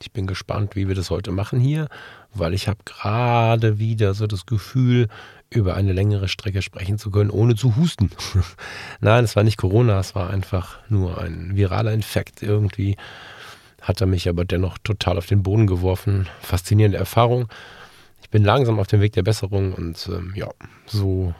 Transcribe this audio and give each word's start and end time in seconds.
Ich 0.00 0.12
bin 0.12 0.26
gespannt, 0.26 0.76
wie 0.76 0.88
wir 0.88 0.94
das 0.94 1.10
heute 1.10 1.32
machen 1.32 1.58
hier, 1.58 1.88
weil 2.34 2.52
ich 2.52 2.68
habe 2.68 2.80
gerade 2.84 3.78
wieder 3.78 4.12
so 4.12 4.26
das 4.26 4.44
Gefühl, 4.44 5.08
über 5.48 5.74
eine 5.74 5.92
längere 5.92 6.28
Strecke 6.28 6.60
sprechen 6.60 6.98
zu 6.98 7.10
können, 7.10 7.30
ohne 7.30 7.54
zu 7.54 7.76
husten. 7.76 8.10
Nein, 9.00 9.24
es 9.24 9.36
war 9.36 9.42
nicht 9.42 9.56
Corona, 9.56 9.98
es 9.98 10.14
war 10.14 10.28
einfach 10.28 10.78
nur 10.88 11.18
ein 11.18 11.56
viraler 11.56 11.92
Infekt 11.92 12.42
irgendwie. 12.42 12.96
Hat 13.80 14.00
er 14.00 14.06
mich 14.06 14.28
aber 14.28 14.44
dennoch 14.44 14.76
total 14.78 15.16
auf 15.16 15.26
den 15.26 15.42
Boden 15.42 15.66
geworfen. 15.66 16.28
Faszinierende 16.40 16.98
Erfahrung. 16.98 17.48
Ich 18.20 18.28
bin 18.28 18.44
langsam 18.44 18.78
auf 18.78 18.88
dem 18.88 19.00
Weg 19.00 19.12
der 19.12 19.22
Besserung 19.22 19.72
und 19.72 20.08
ähm, 20.12 20.32
ja, 20.34 20.48
so 20.86 21.34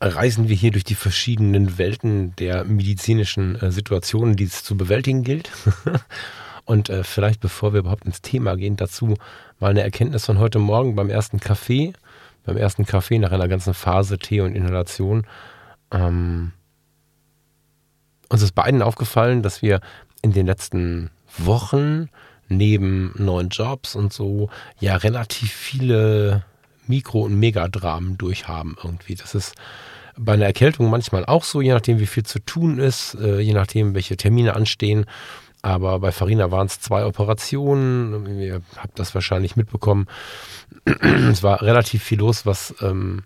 reisen 0.00 0.48
wir 0.48 0.56
hier 0.56 0.72
durch 0.72 0.84
die 0.84 0.94
verschiedenen 0.94 1.78
Welten 1.78 2.34
der 2.36 2.64
medizinischen 2.64 3.56
äh, 3.56 3.70
Situationen, 3.70 4.34
die 4.34 4.44
es 4.44 4.64
zu 4.64 4.76
bewältigen 4.76 5.22
gilt. 5.22 5.52
Und 6.64 6.88
äh, 6.88 7.04
vielleicht 7.04 7.40
bevor 7.40 7.72
wir 7.72 7.80
überhaupt 7.80 8.04
ins 8.04 8.22
Thema 8.22 8.56
gehen, 8.56 8.76
dazu 8.76 9.16
mal 9.58 9.70
eine 9.70 9.82
Erkenntnis 9.82 10.26
von 10.26 10.38
heute 10.38 10.58
Morgen 10.58 10.94
beim 10.94 11.10
ersten 11.10 11.40
Kaffee, 11.40 11.92
beim 12.44 12.56
ersten 12.56 12.86
Kaffee 12.86 13.18
nach 13.18 13.32
einer 13.32 13.48
ganzen 13.48 13.74
Phase 13.74 14.18
Tee 14.18 14.40
und 14.40 14.54
Inhalation. 14.54 15.26
Ähm, 15.90 16.52
uns 18.28 18.42
ist 18.42 18.54
beiden 18.54 18.82
aufgefallen, 18.82 19.42
dass 19.42 19.60
wir 19.62 19.80
in 20.22 20.32
den 20.32 20.46
letzten 20.46 21.10
Wochen 21.36 22.08
neben 22.48 23.14
neuen 23.16 23.48
Jobs 23.48 23.94
und 23.94 24.12
so 24.12 24.48
ja 24.78 24.96
relativ 24.96 25.52
viele 25.52 26.44
Mikro- 26.86 27.22
und 27.22 27.38
Megadramen 27.38 28.18
durchhaben 28.18 28.76
irgendwie. 28.82 29.14
Das 29.14 29.34
ist 29.34 29.54
bei 30.16 30.34
einer 30.34 30.44
Erkältung 30.44 30.90
manchmal 30.90 31.24
auch 31.24 31.44
so, 31.44 31.60
je 31.60 31.72
nachdem, 31.72 31.98
wie 31.98 32.06
viel 32.06 32.24
zu 32.24 32.38
tun 32.38 32.78
ist, 32.78 33.14
äh, 33.14 33.40
je 33.40 33.54
nachdem, 33.54 33.94
welche 33.94 34.16
Termine 34.16 34.54
anstehen. 34.54 35.06
Aber 35.62 36.00
bei 36.00 36.10
Farina 36.10 36.50
waren 36.50 36.66
es 36.66 36.80
zwei 36.80 37.06
Operationen. 37.06 38.40
Ihr 38.40 38.62
habt 38.76 38.98
das 38.98 39.14
wahrscheinlich 39.14 39.54
mitbekommen. 39.54 40.06
es 40.84 41.44
war 41.44 41.62
relativ 41.62 42.02
viel 42.02 42.18
los, 42.18 42.44
was 42.44 42.74
ähm, 42.80 43.22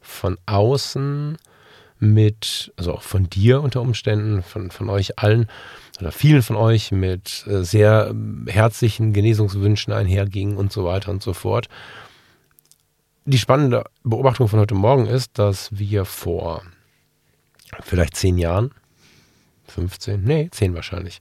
von 0.00 0.36
außen 0.46 1.38
mit, 2.00 2.72
also 2.76 2.94
auch 2.94 3.02
von 3.02 3.30
dir 3.30 3.62
unter 3.62 3.80
Umständen, 3.80 4.42
von, 4.42 4.72
von 4.72 4.88
euch 4.90 5.20
allen 5.20 5.46
oder 6.00 6.10
vielen 6.10 6.42
von 6.42 6.56
euch 6.56 6.90
mit 6.90 7.46
äh, 7.46 7.62
sehr 7.62 8.08
ähm, 8.10 8.46
herzlichen 8.48 9.12
Genesungswünschen 9.12 9.92
einherging 9.92 10.56
und 10.56 10.72
so 10.72 10.84
weiter 10.84 11.12
und 11.12 11.22
so 11.22 11.32
fort. 11.32 11.68
Die 13.24 13.38
spannende 13.38 13.84
Beobachtung 14.02 14.48
von 14.48 14.58
heute 14.58 14.74
Morgen 14.74 15.06
ist, 15.06 15.38
dass 15.38 15.68
wir 15.78 16.04
vor 16.04 16.62
vielleicht 17.84 18.16
zehn 18.16 18.36
Jahren 18.36 18.72
15, 19.72 20.22
nee, 20.22 20.48
10 20.50 20.74
wahrscheinlich, 20.74 21.20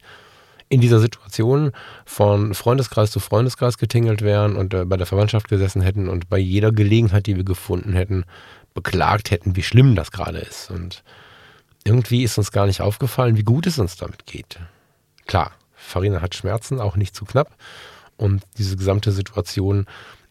in 0.69 0.79
dieser 0.79 0.99
Situation 0.99 1.71
von 2.05 2.53
Freundeskreis 2.53 3.11
zu 3.11 3.19
Freundeskreis 3.19 3.77
getingelt 3.77 4.21
wären 4.21 4.55
und 4.55 4.73
äh, 4.73 4.85
bei 4.85 4.95
der 4.95 5.05
Verwandtschaft 5.05 5.49
gesessen 5.49 5.81
hätten 5.81 6.07
und 6.07 6.29
bei 6.29 6.37
jeder 6.37 6.71
Gelegenheit, 6.71 7.27
die 7.27 7.35
wir 7.35 7.43
gefunden 7.43 7.93
hätten, 7.93 8.23
beklagt 8.73 9.31
hätten, 9.31 9.55
wie 9.55 9.63
schlimm 9.63 9.95
das 9.95 10.11
gerade 10.11 10.39
ist. 10.39 10.71
Und 10.71 11.03
irgendwie 11.83 12.23
ist 12.23 12.37
uns 12.37 12.51
gar 12.51 12.67
nicht 12.67 12.81
aufgefallen, 12.81 13.37
wie 13.37 13.43
gut 13.43 13.67
es 13.67 13.79
uns 13.79 13.97
damit 13.97 14.25
geht. 14.25 14.59
Klar, 15.25 15.51
Farina 15.73 16.21
hat 16.21 16.35
Schmerzen, 16.35 16.79
auch 16.79 16.95
nicht 16.95 17.15
zu 17.15 17.25
knapp. 17.25 17.51
Und 18.15 18.43
diese 18.57 18.77
gesamte 18.77 19.11
Situation 19.11 19.87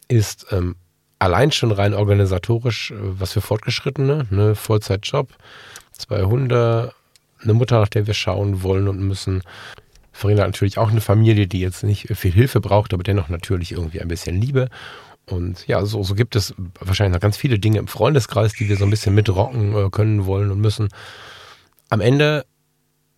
ist 0.07 0.47
ähm, 0.51 0.75
allein 1.19 1.51
schon 1.51 1.71
rein 1.71 1.93
organisatorisch 1.93 2.91
äh, 2.91 2.95
was 2.99 3.33
für 3.33 3.41
Fortgeschrittene, 3.41 4.25
ne? 4.29 4.55
Vollzeitjob, 4.55 5.29
zwei 5.91 6.23
Hunde, 6.23 6.93
eine 7.43 7.53
Mutter, 7.53 7.79
nach 7.79 7.89
der 7.89 8.07
wir 8.07 8.13
schauen 8.13 8.63
wollen 8.63 8.87
und 8.87 8.99
müssen. 8.99 9.43
Hat 10.13 10.37
natürlich 10.37 10.77
auch 10.77 10.91
eine 10.91 11.01
Familie, 11.01 11.47
die 11.47 11.61
jetzt 11.61 11.83
nicht 11.83 12.15
viel 12.15 12.31
Hilfe 12.31 12.61
braucht, 12.61 12.93
aber 12.93 13.01
dennoch 13.01 13.29
natürlich 13.29 13.71
irgendwie 13.71 14.01
ein 14.01 14.07
bisschen 14.07 14.39
Liebe. 14.39 14.69
Und 15.25 15.65
ja, 15.67 15.83
so, 15.85 16.03
so 16.03 16.13
gibt 16.13 16.35
es 16.35 16.53
wahrscheinlich 16.79 17.15
noch 17.15 17.21
ganz 17.21 17.37
viele 17.37 17.57
Dinge 17.57 17.79
im 17.79 17.87
Freundeskreis, 17.87 18.53
die 18.53 18.69
wir 18.69 18.77
so 18.77 18.83
ein 18.83 18.89
bisschen 18.89 19.15
mitrocken 19.15 19.75
äh, 19.75 19.89
können, 19.89 20.25
wollen 20.25 20.51
und 20.51 20.59
müssen. 20.59 20.89
Am 21.89 22.01
Ende 22.01 22.45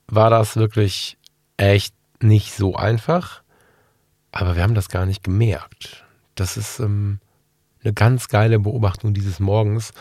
war 0.08 0.30
das 0.30 0.56
wirklich 0.56 1.18
echt 1.58 1.94
nicht 2.22 2.54
so 2.54 2.76
einfach, 2.76 3.42
aber 4.32 4.56
wir 4.56 4.64
haben 4.64 4.76
das 4.76 4.90
gar 4.90 5.06
nicht 5.06 5.24
gemerkt. 5.24 6.06
Das 6.36 6.58
ist 6.58 6.80
ähm, 6.80 7.20
eine 7.84 7.94
ganz 7.94 8.28
geile 8.28 8.60
Beobachtung 8.60 9.14
dieses 9.14 9.40
Morgens 9.40 9.94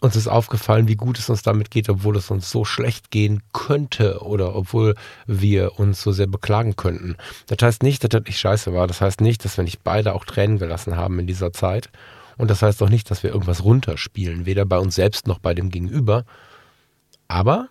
uns 0.00 0.16
ist 0.16 0.28
aufgefallen, 0.28 0.88
wie 0.88 0.96
gut 0.96 1.18
es 1.18 1.28
uns 1.28 1.42
damit 1.42 1.70
geht, 1.70 1.88
obwohl 1.88 2.16
es 2.16 2.30
uns 2.30 2.50
so 2.50 2.64
schlecht 2.64 3.10
gehen 3.10 3.42
könnte 3.52 4.20
oder 4.22 4.54
obwohl 4.56 4.94
wir 5.26 5.78
uns 5.78 6.02
so 6.02 6.12
sehr 6.12 6.26
beklagen 6.26 6.76
könnten. 6.76 7.16
Das 7.46 7.58
heißt 7.62 7.82
nicht, 7.82 8.02
dass 8.02 8.08
das 8.08 8.24
nicht 8.24 8.38
scheiße 8.38 8.72
war. 8.72 8.86
Das 8.86 9.00
heißt 9.00 9.20
nicht, 9.20 9.44
dass 9.44 9.56
wir 9.56 9.64
nicht 9.64 9.84
beide 9.84 10.14
auch 10.14 10.24
Tränen 10.24 10.58
gelassen 10.58 10.96
haben 10.96 11.18
in 11.18 11.26
dieser 11.26 11.52
Zeit. 11.52 11.90
Und 12.38 12.50
das 12.50 12.62
heißt 12.62 12.82
auch 12.82 12.88
nicht, 12.88 13.10
dass 13.10 13.22
wir 13.22 13.30
irgendwas 13.30 13.62
runterspielen, 13.62 14.46
weder 14.46 14.64
bei 14.64 14.78
uns 14.78 14.94
selbst 14.94 15.26
noch 15.26 15.38
bei 15.38 15.52
dem 15.52 15.70
Gegenüber. 15.70 16.24
Aber 17.28 17.68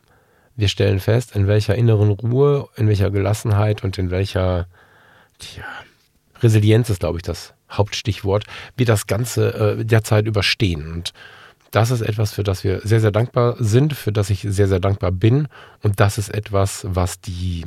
wir 0.55 0.67
stellen 0.67 0.99
fest, 0.99 1.35
in 1.35 1.47
welcher 1.47 1.73
inneren 1.75 2.11
Ruhe, 2.11 2.67
in 2.75 2.87
welcher 2.87 3.09
Gelassenheit 3.09 3.83
und 3.83 3.97
in 3.97 4.11
welcher 4.11 4.67
tja, 5.39 5.63
Resilienz 6.41 6.89
ist, 6.89 6.99
glaube 6.99 7.17
ich, 7.17 7.23
das 7.23 7.53
Hauptstichwort, 7.71 8.45
wir 8.77 8.85
das 8.85 9.07
Ganze 9.07 9.79
äh, 9.79 9.85
derzeit 9.85 10.27
überstehen. 10.27 10.91
Und 10.91 11.13
das 11.71 11.91
ist 11.91 12.01
etwas, 12.01 12.33
für 12.33 12.43
das 12.43 12.63
wir 12.63 12.81
sehr, 12.81 12.99
sehr 12.99 13.11
dankbar 13.11 13.55
sind, 13.59 13.93
für 13.93 14.11
das 14.11 14.29
ich 14.29 14.41
sehr, 14.41 14.67
sehr 14.67 14.79
dankbar 14.79 15.11
bin. 15.11 15.47
Und 15.83 15.99
das 15.99 16.17
ist 16.17 16.29
etwas, 16.29 16.85
was 16.89 17.21
die, 17.21 17.65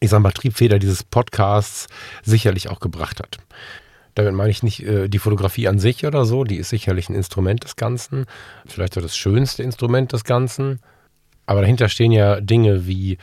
ich 0.00 0.10
sag 0.10 0.20
mal, 0.20 0.32
Triebfeder 0.32 0.78
dieses 0.78 1.02
Podcasts 1.02 1.88
sicherlich 2.22 2.68
auch 2.68 2.80
gebracht 2.80 3.20
hat. 3.20 3.38
Damit 4.14 4.34
meine 4.34 4.50
ich 4.50 4.62
nicht 4.62 4.82
äh, 4.82 5.08
die 5.08 5.18
Fotografie 5.18 5.68
an 5.68 5.78
sich 5.78 6.06
oder 6.06 6.24
so, 6.24 6.44
die 6.44 6.56
ist 6.56 6.70
sicherlich 6.70 7.08
ein 7.08 7.14
Instrument 7.14 7.64
des 7.64 7.76
Ganzen, 7.76 8.26
vielleicht 8.66 8.96
auch 8.96 9.02
das 9.02 9.16
schönste 9.16 9.62
Instrument 9.62 10.12
des 10.12 10.24
Ganzen. 10.24 10.80
Aber 11.44 11.60
dahinter 11.60 11.88
stehen 11.88 12.12
ja 12.12 12.40
Dinge 12.40 12.86
wie 12.86 13.18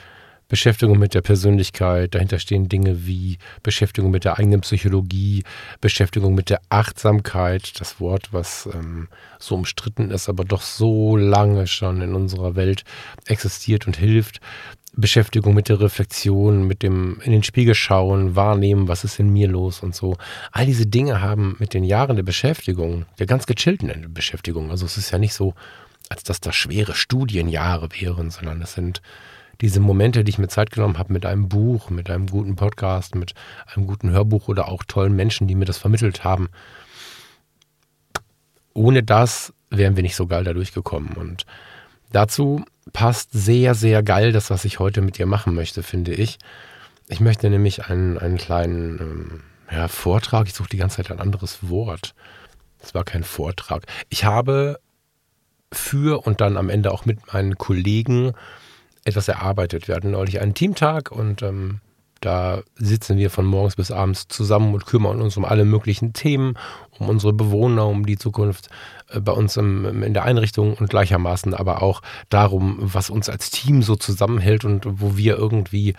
Beschäftigung 0.48 1.00
mit 1.00 1.14
der 1.14 1.22
Persönlichkeit, 1.22 2.14
dahinter 2.14 2.40
stehen 2.40 2.70
Dinge 2.70 3.06
wie 3.06 3.38
Beschäftigung 3.64 4.12
mit 4.12 4.26
der 4.26 4.38
eigenen 4.38 4.62
Psychologie, 4.62 5.44
Beschäftigung 5.82 6.36
mit 6.36 6.50
der 6.50 6.62
Achtsamkeit, 6.70 7.80
das 7.80 8.00
Wort, 8.00 8.30
was 8.32 8.70
ähm, 8.74 9.08
so 9.40 9.56
umstritten 9.56 10.12
ist, 10.12 10.30
aber 10.30 10.44
doch 10.46 10.62
so 10.62 11.18
lange 11.18 11.68
schon 11.68 12.02
in 12.02 12.14
unserer 12.14 12.56
Welt 12.56 12.84
existiert 13.26 13.88
und 13.88 13.98
hilft. 13.98 14.42
Beschäftigung 14.96 15.56
mit 15.56 15.70
der 15.70 15.80
Reflexion, 15.80 16.68
mit 16.68 16.84
dem 16.84 17.20
in 17.24 17.32
den 17.32 17.42
Spiegel 17.42 17.74
schauen, 17.74 18.36
wahrnehmen, 18.36 18.88
was 18.88 19.04
ist 19.04 19.20
in 19.20 19.34
mir 19.34 19.48
los 19.48 19.82
und 19.82 19.96
so. 19.96 20.18
All 20.52 20.68
diese 20.68 20.86
Dinge 20.86 21.22
haben 21.22 21.56
mit 21.60 21.74
den 21.74 21.84
Jahren 21.84 22.16
der 22.16 22.24
Beschäftigung, 22.24 23.06
der 23.18 23.26
ganz 23.26 23.48
gechillten 23.48 24.14
Beschäftigung, 24.14 24.70
also 24.70 24.86
es 24.86 24.98
ist 24.98 25.10
ja 25.10 25.18
nicht 25.18 25.34
so, 25.34 25.56
als 26.10 26.24
dass 26.24 26.40
das 26.40 26.56
schwere 26.56 26.94
Studienjahre 26.94 27.90
wären, 28.00 28.30
sondern 28.30 28.62
es 28.62 28.74
sind 28.74 29.02
diese 29.62 29.80
Momente, 29.80 30.24
die 30.24 30.30
ich 30.30 30.38
mir 30.38 30.48
Zeit 30.48 30.72
genommen 30.72 30.98
habe 30.98 31.14
mit 31.14 31.26
einem 31.26 31.50
Buch, 31.50 31.90
mit 31.90 32.10
einem 32.10 32.28
guten 32.28 32.56
Podcast, 32.56 33.16
mit 33.16 33.34
einem 33.74 33.88
guten 33.88 34.12
Hörbuch 34.12 34.48
oder 34.48 34.68
auch 34.68 34.84
tollen 34.84 35.16
Menschen, 35.16 35.48
die 35.48 35.56
mir 35.56 35.66
das 35.66 35.78
vermittelt 35.78 36.24
haben. 36.24 36.50
Ohne 38.74 39.04
das 39.04 39.54
wären 39.70 39.96
wir 39.96 40.04
nicht 40.04 40.16
so 40.16 40.28
geil 40.28 40.44
da 40.44 40.54
durchgekommen. 40.54 41.14
Und 41.14 41.46
dazu 42.12 42.66
passt 42.92 43.30
sehr, 43.32 43.76
sehr 43.76 44.04
geil 44.04 44.32
das, 44.32 44.50
was 44.50 44.66
ich 44.66 44.80
heute 44.80 45.02
mit 45.02 45.18
dir 45.18 45.26
machen 45.26 45.54
möchte, 45.56 45.84
finde 45.84 46.14
ich. 46.14 46.40
Ich 47.08 47.20
möchte 47.20 47.50
nämlich 47.50 47.86
einen, 47.86 48.18
einen 48.18 48.38
kleinen 48.38 49.00
ähm, 49.00 49.44
ja, 49.72 49.88
Vortrag, 49.88 50.48
ich 50.48 50.54
suche 50.54 50.70
die 50.70 50.78
ganze 50.78 50.98
Zeit 50.98 51.12
ein 51.12 51.20
anderes 51.20 51.70
Wort. 51.70 52.16
Es 52.80 52.94
war 52.94 53.04
kein 53.04 53.24
Vortrag. 53.24 53.86
Ich 54.10 54.26
habe 54.26 54.80
für 55.72 56.26
und 56.26 56.42
dann 56.42 56.58
am 56.58 56.70
Ende 56.70 56.92
auch 56.92 57.06
mit 57.06 57.34
meinen 57.34 57.58
Kollegen 57.58 58.34
etwas 59.06 59.28
erarbeitet. 59.28 59.88
Wir 59.88 59.96
hatten 59.96 60.12
neulich 60.12 60.40
einen 60.40 60.54
Teamtag 60.54 61.12
und 61.12 61.42
ähm, 61.42 61.82
da 62.24 62.62
sitzen 62.76 63.18
wir 63.18 63.30
von 63.30 63.46
morgens 63.46 63.76
bis 63.76 63.92
abends 63.92 64.30
zusammen 64.30 64.74
und 64.74 64.86
kümmern 64.86 65.22
uns 65.22 65.36
um 65.36 65.44
alle 65.44 65.66
möglichen 65.66 66.14
Themen, 66.14 66.54
um 66.98 67.10
unsere 67.10 67.34
Bewohner, 67.34 67.88
um 67.88 68.06
die 68.06 68.18
Zukunft 68.18 68.70
äh, 69.10 69.20
bei 69.20 69.34
uns 69.34 69.58
im, 69.58 70.04
in 70.04 70.14
der 70.14 70.24
Einrichtung 70.24 70.76
und 70.76 70.90
gleichermaßen 70.90 71.54
aber 71.54 71.82
auch 71.82 72.02
darum, 72.30 72.78
was 72.80 73.10
uns 73.10 73.28
als 73.28 73.52
Team 73.52 73.82
so 73.82 73.98
zusammenhält 73.98 74.64
und 74.64 75.02
wo 75.02 75.18
wir 75.18 75.38
irgendwie 75.38 75.96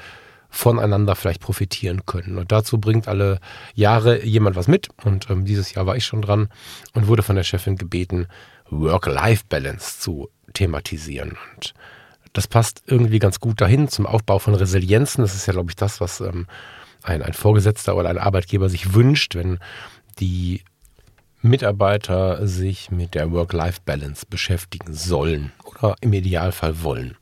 voneinander 0.48 1.14
vielleicht 1.14 1.40
profitieren 1.40 2.06
können. 2.06 2.38
Und 2.38 2.52
dazu 2.52 2.78
bringt 2.78 3.08
alle 3.08 3.40
Jahre 3.74 4.24
jemand 4.24 4.56
was 4.56 4.68
mit. 4.68 4.88
Und 5.04 5.28
ähm, 5.28 5.44
dieses 5.44 5.74
Jahr 5.74 5.86
war 5.86 5.96
ich 5.96 6.06
schon 6.06 6.22
dran 6.22 6.48
und 6.94 7.06
wurde 7.06 7.22
von 7.22 7.36
der 7.36 7.42
Chefin 7.42 7.76
gebeten, 7.76 8.28
Work-Life-Balance 8.70 10.00
zu 10.00 10.30
thematisieren. 10.54 11.36
Und 11.56 11.74
das 12.34 12.48
passt 12.48 12.82
irgendwie 12.86 13.20
ganz 13.20 13.40
gut 13.40 13.60
dahin 13.60 13.88
zum 13.88 14.06
Aufbau 14.06 14.38
von 14.38 14.54
Resilienzen. 14.54 15.22
Das 15.22 15.34
ist 15.34 15.46
ja, 15.46 15.52
glaube 15.54 15.70
ich, 15.70 15.76
das, 15.76 16.00
was 16.00 16.20
ähm, 16.20 16.46
ein, 17.02 17.22
ein 17.22 17.32
Vorgesetzter 17.32 17.96
oder 17.96 18.10
ein 18.10 18.18
Arbeitgeber 18.18 18.68
sich 18.68 18.92
wünscht, 18.92 19.34
wenn 19.36 19.58
die 20.18 20.62
Mitarbeiter 21.40 22.46
sich 22.46 22.90
mit 22.90 23.14
der 23.14 23.30
Work-Life-Balance 23.30 24.26
beschäftigen 24.28 24.94
sollen 24.94 25.52
oder 25.64 25.94
im 26.00 26.12
Idealfall 26.12 26.82
wollen. 26.82 27.16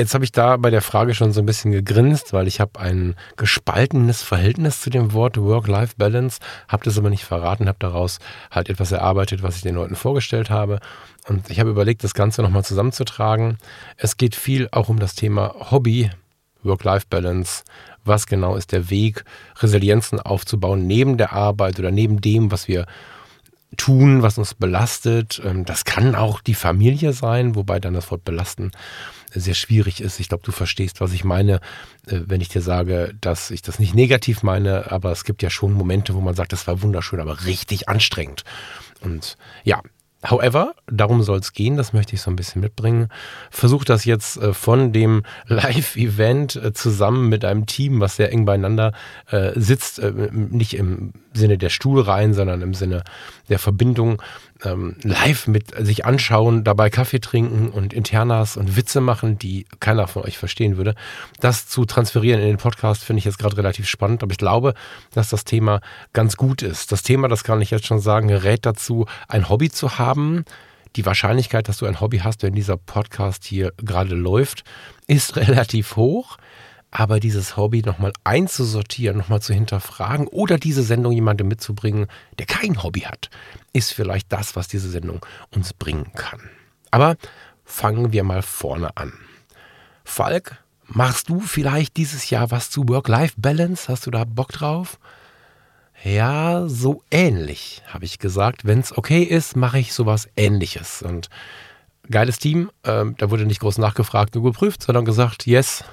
Jetzt 0.00 0.14
habe 0.14 0.24
ich 0.24 0.32
da 0.32 0.56
bei 0.56 0.70
der 0.70 0.80
Frage 0.80 1.12
schon 1.12 1.34
so 1.34 1.42
ein 1.42 1.46
bisschen 1.46 1.72
gegrinst, 1.72 2.32
weil 2.32 2.48
ich 2.48 2.58
habe 2.58 2.80
ein 2.80 3.16
gespaltenes 3.36 4.22
Verhältnis 4.22 4.80
zu 4.80 4.88
dem 4.88 5.12
Wort 5.12 5.36
Work-Life-Balance, 5.36 6.40
habe 6.68 6.84
das 6.84 6.96
aber 6.96 7.10
nicht 7.10 7.26
verraten, 7.26 7.68
habe 7.68 7.76
daraus 7.78 8.18
halt 8.50 8.70
etwas 8.70 8.92
erarbeitet, 8.92 9.42
was 9.42 9.56
ich 9.56 9.62
den 9.62 9.74
Leuten 9.74 9.96
vorgestellt 9.96 10.48
habe. 10.48 10.80
Und 11.28 11.50
ich 11.50 11.60
habe 11.60 11.68
überlegt, 11.68 12.02
das 12.02 12.14
Ganze 12.14 12.40
nochmal 12.40 12.64
zusammenzutragen. 12.64 13.58
Es 13.98 14.16
geht 14.16 14.34
viel 14.34 14.68
auch 14.72 14.88
um 14.88 14.98
das 14.98 15.14
Thema 15.14 15.54
Hobby, 15.70 16.10
Work-Life-Balance, 16.62 17.64
was 18.02 18.26
genau 18.26 18.56
ist 18.56 18.72
der 18.72 18.88
Weg, 18.88 19.24
Resilienzen 19.58 20.18
aufzubauen 20.18 20.86
neben 20.86 21.18
der 21.18 21.34
Arbeit 21.34 21.78
oder 21.78 21.90
neben 21.90 22.22
dem, 22.22 22.50
was 22.50 22.68
wir 22.68 22.86
tun, 23.76 24.22
was 24.22 24.38
uns 24.38 24.54
belastet. 24.54 25.40
Ähm, 25.44 25.64
das 25.64 25.84
kann 25.84 26.14
auch 26.14 26.40
die 26.40 26.54
Familie 26.54 27.12
sein, 27.12 27.54
wobei 27.54 27.80
dann 27.80 27.94
das 27.94 28.10
Wort 28.10 28.24
belasten 28.24 28.72
sehr 29.32 29.54
schwierig 29.54 30.00
ist. 30.00 30.18
Ich 30.18 30.28
glaube, 30.28 30.44
du 30.44 30.52
verstehst, 30.52 31.00
was 31.00 31.12
ich 31.12 31.24
meine, 31.24 31.56
äh, 32.06 32.20
wenn 32.26 32.40
ich 32.40 32.48
dir 32.48 32.62
sage, 32.62 33.14
dass 33.20 33.50
ich 33.50 33.62
das 33.62 33.78
nicht 33.78 33.94
negativ 33.94 34.42
meine, 34.42 34.90
aber 34.90 35.12
es 35.12 35.24
gibt 35.24 35.42
ja 35.42 35.50
schon 35.50 35.72
Momente, 35.72 36.14
wo 36.14 36.20
man 36.20 36.34
sagt, 36.34 36.52
das 36.52 36.66
war 36.66 36.82
wunderschön, 36.82 37.20
aber 37.20 37.44
richtig 37.44 37.88
anstrengend. 37.88 38.44
Und 39.00 39.36
ja, 39.64 39.82
However, 40.22 40.74
darum 40.86 41.22
soll 41.22 41.38
es 41.38 41.54
gehen, 41.54 41.78
das 41.78 41.94
möchte 41.94 42.14
ich 42.14 42.20
so 42.20 42.30
ein 42.30 42.36
bisschen 42.36 42.60
mitbringen. 42.60 43.08
Versuch 43.50 43.84
das 43.84 44.04
jetzt 44.04 44.36
äh, 44.36 44.52
von 44.52 44.92
dem 44.92 45.22
Live-Event 45.46 46.56
äh, 46.56 46.74
zusammen 46.74 47.30
mit 47.30 47.42
einem 47.42 47.64
Team, 47.64 48.00
was 48.00 48.16
sehr 48.16 48.30
eng 48.30 48.44
beieinander 48.44 48.92
sitzt, 49.54 50.02
nicht 50.32 50.74
im 50.74 51.12
Sinne 51.32 51.56
der 51.56 51.68
Stuhlreihen, 51.68 52.34
sondern 52.34 52.62
im 52.62 52.74
Sinne 52.74 53.04
der 53.50 53.58
Verbindung, 53.58 54.22
ähm, 54.64 54.96
live 55.02 55.46
mit 55.46 55.74
sich 55.84 56.04
anschauen, 56.04 56.64
dabei 56.64 56.88
Kaffee 56.88 57.20
trinken 57.20 57.68
und 57.68 57.92
Internas 57.92 58.56
und 58.56 58.76
Witze 58.76 59.00
machen, 59.00 59.38
die 59.38 59.66
keiner 59.80 60.06
von 60.06 60.22
euch 60.22 60.38
verstehen 60.38 60.76
würde. 60.76 60.94
Das 61.40 61.68
zu 61.68 61.84
transferieren 61.84 62.40
in 62.40 62.46
den 62.46 62.56
Podcast 62.56 63.04
finde 63.04 63.18
ich 63.18 63.24
jetzt 63.24 63.38
gerade 63.38 63.56
relativ 63.56 63.88
spannend, 63.88 64.22
aber 64.22 64.32
ich 64.32 64.38
glaube, 64.38 64.74
dass 65.12 65.28
das 65.28 65.44
Thema 65.44 65.80
ganz 66.12 66.36
gut 66.36 66.62
ist. 66.62 66.92
Das 66.92 67.02
Thema, 67.02 67.28
das 67.28 67.44
kann 67.44 67.60
ich 67.60 67.70
jetzt 67.70 67.86
schon 67.86 68.00
sagen, 68.00 68.32
rät 68.32 68.64
dazu, 68.64 69.06
ein 69.28 69.48
Hobby 69.48 69.70
zu 69.70 69.98
haben. 69.98 70.44
Die 70.96 71.06
Wahrscheinlichkeit, 71.06 71.68
dass 71.68 71.78
du 71.78 71.86
ein 71.86 72.00
Hobby 72.00 72.18
hast, 72.18 72.42
wenn 72.42 72.54
dieser 72.54 72.76
Podcast 72.76 73.44
hier 73.44 73.72
gerade 73.76 74.14
läuft, 74.14 74.64
ist 75.06 75.36
relativ 75.36 75.96
hoch. 75.96 76.38
Aber 76.90 77.20
dieses 77.20 77.56
Hobby 77.56 77.82
nochmal 77.82 78.12
einzusortieren, 78.24 79.16
nochmal 79.16 79.40
zu 79.40 79.54
hinterfragen 79.54 80.26
oder 80.26 80.58
diese 80.58 80.82
Sendung 80.82 81.12
jemandem 81.12 81.48
mitzubringen, 81.48 82.06
der 82.38 82.46
kein 82.46 82.82
Hobby 82.82 83.00
hat, 83.00 83.30
ist 83.72 83.92
vielleicht 83.92 84.32
das, 84.32 84.56
was 84.56 84.66
diese 84.66 84.90
Sendung 84.90 85.24
uns 85.54 85.72
bringen 85.72 86.10
kann. 86.14 86.40
Aber 86.90 87.16
fangen 87.64 88.12
wir 88.12 88.24
mal 88.24 88.42
vorne 88.42 88.96
an. 88.96 89.12
Falk, 90.04 90.56
machst 90.86 91.28
du 91.28 91.40
vielleicht 91.40 91.96
dieses 91.96 92.30
Jahr 92.30 92.50
was 92.50 92.70
zu 92.70 92.88
Work-Life-Balance? 92.88 93.86
Hast 93.88 94.06
du 94.06 94.10
da 94.10 94.24
Bock 94.24 94.50
drauf? 94.50 94.98
Ja, 96.02 96.66
so 96.66 97.04
ähnlich, 97.10 97.82
habe 97.86 98.06
ich 98.06 98.18
gesagt. 98.18 98.64
Wenn 98.64 98.80
es 98.80 98.96
okay 98.96 99.22
ist, 99.22 99.54
mache 99.54 99.78
ich 99.78 99.92
sowas 99.92 100.28
ähnliches. 100.34 101.02
Und 101.02 101.28
geiles 102.10 102.38
Team, 102.38 102.70
ähm, 102.84 103.14
da 103.18 103.30
wurde 103.30 103.44
nicht 103.44 103.60
groß 103.60 103.78
nachgefragt 103.78 104.34
und 104.34 104.42
geprüft, 104.42 104.82
sondern 104.82 105.04
gesagt, 105.04 105.46
yes, 105.46 105.84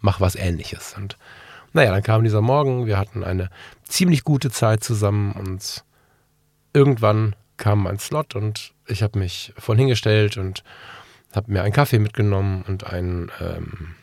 mach 0.00 0.20
was 0.20 0.34
ähnliches. 0.34 0.94
Und 0.96 1.16
naja, 1.72 1.92
dann 1.92 2.02
kam 2.02 2.24
dieser 2.24 2.40
Morgen, 2.40 2.86
wir 2.86 2.98
hatten 2.98 3.24
eine 3.24 3.50
ziemlich 3.84 4.24
gute 4.24 4.50
Zeit 4.50 4.82
zusammen 4.82 5.32
und 5.32 5.84
irgendwann 6.72 7.36
kam 7.56 7.82
mein 7.82 7.98
Slot 7.98 8.34
und 8.34 8.72
ich 8.86 9.02
habe 9.02 9.18
mich 9.18 9.52
voll 9.56 9.76
hingestellt 9.76 10.36
und 10.36 10.64
habe 11.34 11.52
mir 11.52 11.62
einen 11.62 11.72
Kaffee 11.72 11.98
mitgenommen 11.98 12.64
und 12.66 12.84
einen, 12.84 13.30
ähm, 13.40 13.94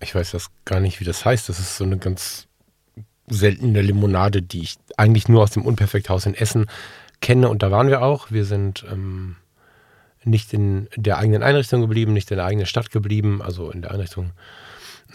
ich 0.00 0.14
weiß 0.14 0.32
das 0.32 0.50
gar 0.64 0.80
nicht, 0.80 1.00
wie 1.00 1.04
das 1.04 1.24
heißt, 1.24 1.48
das 1.48 1.58
ist 1.58 1.76
so 1.76 1.84
eine 1.84 1.98
ganz 1.98 2.48
seltene 3.28 3.80
Limonade, 3.80 4.42
die 4.42 4.62
ich 4.62 4.76
eigentlich 4.96 5.28
nur 5.28 5.42
aus 5.42 5.50
dem 5.52 5.64
Unperfekthaus 5.64 6.26
in 6.26 6.34
Essen 6.34 6.66
kenne 7.20 7.48
und 7.48 7.62
da 7.62 7.70
waren 7.70 7.88
wir 7.88 8.02
auch. 8.02 8.30
Wir 8.30 8.44
sind 8.44 8.84
ähm, 8.90 9.36
nicht 10.24 10.52
in 10.52 10.88
der 10.96 11.18
eigenen 11.18 11.42
Einrichtung 11.42 11.80
geblieben, 11.80 12.12
nicht 12.12 12.30
in 12.30 12.36
der 12.36 12.46
eigenen 12.46 12.66
Stadt 12.66 12.90
geblieben, 12.90 13.40
also 13.40 13.70
in 13.70 13.82
der 13.82 13.92
Einrichtung 13.92 14.32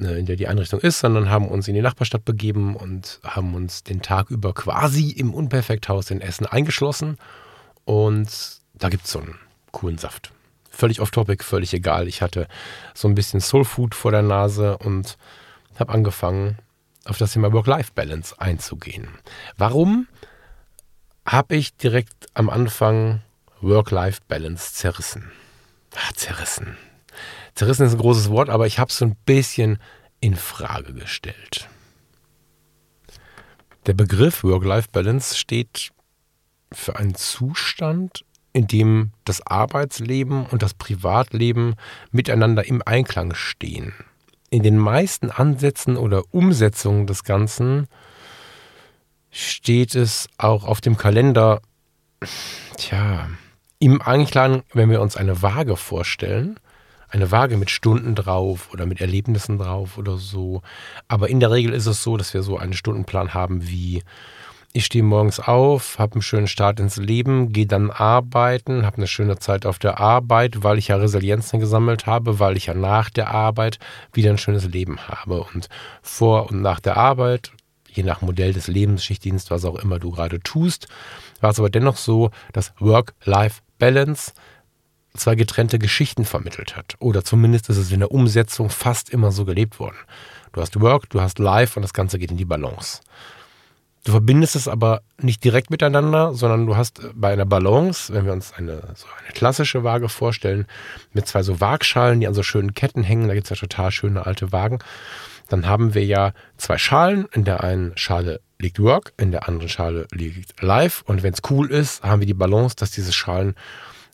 in 0.06 0.26
der 0.26 0.36
die 0.36 0.48
Einrichtung 0.48 0.80
ist, 0.80 1.00
sondern 1.00 1.30
haben 1.30 1.48
uns 1.48 1.68
in 1.68 1.74
die 1.74 1.82
Nachbarstadt 1.82 2.26
begeben 2.26 2.76
und 2.76 3.20
haben 3.24 3.54
uns 3.56 3.84
den 3.84 4.02
Tag 4.02 4.30
über 4.30 4.54
quasi 4.54 5.10
im 5.12 5.34
Unperfekthaus 5.34 6.12
in 6.12 6.22
Essen 6.22 6.46
eingeschlossen. 6.46 7.18
Und 7.86 8.30
da 8.74 8.90
gibt 8.90 9.06
es 9.06 9.12
so 9.12 9.20
einen 9.20 9.36
coolen 9.72 9.98
Saft. 9.98 10.32
Völlig 10.70 11.02
off-topic, 11.02 11.44
völlig 11.44 11.74
egal. 11.74 12.08
Ich 12.08 12.22
hatte 12.22 12.48
so 12.94 13.08
ein 13.08 13.16
bisschen 13.16 13.42
Soul 13.42 13.66
Food 13.66 13.96
vor 13.96 14.12
der 14.12 14.22
Nase 14.22 14.78
und 14.78 15.18
habe 15.78 15.94
angefangen, 15.94 16.58
auf 17.06 17.18
das 17.18 17.34
Thema 17.34 17.52
Work-Life-Balance 17.52 18.40
einzugehen. 18.40 19.08
Warum 19.58 20.08
habe 21.26 21.56
ich 21.56 21.76
direkt 21.76 22.28
am 22.34 22.50
Anfang 22.50 23.22
Work-Life-Balance 23.62 24.74
zerrissen? 24.74 25.32
Ah, 25.96 26.14
zerrissen. 26.14 26.78
Zerrissen 27.60 27.88
ist 27.88 27.92
ein 27.92 28.00
großes 28.00 28.30
Wort, 28.30 28.50
aber 28.50 28.68
ich 28.68 28.80
habe 28.80 28.90
es 28.90 28.96
so 28.96 29.04
ein 29.04 29.18
bisschen 29.26 29.80
in 30.22 30.38
Frage 30.38 30.94
gestellt. 30.94 31.68
Der 33.86 33.92
Begriff 33.92 34.46
Work-Life-Balance 34.46 35.38
steht 35.38 35.92
für 36.72 36.96
einen 36.96 37.16
Zustand, 37.16 38.24
in 38.54 38.68
dem 38.68 39.12
das 39.26 39.46
Arbeitsleben 39.46 40.46
und 40.46 40.64
das 40.64 40.74
Privatleben 40.74 41.76
miteinander 42.12 42.66
im 42.66 42.82
Einklang 42.86 43.34
stehen. 43.34 43.92
In 44.50 44.64
den 44.64 44.78
meisten 44.78 45.30
Ansätzen 45.30 45.98
oder 45.98 46.24
Umsetzungen 46.32 47.08
des 47.08 47.26
Ganzen 47.26 47.90
steht 49.32 49.96
es 49.96 50.30
auch 50.38 50.64
auf 50.64 50.80
dem 50.80 50.96
Kalender, 50.96 51.62
tja, 52.78 53.28
im 53.80 54.02
Einklang, 54.02 54.64
wenn 54.72 54.90
wir 54.90 55.02
uns 55.02 55.18
eine 55.18 55.42
Waage 55.42 55.76
vorstellen, 55.76 56.58
eine 57.10 57.32
Waage 57.32 57.58
mit 57.58 57.70
Stunden 57.70 58.16
drauf 58.16 58.70
oder 58.72 58.86
mit 58.86 59.02
Erlebnissen 59.02 59.58
drauf 59.58 59.98
oder 59.98 60.18
so. 60.18 60.62
Aber 61.08 61.30
in 61.30 61.40
der 61.40 61.52
Regel 61.52 61.74
ist 61.74 61.86
es 61.86 62.04
so, 62.04 62.18
dass 62.18 62.34
wir 62.34 62.44
so 62.44 62.58
einen 62.58 62.74
Stundenplan 62.74 63.34
haben 63.34 63.68
wie 63.68 64.04
ich 64.72 64.86
stehe 64.86 65.04
morgens 65.04 65.40
auf, 65.40 65.98
habe 65.98 66.14
einen 66.14 66.22
schönen 66.22 66.48
Start 66.48 66.80
ins 66.80 66.98
Leben, 66.98 67.52
gehe 67.52 67.66
dann 67.66 67.90
arbeiten, 67.90 68.86
habe 68.86 68.98
eine 68.98 69.08
schöne 69.08 69.40
Zeit 69.40 69.66
auf 69.66 69.80
der 69.80 70.00
Arbeit, 70.00 70.64
weil 70.64 70.78
ich 70.78 70.90
ja 70.90 70.98
Resilienzen 70.98 71.60
gesammelt 71.60 72.06
habe, 72.06 72.38
weil 72.38 72.56
ich 72.56 72.68
ja 72.68 72.76
nach 72.76 73.10
der 73.10 73.32
Arbeit 73.32 73.80
wieder 74.14 74.30
ein 74.30 74.38
schönes 74.38 74.66
Leben 74.66 75.00
habe. 75.08 75.42
Und 75.42 75.70
vor 76.04 76.52
und 76.52 76.62
nach 76.62 76.80
der 76.80 76.98
Arbeit, 76.98 77.52
je 77.88 78.04
nach 78.04 78.22
Modell 78.22 78.54
des 78.54 78.68
Lebens, 78.68 79.04
Schichtdienst, 79.04 79.50
was 79.50 79.66
auch 79.66 79.76
immer 79.76 79.98
du 79.98 80.12
gerade 80.12 80.40
tust, 80.40 80.88
war 81.42 81.50
es 81.50 81.60
aber 81.60 81.72
dennoch 81.72 81.98
so, 81.98 82.30
dass 82.54 82.72
Work-Life-Balance 82.78 84.34
zwei 85.16 85.36
getrennte 85.36 85.80
Geschichten 85.80 86.26
vermittelt 86.26 86.76
hat. 86.76 86.96
Oder 87.00 87.24
zumindest 87.24 87.70
ist 87.70 87.78
es 87.78 87.92
in 87.92 88.00
der 88.00 88.12
Umsetzung 88.12 88.70
fast 88.70 89.10
immer 89.10 89.32
so 89.32 89.46
gelebt 89.46 89.80
worden. 89.80 89.98
Du 90.54 90.62
hast 90.62 90.80
Work, 90.80 91.10
du 91.10 91.22
hast 91.22 91.40
Life 91.40 91.78
und 91.78 91.84
das 91.84 91.94
Ganze 91.94 92.20
geht 92.20 92.32
in 92.32 92.38
die 92.38 92.46
Balance. 92.46 93.02
Du 94.06 94.12
verbindest 94.12 94.56
es 94.56 94.68
aber 94.68 95.02
nicht 95.22 95.44
direkt 95.44 95.70
miteinander, 95.70 96.34
sondern 96.34 96.66
du 96.66 96.78
hast 96.78 97.02
bei 97.14 97.34
einer 97.34 97.46
Balance, 97.46 98.14
wenn 98.14 98.26
wir 98.26 98.34
uns 98.34 98.54
eine, 98.54 98.82
so 98.96 99.06
eine 99.22 99.34
klassische 99.34 99.84
Waage 99.84 100.08
vorstellen, 100.08 100.68
mit 101.12 101.28
zwei 101.28 101.44
so 101.44 101.60
Waagschalen, 101.60 102.22
die 102.22 102.28
an 102.28 102.34
so 102.34 102.42
schönen 102.42 102.74
Ketten 102.74 103.04
hängen, 103.04 103.28
da 103.28 103.34
gibt 103.34 103.46
es 103.46 103.50
ja 103.50 103.56
total 103.56 103.92
schöne 103.92 104.26
alte 104.26 104.52
Wagen, 104.52 104.80
dann 105.50 105.68
haben 105.68 105.96
wir 105.96 106.06
ja 106.06 106.34
zwei 106.58 106.78
Schalen. 106.78 107.28
In 107.34 107.44
der 107.44 107.64
einen 107.64 107.98
Schale 107.98 108.40
liegt 108.58 108.80
Work, 108.80 109.14
in 109.18 109.32
der 109.32 109.48
anderen 109.48 109.70
Schale 109.70 110.08
liegt 110.12 110.62
Life. 110.62 111.04
Und 111.06 111.24
wenn 111.24 111.34
es 111.34 111.42
cool 111.50 111.70
ist, 111.70 112.04
haben 112.04 112.22
wir 112.22 112.28
die 112.28 112.34
Balance, 112.34 112.76
dass 112.78 112.92
diese 112.92 113.12
Schalen 113.12 113.56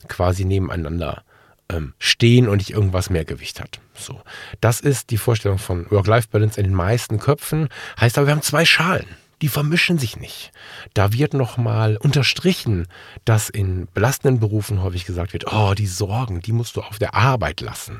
quasi 0.07 0.45
nebeneinander 0.45 1.23
ähm, 1.69 1.93
stehen 1.99 2.47
und 2.47 2.57
nicht 2.57 2.71
irgendwas 2.71 3.09
mehr 3.09 3.25
Gewicht 3.25 3.59
hat. 3.59 3.79
So. 3.95 4.21
Das 4.61 4.79
ist 4.79 5.09
die 5.09 5.17
Vorstellung 5.17 5.57
von 5.57 5.89
Work-Life-Balance 5.89 6.59
in 6.59 6.67
den 6.67 6.75
meisten 6.75 7.19
Köpfen. 7.19 7.69
Heißt 7.99 8.17
aber, 8.17 8.27
wir 8.27 8.33
haben 8.33 8.41
zwei 8.41 8.65
Schalen. 8.65 9.07
Die 9.41 9.49
vermischen 9.49 9.97
sich 9.97 10.17
nicht. 10.17 10.51
Da 10.93 11.11
wird 11.11 11.33
nochmal 11.33 11.97
unterstrichen, 11.97 12.87
dass 13.25 13.49
in 13.49 13.87
belastenden 13.93 14.39
Berufen 14.39 14.81
häufig 14.81 15.05
gesagt 15.05 15.33
wird, 15.33 15.51
oh, 15.51 15.73
die 15.73 15.87
Sorgen, 15.87 16.39
die 16.39 16.53
musst 16.53 16.77
du 16.77 16.81
auf 16.81 16.99
der 16.99 17.15
Arbeit 17.15 17.61
lassen. 17.61 17.99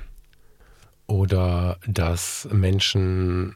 oder 1.08 1.78
dass 1.88 2.48
Menschen 2.52 3.56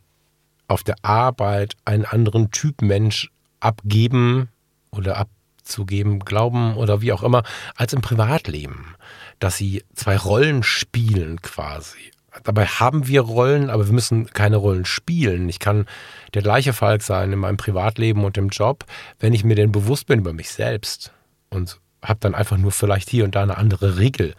auf 0.67 0.83
der 0.83 0.95
Arbeit 1.01 1.75
einen 1.85 2.05
anderen 2.05 2.51
Typ 2.51 2.81
Mensch 2.81 3.31
abgeben 3.59 4.49
oder 4.91 5.17
abzugeben 5.69 6.19
glauben 6.19 6.75
oder 6.75 7.01
wie 7.01 7.13
auch 7.13 7.21
immer, 7.21 7.43
als 7.75 7.93
im 7.93 8.01
Privatleben. 8.01 8.95
Dass 9.39 9.57
sie 9.57 9.83
zwei 9.93 10.17
Rollen 10.17 10.63
spielen 10.63 11.41
quasi. 11.41 12.11
Dabei 12.43 12.65
haben 12.65 13.07
wir 13.07 13.21
Rollen, 13.21 13.69
aber 13.69 13.85
wir 13.85 13.93
müssen 13.93 14.27
keine 14.27 14.57
Rollen 14.57 14.85
spielen. 14.85 15.47
Ich 15.49 15.59
kann 15.59 15.85
der 16.33 16.41
gleiche 16.41 16.73
Falk 16.73 17.01
sein 17.01 17.31
in 17.31 17.39
meinem 17.39 17.57
Privatleben 17.57 18.23
und 18.23 18.37
im 18.37 18.49
Job, 18.49 18.85
wenn 19.19 19.33
ich 19.33 19.43
mir 19.43 19.55
denn 19.55 19.71
bewusst 19.71 20.07
bin 20.07 20.19
über 20.19 20.33
mich 20.33 20.49
selbst 20.49 21.11
und 21.49 21.79
habe 22.03 22.19
dann 22.21 22.35
einfach 22.35 22.57
nur 22.57 22.71
vielleicht 22.71 23.09
hier 23.09 23.25
und 23.25 23.35
da 23.35 23.43
eine 23.43 23.57
andere 23.57 23.97
Regel. 23.97 24.35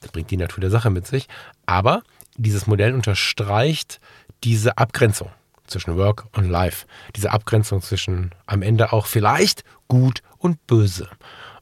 Das 0.00 0.12
bringt 0.12 0.30
die 0.30 0.36
Natur 0.36 0.60
der 0.60 0.70
Sache 0.70 0.90
mit 0.90 1.06
sich. 1.06 1.28
Aber 1.66 2.02
dieses 2.36 2.66
Modell 2.66 2.94
unterstreicht 2.94 4.00
diese 4.42 4.76
Abgrenzung 4.76 5.30
zwischen 5.66 5.96
Work 5.96 6.26
und 6.32 6.48
Life. 6.48 6.86
Diese 7.16 7.32
Abgrenzung 7.32 7.82
zwischen 7.82 8.30
am 8.46 8.62
Ende 8.62 8.92
auch 8.92 9.06
vielleicht 9.06 9.64
gut 9.88 10.22
und 10.38 10.66
böse. 10.66 11.08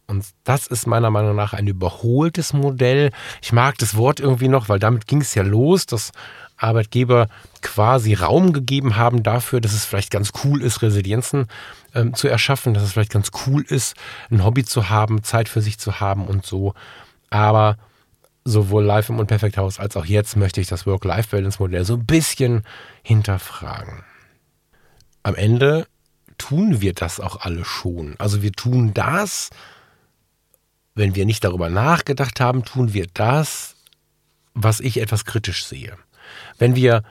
Und 0.07 0.27
das 0.45 0.67
ist 0.67 0.87
meiner 0.87 1.11
Meinung 1.11 1.35
nach 1.37 1.53
ein 1.53 1.67
überholtes 1.67 2.53
Modell. 2.53 3.11
Ich 3.41 3.53
mag 3.53 3.79
das 3.79 3.97
Wort 3.97 4.21
irgendwie 4.21 4.49
noch, 4.49 4.69
weil 4.69 4.79
damit 4.79 5.07
ging 5.07 5.21
es 5.21 5.35
ja 5.35 5.43
los, 5.43 5.87
dass 5.87 6.13
Arbeitgeber 6.57 7.29
quasi 7.61 8.15
Raum 8.15 8.53
gegeben 8.53 8.97
haben 8.97 9.23
dafür, 9.23 9.61
dass 9.61 9.73
es 9.73 9.85
vielleicht 9.85 10.11
ganz 10.11 10.33
cool 10.45 10.63
ist, 10.63 10.83
Resilienzen 10.83 11.47
ähm, 11.95 12.15
zu 12.15 12.29
erschaffen, 12.29 12.75
dass 12.75 12.83
es 12.83 12.93
vielleicht 12.93 13.13
ganz 13.13 13.31
cool 13.47 13.63
ist, 13.63 13.97
ein 14.31 14.45
Hobby 14.45 14.65
zu 14.65 14.89
haben, 14.89 15.23
Zeit 15.23 15.49
für 15.49 15.61
sich 15.61 15.79
zu 15.79 16.01
haben 16.01 16.27
und 16.27 16.45
so. 16.45 16.75
Aber 17.31 17.79
sowohl 18.45 18.85
live 18.85 19.09
im 19.09 19.19
Unperfekthaus 19.19 19.79
als 19.79 19.97
auch 19.97 20.05
jetzt 20.05 20.37
möchte 20.37 20.61
ich 20.61 20.67
das 20.67 20.87
Work-Life-Balance-Modell 20.87 21.85
so 21.85 21.95
ein 21.95 22.07
bisschen 22.07 22.63
hinterfragen. 23.03 24.05
Am 25.23 25.35
Ende 25.35 25.87
tun 26.39 26.81
wir 26.81 26.93
das 26.93 27.21
auch 27.21 27.41
alle 27.41 27.65
schon. 27.65 28.17
Also 28.19 28.43
wir 28.43 28.53
tun 28.53 28.93
das, 28.95 29.51
wenn 30.95 31.15
wir 31.15 31.25
nicht 31.25 31.45
darüber 31.45 31.71
nachgedacht 31.71 32.41
haben, 32.41 32.65
tun 32.65 32.93
wir 32.93 33.07
das, 33.15 33.77
was 34.55 34.81
ich 34.81 35.01
etwas 35.01 35.25
kritisch 35.25 35.65
sehe. 35.65 35.97
Wenn 36.59 36.75
wir 36.75 37.05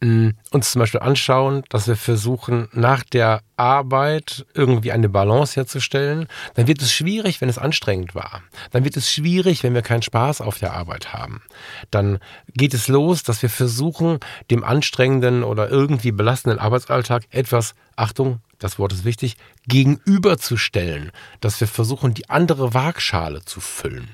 uns 0.00 0.72
zum 0.72 0.80
Beispiel 0.80 1.00
anschauen, 1.00 1.62
dass 1.70 1.88
wir 1.88 1.96
versuchen, 1.96 2.68
nach 2.72 3.04
der 3.04 3.40
Arbeit 3.56 4.44
irgendwie 4.52 4.92
eine 4.92 5.08
Balance 5.08 5.54
herzustellen, 5.54 6.26
dann 6.54 6.66
wird 6.66 6.82
es 6.82 6.92
schwierig, 6.92 7.40
wenn 7.40 7.48
es 7.48 7.56
anstrengend 7.56 8.14
war. 8.14 8.42
Dann 8.70 8.84
wird 8.84 8.98
es 8.98 9.10
schwierig, 9.10 9.62
wenn 9.62 9.72
wir 9.72 9.80
keinen 9.80 10.02
Spaß 10.02 10.42
auf 10.42 10.58
der 10.58 10.74
Arbeit 10.74 11.14
haben. 11.14 11.42
Dann 11.90 12.18
geht 12.48 12.74
es 12.74 12.88
los, 12.88 13.22
dass 13.22 13.40
wir 13.40 13.48
versuchen, 13.48 14.18
dem 14.50 14.62
anstrengenden 14.62 15.42
oder 15.42 15.70
irgendwie 15.70 16.12
belastenden 16.12 16.58
Arbeitsalltag 16.58 17.24
etwas, 17.30 17.74
Achtung, 17.96 18.40
das 18.58 18.78
Wort 18.78 18.92
ist 18.92 19.04
wichtig, 19.04 19.36
gegenüberzustellen. 19.66 21.12
Dass 21.40 21.60
wir 21.60 21.68
versuchen, 21.68 22.12
die 22.12 22.28
andere 22.28 22.74
Waagschale 22.74 23.44
zu 23.44 23.60
füllen. 23.60 24.08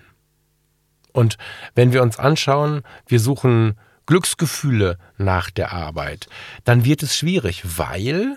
Und 1.12 1.36
wenn 1.74 1.92
wir 1.92 2.02
uns 2.02 2.18
anschauen, 2.18 2.82
wir 3.08 3.18
suchen 3.18 3.76
Glücksgefühle 4.10 4.98
nach 5.18 5.50
der 5.50 5.72
Arbeit, 5.72 6.26
dann 6.64 6.84
wird 6.84 7.04
es 7.04 7.16
schwierig, 7.16 7.62
weil 7.78 8.36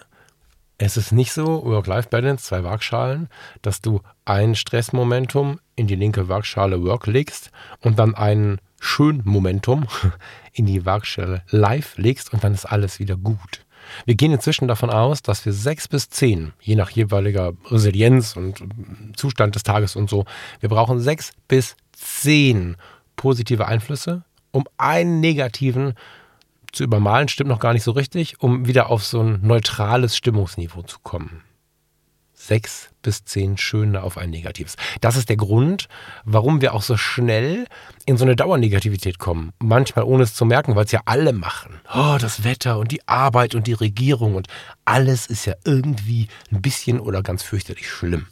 es 0.77 0.97
ist 0.97 1.11
nicht 1.11 1.33
so, 1.33 1.65
Work-Life-Balance, 1.65 2.45
zwei 2.45 2.63
Waagschalen, 2.63 3.27
dass 3.63 3.81
du 3.81 4.01
ein 4.23 4.53
Stressmomentum 4.53 5.59
in 5.75 5.87
die 5.87 5.95
linke 5.95 6.29
Waagschale 6.29 6.83
Work 6.83 7.07
legst 7.07 7.49
und 7.79 7.97
dann 7.97 8.13
ein 8.13 8.59
Schönmomentum 8.81 9.87
in 10.53 10.67
die 10.67 10.85
Waagschale 10.85 11.41
Life 11.49 11.99
legst 11.99 12.31
und 12.31 12.43
dann 12.43 12.53
ist 12.53 12.65
alles 12.65 12.99
wieder 12.99 13.17
gut. 13.17 13.65
Wir 14.05 14.13
gehen 14.13 14.31
inzwischen 14.31 14.67
davon 14.67 14.91
aus, 14.91 15.23
dass 15.23 15.43
wir 15.43 15.53
sechs 15.53 15.87
bis 15.87 16.07
zehn, 16.07 16.53
je 16.61 16.75
nach 16.75 16.91
jeweiliger 16.91 17.53
Resilienz 17.71 18.35
und 18.35 18.63
Zustand 19.15 19.55
des 19.55 19.63
Tages 19.63 19.95
und 19.95 20.07
so, 20.07 20.25
wir 20.59 20.69
brauchen 20.69 20.99
sechs 20.99 21.31
bis 21.47 21.75
zehn 21.93 22.77
positive 23.15 23.65
Einflüsse 23.65 24.23
um 24.53 24.63
einen 24.77 25.19
negativen 25.19 25.95
zu 26.71 26.83
übermalen, 26.83 27.27
stimmt 27.27 27.49
noch 27.49 27.59
gar 27.59 27.73
nicht 27.73 27.83
so 27.83 27.91
richtig, 27.91 28.41
um 28.41 28.65
wieder 28.67 28.89
auf 28.89 29.03
so 29.03 29.21
ein 29.21 29.39
neutrales 29.41 30.15
Stimmungsniveau 30.15 30.83
zu 30.83 30.99
kommen. 31.03 31.41
Sechs 32.33 32.89
bis 33.01 33.23
zehn 33.23 33.57
schöne 33.57 34.03
auf 34.03 34.17
ein 34.17 34.29
negatives. 34.29 34.75
Das 34.99 35.15
ist 35.15 35.29
der 35.29 35.37
Grund, 35.37 35.87
warum 36.25 36.61
wir 36.61 36.73
auch 36.73 36.81
so 36.81 36.97
schnell 36.97 37.67
in 38.05 38.17
so 38.17 38.25
eine 38.25 38.35
Dauernegativität 38.35 39.17
kommen. 39.17 39.53
Manchmal 39.59 40.03
ohne 40.05 40.23
es 40.23 40.33
zu 40.33 40.43
merken, 40.43 40.75
weil 40.75 40.85
es 40.85 40.91
ja 40.91 41.01
alle 41.05 41.31
machen. 41.31 41.79
Oh, 41.93 42.17
das 42.19 42.43
Wetter 42.43 42.79
und 42.79 42.91
die 42.91 43.07
Arbeit 43.07 43.55
und 43.55 43.67
die 43.67 43.73
Regierung 43.73 44.35
und 44.35 44.47
alles 44.83 45.27
ist 45.27 45.45
ja 45.45 45.53
irgendwie 45.63 46.27
ein 46.51 46.61
bisschen 46.61 46.99
oder 46.99 47.21
ganz 47.21 47.43
fürchterlich 47.43 47.89
schlimm. 47.89 48.27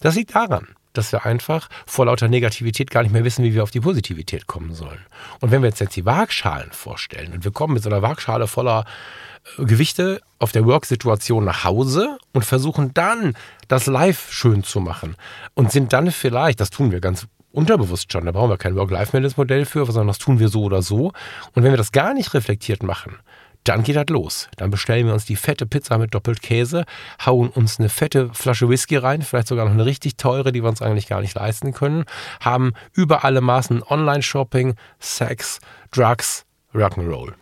Das 0.00 0.14
liegt 0.14 0.34
daran, 0.34 0.68
dass 0.92 1.12
wir 1.12 1.24
einfach 1.24 1.68
vor 1.86 2.06
lauter 2.06 2.28
Negativität 2.28 2.90
gar 2.90 3.02
nicht 3.02 3.12
mehr 3.12 3.24
wissen, 3.24 3.44
wie 3.44 3.54
wir 3.54 3.62
auf 3.62 3.70
die 3.70 3.80
Positivität 3.80 4.46
kommen 4.46 4.74
sollen. 4.74 5.04
Und 5.40 5.50
wenn 5.50 5.62
wir 5.62 5.68
jetzt, 5.68 5.80
jetzt 5.80 5.96
die 5.96 6.04
Waagschalen 6.04 6.72
vorstellen 6.72 7.32
und 7.32 7.44
wir 7.44 7.52
kommen 7.52 7.74
mit 7.74 7.82
so 7.82 7.90
einer 7.90 8.02
Waagschale 8.02 8.46
voller 8.46 8.84
äh, 9.58 9.64
Gewichte 9.64 10.20
auf 10.38 10.52
der 10.52 10.66
Work-Situation 10.66 11.44
nach 11.44 11.64
Hause 11.64 12.18
und 12.32 12.44
versuchen 12.44 12.92
dann 12.94 13.34
das 13.68 13.86
Live 13.86 14.32
schön 14.32 14.64
zu 14.64 14.80
machen 14.80 15.16
und 15.54 15.72
sind 15.72 15.92
dann 15.92 16.10
vielleicht, 16.10 16.60
das 16.60 16.70
tun 16.70 16.90
wir 16.90 17.00
ganz 17.00 17.26
unterbewusst 17.52 18.12
schon, 18.12 18.24
da 18.24 18.32
brauchen 18.32 18.50
wir 18.50 18.56
kein 18.56 18.76
Work-Life-Balance-Modell 18.76 19.66
für, 19.66 19.84
sondern 19.86 20.08
das 20.08 20.18
tun 20.18 20.38
wir 20.38 20.48
so 20.48 20.62
oder 20.62 20.82
so. 20.82 21.12
Und 21.54 21.62
wenn 21.62 21.72
wir 21.72 21.76
das 21.76 21.92
gar 21.92 22.14
nicht 22.14 22.34
reflektiert 22.34 22.82
machen, 22.82 23.18
dann 23.64 23.82
geht 23.82 23.96
das 23.96 24.08
los. 24.08 24.48
Dann 24.56 24.70
bestellen 24.70 25.06
wir 25.06 25.14
uns 25.14 25.24
die 25.24 25.36
fette 25.36 25.66
Pizza 25.66 25.98
mit 25.98 26.14
doppelt 26.14 26.42
Käse, 26.42 26.84
hauen 27.24 27.48
uns 27.48 27.78
eine 27.78 27.88
fette 27.88 28.30
Flasche 28.32 28.68
Whisky 28.68 28.96
rein, 28.96 29.22
vielleicht 29.22 29.48
sogar 29.48 29.66
noch 29.66 29.72
eine 29.72 29.84
richtig 29.84 30.16
teure, 30.16 30.52
die 30.52 30.62
wir 30.62 30.68
uns 30.68 30.82
eigentlich 30.82 31.08
gar 31.08 31.20
nicht 31.20 31.34
leisten 31.34 31.72
können, 31.72 32.04
haben 32.40 32.72
über 32.92 33.24
alle 33.24 33.40
Maßen 33.40 33.82
Online-Shopping, 33.82 34.74
Sex, 34.98 35.60
Drugs, 35.90 36.44
Rock'n'Roll. 36.74 37.34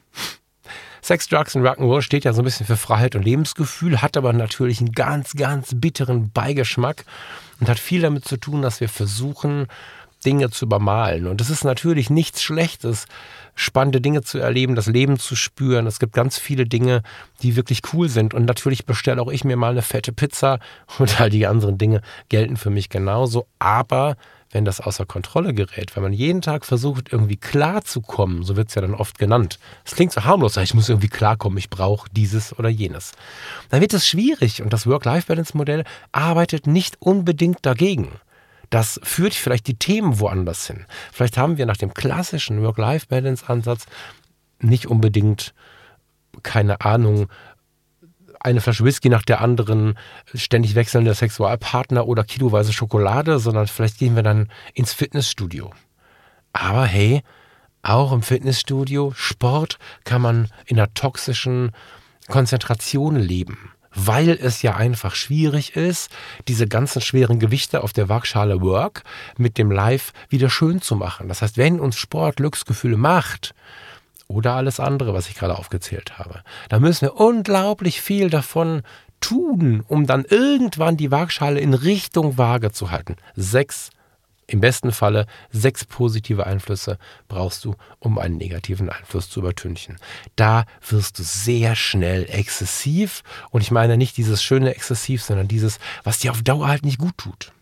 Sex, 1.02 1.28
Drugs 1.28 1.56
und 1.56 1.62
Rock'n'Roll 1.62 2.02
steht 2.02 2.24
ja 2.24 2.32
so 2.32 2.42
ein 2.42 2.44
bisschen 2.44 2.66
für 2.66 2.76
Freiheit 2.76 3.16
und 3.16 3.24
Lebensgefühl, 3.24 4.02
hat 4.02 4.16
aber 4.16 4.32
natürlich 4.32 4.80
einen 4.80 4.92
ganz, 4.92 5.32
ganz 5.32 5.70
bitteren 5.74 6.30
Beigeschmack 6.30 7.04
und 7.58 7.68
hat 7.68 7.78
viel 7.78 8.02
damit 8.02 8.26
zu 8.26 8.36
tun, 8.36 8.62
dass 8.62 8.80
wir 8.80 8.88
versuchen, 8.88 9.66
Dinge 10.24 10.50
zu 10.50 10.66
übermalen. 10.66 11.26
Und 11.26 11.40
es 11.40 11.50
ist 11.50 11.64
natürlich 11.64 12.10
nichts 12.10 12.42
Schlechtes, 12.42 13.06
spannende 13.60 14.00
Dinge 14.00 14.22
zu 14.22 14.38
erleben, 14.38 14.74
das 14.74 14.86
Leben 14.86 15.18
zu 15.18 15.36
spüren. 15.36 15.86
Es 15.86 15.98
gibt 15.98 16.14
ganz 16.14 16.38
viele 16.38 16.64
Dinge, 16.64 17.02
die 17.42 17.56
wirklich 17.56 17.82
cool 17.92 18.08
sind. 18.08 18.32
Und 18.32 18.46
natürlich 18.46 18.86
bestelle 18.86 19.20
auch 19.20 19.30
ich 19.30 19.44
mir 19.44 19.56
mal 19.56 19.72
eine 19.72 19.82
fette 19.82 20.12
Pizza 20.12 20.58
und 20.98 21.20
all 21.20 21.30
die 21.30 21.46
anderen 21.46 21.78
Dinge 21.78 22.00
gelten 22.28 22.56
für 22.56 22.70
mich 22.70 22.88
genauso. 22.88 23.46
Aber 23.58 24.16
wenn 24.50 24.64
das 24.64 24.80
außer 24.80 25.06
Kontrolle 25.06 25.54
gerät, 25.54 25.94
wenn 25.94 26.02
man 26.02 26.12
jeden 26.12 26.40
Tag 26.40 26.64
versucht, 26.64 27.12
irgendwie 27.12 27.36
klarzukommen, 27.36 28.42
so 28.42 28.56
wird 28.56 28.70
es 28.70 28.74
ja 28.74 28.82
dann 28.82 28.94
oft 28.94 29.18
genannt. 29.18 29.58
Es 29.84 29.94
klingt 29.94 30.12
so 30.12 30.24
harmlos, 30.24 30.56
ich 30.56 30.74
muss 30.74 30.88
irgendwie 30.88 31.08
klarkommen, 31.08 31.58
ich 31.58 31.70
brauche 31.70 32.08
dieses 32.10 32.58
oder 32.58 32.68
jenes. 32.68 33.12
Dann 33.68 33.80
wird 33.80 33.94
es 33.94 34.08
schwierig 34.08 34.62
und 34.62 34.72
das 34.72 34.86
Work-Life-Balance-Modell 34.86 35.84
arbeitet 36.10 36.66
nicht 36.66 36.96
unbedingt 37.00 37.58
dagegen. 37.62 38.08
Das 38.70 39.00
führt 39.02 39.34
vielleicht 39.34 39.66
die 39.66 39.78
Themen 39.78 40.20
woanders 40.20 40.66
hin. 40.66 40.86
Vielleicht 41.12 41.36
haben 41.36 41.58
wir 41.58 41.66
nach 41.66 41.76
dem 41.76 41.92
klassischen 41.92 42.62
Work-Life-Balance-Ansatz 42.62 43.86
nicht 44.60 44.86
unbedingt, 44.86 45.54
keine 46.42 46.80
Ahnung, 46.80 47.28
eine 48.38 48.60
Flasche 48.60 48.84
Whisky 48.84 49.08
nach 49.08 49.22
der 49.22 49.40
anderen, 49.40 49.98
ständig 50.32 50.74
wechselnder 50.74 51.14
Sexualpartner 51.14 52.06
oder 52.06 52.24
kiloweise 52.24 52.72
Schokolade, 52.72 53.38
sondern 53.38 53.66
vielleicht 53.66 53.98
gehen 53.98 54.16
wir 54.16 54.22
dann 54.22 54.50
ins 54.72 54.94
Fitnessstudio. 54.94 55.72
Aber 56.52 56.86
hey, 56.86 57.22
auch 57.82 58.12
im 58.12 58.22
Fitnessstudio, 58.22 59.12
Sport 59.14 59.78
kann 60.04 60.22
man 60.22 60.48
in 60.66 60.78
einer 60.78 60.92
toxischen 60.94 61.72
Konzentration 62.28 63.16
leben 63.16 63.72
weil 63.94 64.30
es 64.30 64.62
ja 64.62 64.76
einfach 64.76 65.14
schwierig 65.14 65.76
ist, 65.76 66.10
diese 66.48 66.66
ganzen 66.66 67.00
schweren 67.02 67.38
Gewichte 67.38 67.82
auf 67.82 67.92
der 67.92 68.08
Waagschale 68.08 68.60
Work 68.60 69.02
mit 69.36 69.58
dem 69.58 69.70
Live 69.70 70.12
wieder 70.28 70.50
schön 70.50 70.80
zu 70.80 70.96
machen. 70.96 71.28
Das 71.28 71.42
heißt, 71.42 71.56
wenn 71.56 71.80
uns 71.80 71.96
Sport 71.96 72.36
Glücksgefühle 72.36 72.96
macht, 72.96 73.54
oder 74.30 74.54
alles 74.54 74.78
andere, 74.78 75.12
was 75.12 75.28
ich 75.28 75.34
gerade 75.34 75.58
aufgezählt 75.58 76.18
habe, 76.18 76.42
dann 76.68 76.82
müssen 76.82 77.02
wir 77.02 77.16
unglaublich 77.16 78.00
viel 78.00 78.30
davon 78.30 78.82
tun, 79.20 79.82
um 79.86 80.06
dann 80.06 80.24
irgendwann 80.24 80.96
die 80.96 81.10
Waagschale 81.10 81.60
in 81.60 81.74
Richtung 81.74 82.38
Waage 82.38 82.70
zu 82.70 82.90
halten. 82.90 83.16
Sechs 83.34 83.90
im 84.50 84.60
besten 84.60 84.92
Falle 84.92 85.26
sechs 85.50 85.84
positive 85.84 86.46
Einflüsse 86.46 86.98
brauchst 87.28 87.64
du, 87.64 87.76
um 87.98 88.18
einen 88.18 88.36
negativen 88.36 88.90
Einfluss 88.90 89.30
zu 89.30 89.40
übertünchen. 89.40 89.98
Da 90.36 90.64
wirst 90.88 91.18
du 91.18 91.22
sehr 91.22 91.76
schnell 91.76 92.26
exzessiv 92.28 93.22
und 93.50 93.60
ich 93.60 93.70
meine 93.70 93.96
nicht 93.96 94.16
dieses 94.16 94.42
schöne 94.42 94.74
Exzessiv, 94.74 95.22
sondern 95.22 95.48
dieses, 95.48 95.78
was 96.02 96.18
dir 96.18 96.32
auf 96.32 96.42
Dauer 96.42 96.68
halt 96.68 96.84
nicht 96.84 96.98
gut 96.98 97.16
tut. 97.16 97.52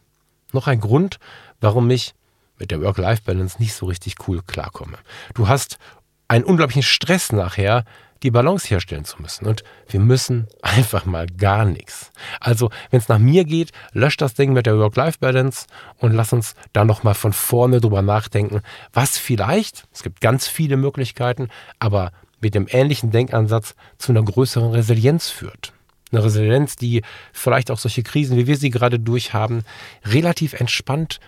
Noch 0.52 0.66
ein 0.66 0.80
Grund, 0.80 1.18
warum 1.60 1.90
ich 1.90 2.14
mit 2.58 2.70
der 2.70 2.80
Work-Life-Balance 2.80 3.58
nicht 3.60 3.74
so 3.74 3.86
richtig 3.86 4.16
cool 4.26 4.42
klarkomme. 4.42 4.98
Du 5.34 5.48
hast 5.48 5.78
einen 6.26 6.44
unglaublichen 6.44 6.82
Stress 6.82 7.32
nachher, 7.32 7.84
die 8.22 8.30
Balance 8.30 8.68
herstellen 8.68 9.04
zu 9.04 9.20
müssen. 9.20 9.46
Und 9.46 9.62
wir 9.88 10.00
müssen 10.00 10.48
einfach 10.62 11.04
mal 11.04 11.26
gar 11.26 11.64
nichts. 11.64 12.10
Also, 12.40 12.70
wenn 12.90 13.00
es 13.00 13.08
nach 13.08 13.18
mir 13.18 13.44
geht, 13.44 13.72
löscht 13.92 14.20
das 14.20 14.34
Ding 14.34 14.52
mit 14.52 14.66
der 14.66 14.78
Work-Life-Balance 14.78 15.66
und 15.98 16.12
lass 16.12 16.32
uns 16.32 16.54
da 16.72 16.84
nochmal 16.84 17.14
von 17.14 17.32
vorne 17.32 17.80
drüber 17.80 18.02
nachdenken, 18.02 18.60
was 18.92 19.18
vielleicht, 19.18 19.86
es 19.92 20.02
gibt 20.02 20.20
ganz 20.20 20.48
viele 20.48 20.76
Möglichkeiten, 20.76 21.48
aber 21.78 22.12
mit 22.40 22.54
dem 22.54 22.66
ähnlichen 22.70 23.10
Denkansatz 23.10 23.74
zu 23.98 24.12
einer 24.12 24.22
größeren 24.22 24.70
Resilienz 24.70 25.28
führt. 25.28 25.72
Eine 26.12 26.24
Resilienz, 26.24 26.76
die 26.76 27.02
vielleicht 27.32 27.70
auch 27.70 27.78
solche 27.78 28.02
Krisen, 28.02 28.36
wie 28.36 28.46
wir 28.46 28.56
sie 28.56 28.70
gerade 28.70 28.98
durchhaben, 28.98 29.64
relativ 30.04 30.54
entspannt 30.54 31.20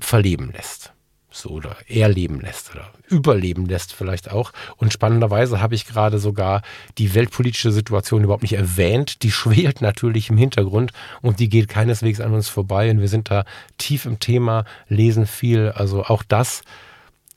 verleben 0.00 0.52
lässt 0.52 0.92
so 1.36 1.50
oder 1.50 1.76
erleben 1.88 2.40
lässt 2.40 2.72
oder 2.74 2.90
überleben 3.08 3.66
lässt 3.66 3.92
vielleicht 3.92 4.30
auch. 4.30 4.52
Und 4.76 4.92
spannenderweise 4.92 5.60
habe 5.60 5.74
ich 5.74 5.86
gerade 5.86 6.18
sogar 6.18 6.62
die 6.98 7.14
weltpolitische 7.14 7.72
Situation 7.72 8.24
überhaupt 8.24 8.42
nicht 8.42 8.54
erwähnt. 8.54 9.22
Die 9.22 9.30
schwelt 9.32 9.80
natürlich 9.80 10.30
im 10.30 10.36
Hintergrund 10.36 10.92
und 11.22 11.40
die 11.40 11.48
geht 11.48 11.68
keineswegs 11.68 12.20
an 12.20 12.34
uns 12.34 12.48
vorbei. 12.48 12.90
Und 12.90 13.00
wir 13.00 13.08
sind 13.08 13.30
da 13.30 13.44
tief 13.78 14.06
im 14.06 14.18
Thema, 14.18 14.64
lesen 14.88 15.26
viel. 15.26 15.72
Also 15.74 16.04
auch 16.04 16.22
das 16.22 16.62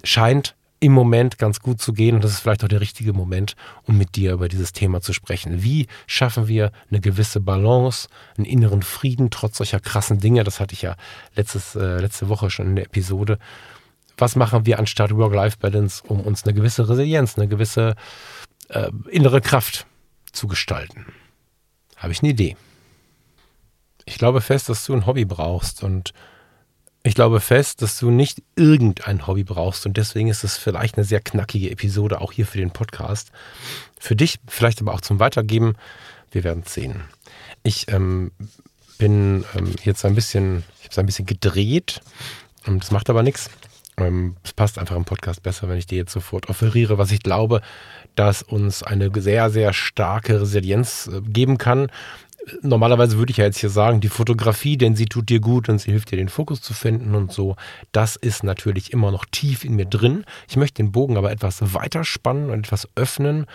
scheint 0.03 0.55
im 0.79 0.93
Moment 0.93 1.37
ganz 1.37 1.59
gut 1.59 1.81
zu 1.81 1.93
gehen 1.93 2.15
und 2.15 2.23
das 2.23 2.31
ist 2.31 2.39
vielleicht 2.39 2.63
auch 2.63 2.69
der 2.69 2.81
richtige 2.81 3.13
Moment, 3.13 3.55
um 3.83 3.97
mit 3.97 4.15
dir 4.15 4.33
über 4.33 4.47
dieses 4.47 4.71
Thema 4.71 5.01
zu 5.01 5.13
sprechen. 5.13 5.61
Wie 5.61 5.87
schaffen 6.07 6.47
wir 6.47 6.71
eine 6.89 7.01
gewisse 7.01 7.41
Balance, 7.41 8.07
einen 8.37 8.45
inneren 8.45 8.81
Frieden 8.81 9.29
trotz 9.29 9.57
solcher 9.57 9.79
krassen 9.79 10.19
Dinge? 10.19 10.43
Das 10.43 10.59
hatte 10.59 10.73
ich 10.73 10.81
ja 10.81 10.95
letztes, 11.35 11.75
äh, 11.75 11.99
letzte 11.99 12.29
Woche 12.29 12.49
schon 12.49 12.67
in 12.67 12.75
der 12.77 12.85
Episode 12.85 13.39
was 14.21 14.35
machen 14.35 14.65
wir 14.65 14.79
anstatt 14.79 15.15
Work-Life-Balance, 15.15 16.03
um 16.07 16.21
uns 16.21 16.43
eine 16.43 16.53
gewisse 16.53 16.87
Resilienz, 16.87 17.37
eine 17.37 17.47
gewisse 17.47 17.95
äh, 18.69 18.89
innere 19.09 19.41
Kraft 19.41 19.85
zu 20.31 20.47
gestalten? 20.47 21.05
Habe 21.95 22.13
ich 22.13 22.21
eine 22.21 22.31
Idee. 22.31 22.55
Ich 24.05 24.17
glaube 24.17 24.41
fest, 24.41 24.69
dass 24.69 24.85
du 24.85 24.93
ein 24.93 25.05
Hobby 25.05 25.25
brauchst 25.25 25.83
und 25.83 26.13
ich 27.03 27.15
glaube 27.15 27.39
fest, 27.39 27.81
dass 27.81 27.97
du 27.97 28.11
nicht 28.11 28.41
irgendein 28.55 29.25
Hobby 29.25 29.43
brauchst 29.43 29.85
und 29.85 29.95
deswegen 29.97 30.27
ist 30.27 30.43
es 30.43 30.57
vielleicht 30.57 30.97
eine 30.97 31.05
sehr 31.05 31.21
knackige 31.21 31.71
Episode 31.71 32.19
auch 32.19 32.31
hier 32.31 32.45
für 32.45 32.57
den 32.57 32.71
Podcast. 32.71 33.31
Für 33.99 34.15
dich, 34.15 34.39
vielleicht 34.47 34.81
aber 34.81 34.93
auch 34.93 35.01
zum 35.01 35.19
Weitergeben. 35.19 35.75
Wir 36.31 36.43
werden 36.43 36.63
es 36.65 36.73
sehen. 36.73 37.03
Ich 37.63 37.91
ähm, 37.91 38.31
bin 38.97 39.45
ähm, 39.55 39.75
jetzt 39.83 40.05
ein 40.05 40.15
bisschen, 40.15 40.63
ich 40.79 40.85
habe 40.85 40.91
es 40.91 40.99
ein 40.99 41.05
bisschen 41.05 41.25
gedreht. 41.25 42.01
Das 42.65 42.91
macht 42.91 43.09
aber 43.09 43.23
nichts. 43.23 43.49
Ähm, 43.99 44.35
es 44.43 44.53
passt 44.53 44.79
einfach 44.79 44.95
im 44.95 45.05
Podcast 45.05 45.43
besser, 45.43 45.69
wenn 45.69 45.77
ich 45.77 45.87
dir 45.87 45.97
jetzt 45.97 46.13
sofort 46.13 46.49
offeriere, 46.49 46.97
was 46.97 47.11
ich 47.11 47.21
glaube, 47.21 47.61
dass 48.15 48.41
uns 48.41 48.83
eine 48.83 49.11
sehr, 49.15 49.49
sehr 49.49 49.73
starke 49.73 50.41
Resilienz 50.41 51.09
äh, 51.11 51.21
geben 51.21 51.57
kann. 51.57 51.87
Normalerweise 52.61 53.17
würde 53.17 53.31
ich 53.31 53.37
ja 53.37 53.45
jetzt 53.45 53.59
hier 53.59 53.69
sagen, 53.69 53.99
die 54.01 54.07
Fotografie, 54.07 54.77
denn 54.77 54.95
sie 54.95 55.05
tut 55.05 55.29
dir 55.29 55.39
gut 55.39 55.69
und 55.69 55.79
sie 55.79 55.91
hilft 55.91 56.11
dir, 56.11 56.17
den 56.17 56.29
Fokus 56.29 56.61
zu 56.61 56.73
finden 56.73 57.13
und 57.13 57.31
so. 57.31 57.55
Das 57.91 58.15
ist 58.15 58.43
natürlich 58.43 58.93
immer 58.93 59.11
noch 59.11 59.25
tief 59.25 59.65
in 59.65 59.75
mir 59.75 59.85
drin. 59.85 60.23
Ich 60.47 60.55
möchte 60.55 60.81
den 60.81 60.91
Bogen 60.91 61.17
aber 61.17 61.31
etwas 61.31 61.73
weiter 61.73 62.03
spannen 62.03 62.49
und 62.49 62.59
etwas 62.59 62.87
öffnen, 62.95 63.45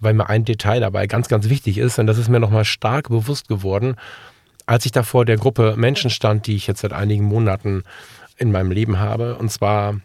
weil 0.00 0.14
mir 0.14 0.28
ein 0.28 0.44
Detail 0.44 0.80
dabei 0.80 1.06
ganz, 1.06 1.28
ganz 1.28 1.48
wichtig 1.48 1.78
ist. 1.78 1.98
Und 1.98 2.06
das 2.06 2.18
ist 2.18 2.28
mir 2.28 2.40
nochmal 2.40 2.64
stark 2.64 3.08
bewusst 3.08 3.48
geworden, 3.48 3.94
als 4.66 4.86
ich 4.86 4.92
da 4.92 5.02
vor 5.02 5.24
der 5.24 5.36
Gruppe 5.36 5.74
Menschen 5.76 6.10
stand, 6.10 6.46
die 6.46 6.56
ich 6.56 6.66
jetzt 6.66 6.80
seit 6.80 6.92
einigen 6.92 7.24
Monaten 7.24 7.84
in 8.42 8.52
meinem 8.52 8.70
Leben 8.70 8.98
habe. 8.98 9.36
Und 9.36 9.50
zwar 9.50 10.00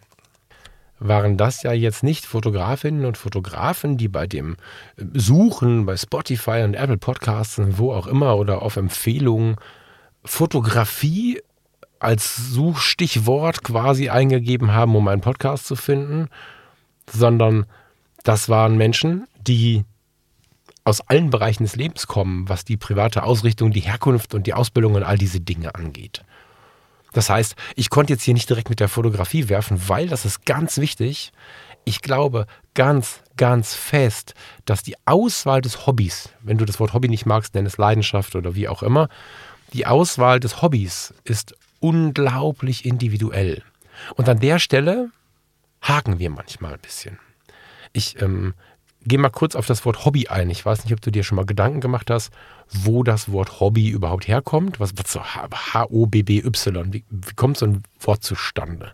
waren 0.99 1.37
das 1.37 1.63
ja 1.63 1.73
jetzt 1.73 2.03
nicht 2.03 2.25
Fotografinnen 2.25 3.05
und 3.05 3.17
Fotografen, 3.17 3.97
die 3.97 4.07
bei 4.07 4.25
dem 4.27 4.55
Suchen 5.13 5.85
bei 5.85 5.97
Spotify 5.97 6.63
und 6.63 6.73
Apple 6.73 6.97
Podcasts 6.97 7.59
und 7.59 7.77
wo 7.77 7.91
auch 7.91 8.07
immer 8.07 8.37
oder 8.37 8.61
auf 8.61 8.77
Empfehlungen 8.77 9.57
Fotografie 10.23 11.41
als 11.99 12.35
Suchstichwort 12.35 13.63
quasi 13.63 14.09
eingegeben 14.09 14.71
haben, 14.71 14.95
um 14.95 15.07
einen 15.07 15.21
Podcast 15.21 15.65
zu 15.65 15.75
finden, 15.75 16.29
sondern 17.09 17.65
das 18.23 18.49
waren 18.49 18.77
Menschen, 18.77 19.25
die 19.39 19.83
aus 20.83 21.01
allen 21.01 21.29
Bereichen 21.29 21.63
des 21.63 21.75
Lebens 21.75 22.07
kommen, 22.07 22.47
was 22.49 22.65
die 22.65 22.77
private 22.77 23.23
Ausrichtung, 23.23 23.71
die 23.71 23.81
Herkunft 23.81 24.33
und 24.33 24.47
die 24.47 24.53
Ausbildung 24.53 24.95
und 24.95 25.03
all 25.03 25.17
diese 25.17 25.41
Dinge 25.41 25.75
angeht. 25.75 26.23
Das 27.17 27.31
heißt, 27.31 27.55
ich 27.75 27.89
konnte 27.89 28.13
jetzt 28.13 28.21
hier 28.21 28.35
nicht 28.35 28.47
direkt 28.47 28.69
mit 28.69 28.79
der 28.79 28.89
Fotografie 28.89 29.49
werfen, 29.49 29.89
weil 29.89 30.07
das 30.07 30.23
ist 30.23 30.45
ganz 30.45 30.77
wichtig. 30.77 31.31
Ich 31.83 32.03
glaube 32.03 32.45
ganz, 32.75 33.21
ganz 33.37 33.73
fest, 33.73 34.35
dass 34.65 34.83
die 34.83 34.95
Auswahl 35.05 35.61
des 35.61 35.87
Hobbys, 35.87 36.29
wenn 36.43 36.59
du 36.59 36.65
das 36.65 36.79
Wort 36.79 36.93
Hobby 36.93 37.09
nicht 37.09 37.25
magst, 37.25 37.55
nenn 37.55 37.65
es 37.65 37.79
Leidenschaft 37.79 38.35
oder 38.35 38.53
wie 38.53 38.67
auch 38.67 38.83
immer, 38.83 39.09
die 39.73 39.87
Auswahl 39.87 40.39
des 40.39 40.61
Hobbys 40.61 41.15
ist 41.23 41.55
unglaublich 41.79 42.85
individuell. 42.85 43.63
Und 44.13 44.29
an 44.29 44.39
der 44.39 44.59
Stelle 44.59 45.09
haken 45.81 46.19
wir 46.19 46.29
manchmal 46.29 46.73
ein 46.73 46.81
bisschen. 46.81 47.17
Ich 47.93 48.21
ähm, 48.21 48.53
gehe 49.07 49.19
mal 49.19 49.29
kurz 49.29 49.55
auf 49.55 49.65
das 49.65 49.85
Wort 49.85 50.05
Hobby 50.05 50.27
ein. 50.27 50.49
Ich 50.49 50.65
weiß 50.65 50.83
nicht, 50.83 50.93
ob 50.93 51.01
du 51.01 51.11
dir 51.11 51.23
schon 51.23 51.37
mal 51.37 51.45
Gedanken 51.45 51.81
gemacht 51.81 52.09
hast, 52.09 52.31
wo 52.69 53.03
das 53.03 53.31
Wort 53.31 53.59
Hobby 53.59 53.89
überhaupt 53.89 54.27
herkommt. 54.27 54.79
Was 54.79 54.97
wird 54.97 55.07
so 55.07 55.21
H-O-B-B-Y? 55.23 56.93
Wie, 56.93 57.03
wie 57.09 57.33
kommt 57.35 57.57
so 57.57 57.65
ein 57.65 57.83
Wort 57.99 58.23
zustande? 58.23 58.91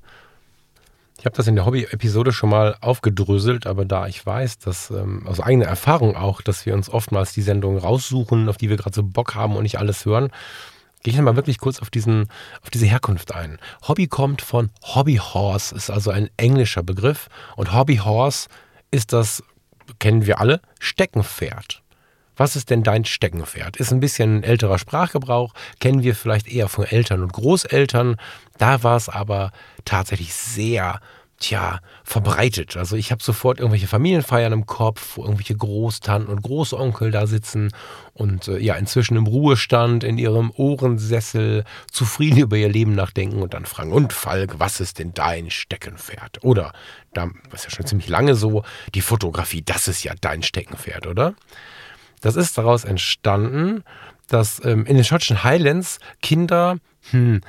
Ich 1.23 1.25
habe 1.25 1.37
das 1.37 1.47
in 1.47 1.55
der 1.55 1.65
Hobby-Episode 1.65 2.33
schon 2.33 2.49
mal 2.49 2.75
aufgedröselt, 2.81 3.65
aber 3.65 3.85
da 3.85 4.07
ich 4.07 4.25
weiß, 4.25 4.59
dass 4.59 4.91
ähm, 4.91 5.25
aus 5.25 5.39
eigener 5.39 5.67
Erfahrung 5.67 6.17
auch, 6.17 6.41
dass 6.41 6.65
wir 6.65 6.73
uns 6.73 6.89
oftmals 6.89 7.31
die 7.31 7.41
Sendungen 7.41 7.79
raussuchen, 7.79 8.49
auf 8.49 8.57
die 8.57 8.69
wir 8.69 8.75
gerade 8.75 8.93
so 8.93 9.03
Bock 9.03 9.33
haben 9.33 9.55
und 9.55 9.63
nicht 9.63 9.79
alles 9.79 10.05
hören, 10.05 10.31
gehe 11.01 11.13
ich 11.13 11.21
mal 11.21 11.37
wirklich 11.37 11.59
kurz 11.59 11.79
auf, 11.79 11.89
diesen, 11.89 12.27
auf 12.61 12.69
diese 12.69 12.87
Herkunft 12.87 13.33
ein. 13.33 13.57
Hobby 13.87 14.07
kommt 14.07 14.41
von 14.41 14.69
Hobby 14.83 15.15
Horse, 15.15 15.73
ist 15.73 15.89
also 15.89 16.11
ein 16.11 16.29
englischer 16.35 16.83
Begriff 16.83 17.29
und 17.55 17.73
Hobby 17.73 17.97
Horse 17.97 18.49
ist 18.91 19.13
das 19.13 19.43
kennen 19.99 20.25
wir 20.25 20.39
alle, 20.39 20.61
Steckenpferd. 20.79 21.81
Was 22.35 22.55
ist 22.55 22.69
denn 22.71 22.83
dein 22.83 23.05
Steckenpferd? 23.05 23.77
Ist 23.77 23.91
ein 23.91 23.99
bisschen 23.99 24.43
älterer 24.43 24.79
Sprachgebrauch, 24.79 25.53
kennen 25.79 26.03
wir 26.03 26.15
vielleicht 26.15 26.47
eher 26.47 26.67
von 26.67 26.85
Eltern 26.85 27.21
und 27.21 27.33
Großeltern. 27.33 28.17
Da 28.57 28.81
war 28.81 28.97
es 28.97 29.07
aber 29.07 29.51
tatsächlich 29.85 30.33
sehr 30.33 30.99
tja, 31.43 31.81
verbreitet. 32.05 32.77
Also 32.77 32.95
ich 32.95 33.11
habe 33.11 33.21
sofort 33.21 33.59
irgendwelche 33.59 33.87
Familienfeiern 33.87 34.53
im 34.53 34.65
Kopf, 34.65 35.17
wo 35.17 35.23
irgendwelche 35.23 35.55
Großtanten 35.55 36.31
und 36.33 36.41
Großonkel 36.41 37.11
da 37.11 37.27
sitzen 37.27 37.71
und 38.13 38.47
äh, 38.47 38.59
ja, 38.59 38.75
inzwischen 38.75 39.17
im 39.17 39.27
Ruhestand 39.27 40.05
in 40.05 40.17
ihrem 40.17 40.51
Ohrensessel 40.51 41.65
zufrieden 41.91 42.37
über 42.39 42.55
ihr 42.55 42.69
Leben 42.69 42.95
nachdenken 42.95 43.41
und 43.41 43.53
dann 43.53 43.65
fragen, 43.65 43.91
und 43.91 44.13
Falk, 44.13 44.59
was 44.59 44.79
ist 44.79 44.99
denn 44.99 45.13
dein 45.13 45.51
Steckenpferd? 45.51 46.43
Oder, 46.43 46.71
da, 47.13 47.29
was 47.51 47.65
ja 47.65 47.69
schon 47.69 47.85
ziemlich 47.85 48.07
lange 48.07 48.35
so, 48.35 48.63
die 48.95 49.01
Fotografie, 49.01 49.61
das 49.61 49.89
ist 49.89 50.03
ja 50.03 50.13
dein 50.21 50.43
Steckenpferd, 50.43 51.07
oder? 51.07 51.35
Das 52.21 52.37
ist 52.37 52.57
daraus 52.57 52.85
entstanden, 52.85 53.83
dass 54.27 54.63
ähm, 54.63 54.85
in 54.85 54.95
den 54.95 55.03
schottischen 55.03 55.43
Highlands 55.43 55.99
Kinder 56.21 56.77
hm, 57.11 57.41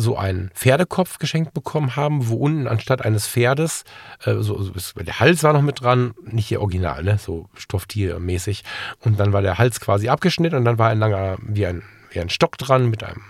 so 0.00 0.16
einen 0.16 0.50
Pferdekopf 0.54 1.18
geschenkt 1.18 1.52
bekommen 1.52 1.96
haben, 1.96 2.28
wo 2.28 2.36
unten 2.36 2.68
anstatt 2.68 3.04
eines 3.04 3.26
Pferdes, 3.26 3.82
äh, 4.24 4.36
so, 4.36 4.62
so, 4.62 4.72
der 5.00 5.18
Hals 5.18 5.42
war 5.42 5.52
noch 5.52 5.60
mit 5.60 5.80
dran, 5.80 6.14
nicht 6.22 6.46
hier 6.46 6.60
original, 6.60 7.02
ne, 7.02 7.18
so 7.18 7.48
Stofftiermäßig. 7.54 8.62
Und 9.00 9.18
dann 9.18 9.32
war 9.32 9.42
der 9.42 9.58
Hals 9.58 9.80
quasi 9.80 10.08
abgeschnitten 10.08 10.56
und 10.56 10.64
dann 10.64 10.78
war 10.78 10.90
ein 10.90 11.00
langer, 11.00 11.36
wie 11.42 11.66
ein, 11.66 11.82
wie 12.12 12.20
ein 12.20 12.30
Stock 12.30 12.56
dran 12.58 12.88
mit 12.88 13.02
einem 13.02 13.22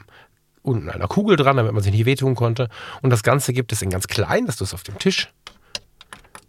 unten 0.61 0.91
einer 0.91 1.09
Kugel 1.09 1.37
dran, 1.37 1.57
damit 1.57 1.73
man 1.73 1.83
sich 1.83 1.93
nicht 1.93 2.05
wehtun 2.05 2.35
konnte. 2.35 2.69
Und 3.01 3.09
das 3.09 3.23
Ganze 3.23 3.55
gibt 3.55 3.73
es 3.73 3.81
in 3.81 3.89
ganz 3.89 4.07
klein, 4.07 4.45
dass 4.45 4.57
du 4.57 4.65
es 4.65 4.75
auf 4.75 4.83
dem 4.83 4.99
Tisch 4.99 5.31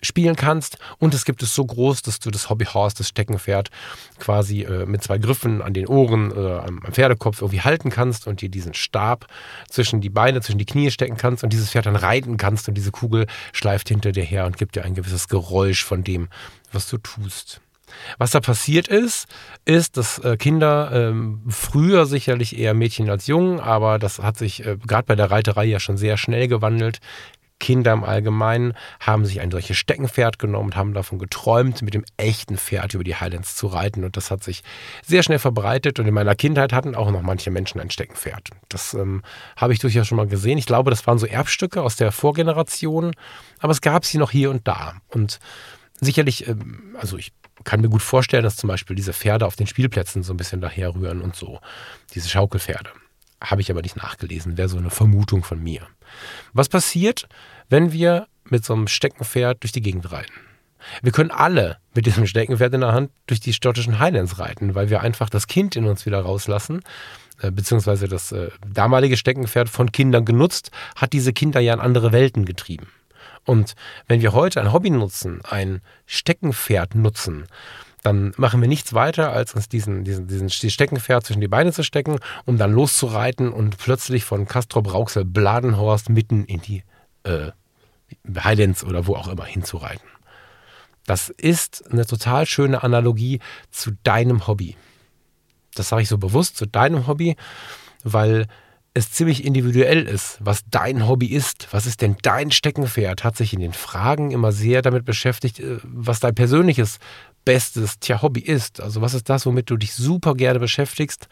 spielen 0.01 0.35
kannst. 0.35 0.77
Und 0.97 1.13
es 1.13 1.25
gibt 1.25 1.43
es 1.43 1.53
so 1.53 1.65
groß, 1.65 2.01
dass 2.01 2.19
du 2.19 2.31
das 2.31 2.49
Hobbyhorse, 2.49 2.97
das 2.97 3.09
Steckenpferd, 3.09 3.69
quasi 4.19 4.63
äh, 4.63 4.85
mit 4.85 5.03
zwei 5.03 5.17
Griffen 5.17 5.61
an 5.61 5.73
den 5.73 5.87
Ohren 5.87 6.31
oder 6.31 6.63
am, 6.63 6.79
am, 6.83 6.93
Pferdekopf 6.93 7.41
irgendwie 7.41 7.61
halten 7.61 7.89
kannst 7.89 8.27
und 8.27 8.41
dir 8.41 8.49
diesen 8.49 8.73
Stab 8.73 9.27
zwischen 9.69 10.01
die 10.01 10.09
Beine, 10.09 10.41
zwischen 10.41 10.59
die 10.59 10.65
Knie 10.65 10.91
stecken 10.91 11.17
kannst 11.17 11.43
und 11.43 11.53
dieses 11.53 11.71
Pferd 11.71 11.85
dann 11.85 11.95
reiten 11.95 12.37
kannst 12.37 12.67
und 12.67 12.75
diese 12.75 12.91
Kugel 12.91 13.27
schleift 13.53 13.89
hinter 13.89 14.11
dir 14.11 14.23
her 14.23 14.45
und 14.45 14.57
gibt 14.57 14.75
dir 14.75 14.83
ein 14.83 14.95
gewisses 14.95 15.27
Geräusch 15.27 15.83
von 15.83 16.03
dem, 16.03 16.29
was 16.71 16.89
du 16.89 16.97
tust. 16.97 17.61
Was 18.17 18.31
da 18.31 18.39
passiert 18.39 18.87
ist, 18.87 19.27
ist, 19.65 19.97
dass 19.97 20.19
äh, 20.19 20.37
Kinder 20.37 20.91
ähm, 20.93 21.41
früher 21.47 22.05
sicherlich 22.05 22.57
eher 22.57 22.73
Mädchen 22.73 23.09
als 23.09 23.27
Jungen, 23.27 23.59
aber 23.59 23.99
das 23.99 24.19
hat 24.19 24.37
sich 24.37 24.65
äh, 24.65 24.77
gerade 24.77 25.05
bei 25.05 25.15
der 25.15 25.31
Reiterei 25.31 25.65
ja 25.65 25.79
schon 25.79 25.97
sehr 25.97 26.17
schnell 26.17 26.47
gewandelt. 26.47 26.99
Kinder 27.59 27.93
im 27.93 28.03
Allgemeinen 28.03 28.73
haben 28.99 29.25
sich 29.25 29.41
ein 29.41 29.51
solches 29.51 29.77
Steckenpferd 29.77 30.39
genommen 30.39 30.69
und 30.69 30.75
haben 30.75 30.93
davon 30.93 31.19
geträumt, 31.19 31.81
mit 31.81 31.93
dem 31.93 32.05
echten 32.17 32.57
Pferd 32.57 32.93
über 32.93 33.03
die 33.03 33.15
Highlands 33.15 33.55
zu 33.55 33.67
reiten. 33.67 34.03
Und 34.03 34.17
das 34.17 34.31
hat 34.31 34.43
sich 34.43 34.63
sehr 35.05 35.23
schnell 35.23 35.39
verbreitet. 35.39 35.99
Und 35.99 36.07
in 36.07 36.13
meiner 36.13 36.35
Kindheit 36.35 36.73
hatten 36.73 36.95
auch 36.95 37.11
noch 37.11 37.21
manche 37.21 37.51
Menschen 37.51 37.81
ein 37.81 37.91
Steckenpferd. 37.91 38.49
Das 38.69 38.93
ähm, 38.93 39.23
habe 39.57 39.73
ich 39.73 39.79
durchaus 39.79 40.07
schon 40.07 40.15
mal 40.15 40.27
gesehen. 40.27 40.57
Ich 40.57 40.65
glaube, 40.65 40.89
das 40.89 41.05
waren 41.05 41.19
so 41.19 41.25
Erbstücke 41.25 41.81
aus 41.81 41.95
der 41.95 42.11
Vorgeneration, 42.11 43.13
aber 43.59 43.71
es 43.71 43.81
gab 43.81 44.05
sie 44.05 44.17
noch 44.17 44.31
hier 44.31 44.49
und 44.49 44.67
da. 44.67 44.95
Und 45.09 45.39
sicherlich, 45.99 46.47
ähm, 46.47 46.95
also 46.99 47.17
ich 47.17 47.33
kann 47.65 47.81
mir 47.81 47.89
gut 47.89 48.01
vorstellen, 48.01 48.43
dass 48.43 48.55
zum 48.55 48.69
Beispiel 48.69 48.95
diese 48.95 49.13
Pferde 49.13 49.45
auf 49.45 49.55
den 49.55 49.67
Spielplätzen 49.67 50.23
so 50.23 50.33
ein 50.33 50.37
bisschen 50.37 50.61
daherrühren 50.61 51.21
und 51.21 51.35
so. 51.35 51.59
Diese 52.13 52.29
Schaukelpferde. 52.29 52.89
Habe 53.41 53.61
ich 53.61 53.71
aber 53.71 53.81
nicht 53.81 53.95
nachgelesen, 53.95 54.57
wäre 54.57 54.69
so 54.69 54.77
eine 54.77 54.89
Vermutung 54.89 55.43
von 55.43 55.61
mir. 55.61 55.87
Was 56.53 56.69
passiert, 56.69 57.27
wenn 57.69 57.91
wir 57.91 58.27
mit 58.43 58.65
so 58.65 58.73
einem 58.73 58.87
Steckenpferd 58.87 59.63
durch 59.63 59.71
die 59.71 59.81
Gegend 59.81 60.11
reiten? 60.11 60.33
Wir 61.01 61.11
können 61.11 61.31
alle 61.31 61.77
mit 61.93 62.05
diesem 62.05 62.25
Steckenpferd 62.25 62.73
in 62.73 62.81
der 62.81 62.93
Hand 62.93 63.11
durch 63.27 63.39
die 63.39 63.53
schottischen 63.53 63.99
Highlands 63.99 64.39
reiten, 64.39 64.75
weil 64.75 64.89
wir 64.89 65.01
einfach 65.01 65.29
das 65.29 65.47
Kind 65.47 65.75
in 65.75 65.85
uns 65.85 66.05
wieder 66.05 66.21
rauslassen, 66.21 66.81
äh, 67.41 67.51
beziehungsweise 67.51 68.07
das 68.07 68.31
äh, 68.31 68.49
damalige 68.65 69.17
Steckenpferd 69.17 69.69
von 69.69 69.91
Kindern 69.91 70.25
genutzt, 70.25 70.71
hat 70.95 71.13
diese 71.13 71.33
Kinder 71.33 71.59
ja 71.59 71.73
in 71.73 71.79
andere 71.79 72.11
Welten 72.11 72.45
getrieben. 72.45 72.87
Und 73.45 73.75
wenn 74.07 74.21
wir 74.21 74.33
heute 74.33 74.61
ein 74.61 74.73
Hobby 74.73 74.89
nutzen, 74.89 75.41
ein 75.43 75.81
Steckenpferd 76.05 76.95
nutzen, 76.95 77.45
dann 78.03 78.33
machen 78.37 78.61
wir 78.61 78.67
nichts 78.67 78.93
weiter, 78.93 79.31
als 79.31 79.53
uns 79.53 79.67
diesen, 79.67 80.03
diesen, 80.03 80.27
diesen 80.27 80.49
Steckenpferd 80.49 81.25
zwischen 81.25 81.41
die 81.41 81.47
Beine 81.47 81.73
zu 81.73 81.83
stecken, 81.83 82.19
um 82.45 82.57
dann 82.57 82.71
loszureiten 82.71 83.51
und 83.51 83.77
plötzlich 83.77 84.23
von 84.23 84.47
Castrop 84.47 84.93
Rauxel 84.93 85.25
Bladenhorst 85.25 86.09
mitten 86.09 86.45
in 86.45 86.61
die 86.61 86.83
äh, 87.23 87.51
Highlands 88.41 88.83
oder 88.83 89.07
wo 89.07 89.15
auch 89.15 89.27
immer 89.27 89.45
hinzureiten. 89.45 90.07
Das 91.05 91.29
ist 91.29 91.91
eine 91.91 92.05
total 92.05 92.45
schöne 92.45 92.83
Analogie 92.83 93.39
zu 93.71 93.91
deinem 94.03 94.47
Hobby. 94.47 94.75
Das 95.75 95.89
sage 95.89 96.03
ich 96.03 96.09
so 96.09 96.17
bewusst, 96.17 96.57
zu 96.57 96.65
deinem 96.65 97.07
Hobby, 97.07 97.35
weil 98.03 98.47
es 98.93 99.11
ziemlich 99.11 99.45
individuell 99.45 100.07
ist, 100.07 100.37
was 100.41 100.61
dein 100.69 101.07
Hobby 101.07 101.27
ist. 101.27 101.67
Was 101.71 101.85
ist 101.85 102.01
denn 102.01 102.17
dein 102.21 102.51
Steckenpferd? 102.51 103.23
Hat 103.23 103.37
sich 103.37 103.53
in 103.53 103.59
den 103.59 103.73
Fragen 103.73 104.31
immer 104.31 104.51
sehr 104.51 104.81
damit 104.81 105.05
beschäftigt, 105.05 105.59
äh, 105.59 105.77
was 105.83 106.19
dein 106.19 106.35
persönliches 106.35 106.99
bestes 107.45 107.99
tja, 107.99 108.21
Hobby 108.21 108.41
ist. 108.41 108.81
Also 108.81 109.01
was 109.01 109.13
ist 109.13 109.29
das, 109.29 109.45
womit 109.45 109.69
du 109.69 109.77
dich 109.77 109.93
super 109.93 110.35
gerne 110.35 110.59
beschäftigst, 110.59 111.27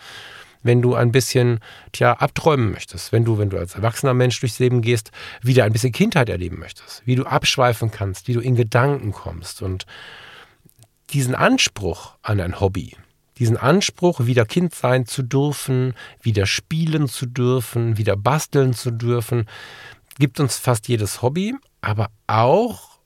wenn 0.64 0.82
du 0.82 0.96
ein 0.96 1.12
bisschen 1.12 1.60
tja, 1.92 2.14
abträumen 2.14 2.72
möchtest, 2.72 3.12
wenn 3.12 3.26
du, 3.26 3.38
wenn 3.38 3.50
du 3.50 3.58
als 3.58 3.76
erwachsener 3.76 4.14
Mensch 4.14 4.40
durchs 4.40 4.60
Leben 4.60 4.82
gehst, 4.82 5.12
wieder 5.42 5.64
ein 5.64 5.72
bisschen 5.72 5.92
Kindheit 5.92 6.30
erleben 6.30 6.60
möchtest, 6.60 7.04
wie 7.06 7.16
du 7.16 7.26
abschweifen 7.26 7.92
kannst, 7.92 8.28
wie 8.28 8.34
du 8.34 8.40
in 8.40 8.56
Gedanken 8.56 9.12
kommst 9.12 9.62
und 9.62 9.86
diesen 11.12 11.36
Anspruch 11.36 12.16
an 12.22 12.40
ein 12.40 12.60
Hobby, 12.60 12.96
diesen 13.38 13.58
Anspruch, 13.58 14.26
wieder 14.26 14.46
Kind 14.46 14.76
sein 14.76 15.06
zu 15.06 15.24
dürfen, 15.24 15.94
wieder 16.22 16.46
spielen 16.46 17.08
zu 17.08 17.26
dürfen, 17.26 17.98
wieder 17.98 18.18
basteln 18.18 18.74
zu 18.74 18.92
dürfen, 18.92 19.46
gibt 20.20 20.40
uns 20.40 20.58
fast 20.58 20.88
jedes 20.88 21.22
Hobby, 21.22 21.56
aber 21.82 22.10
auch 22.26 23.00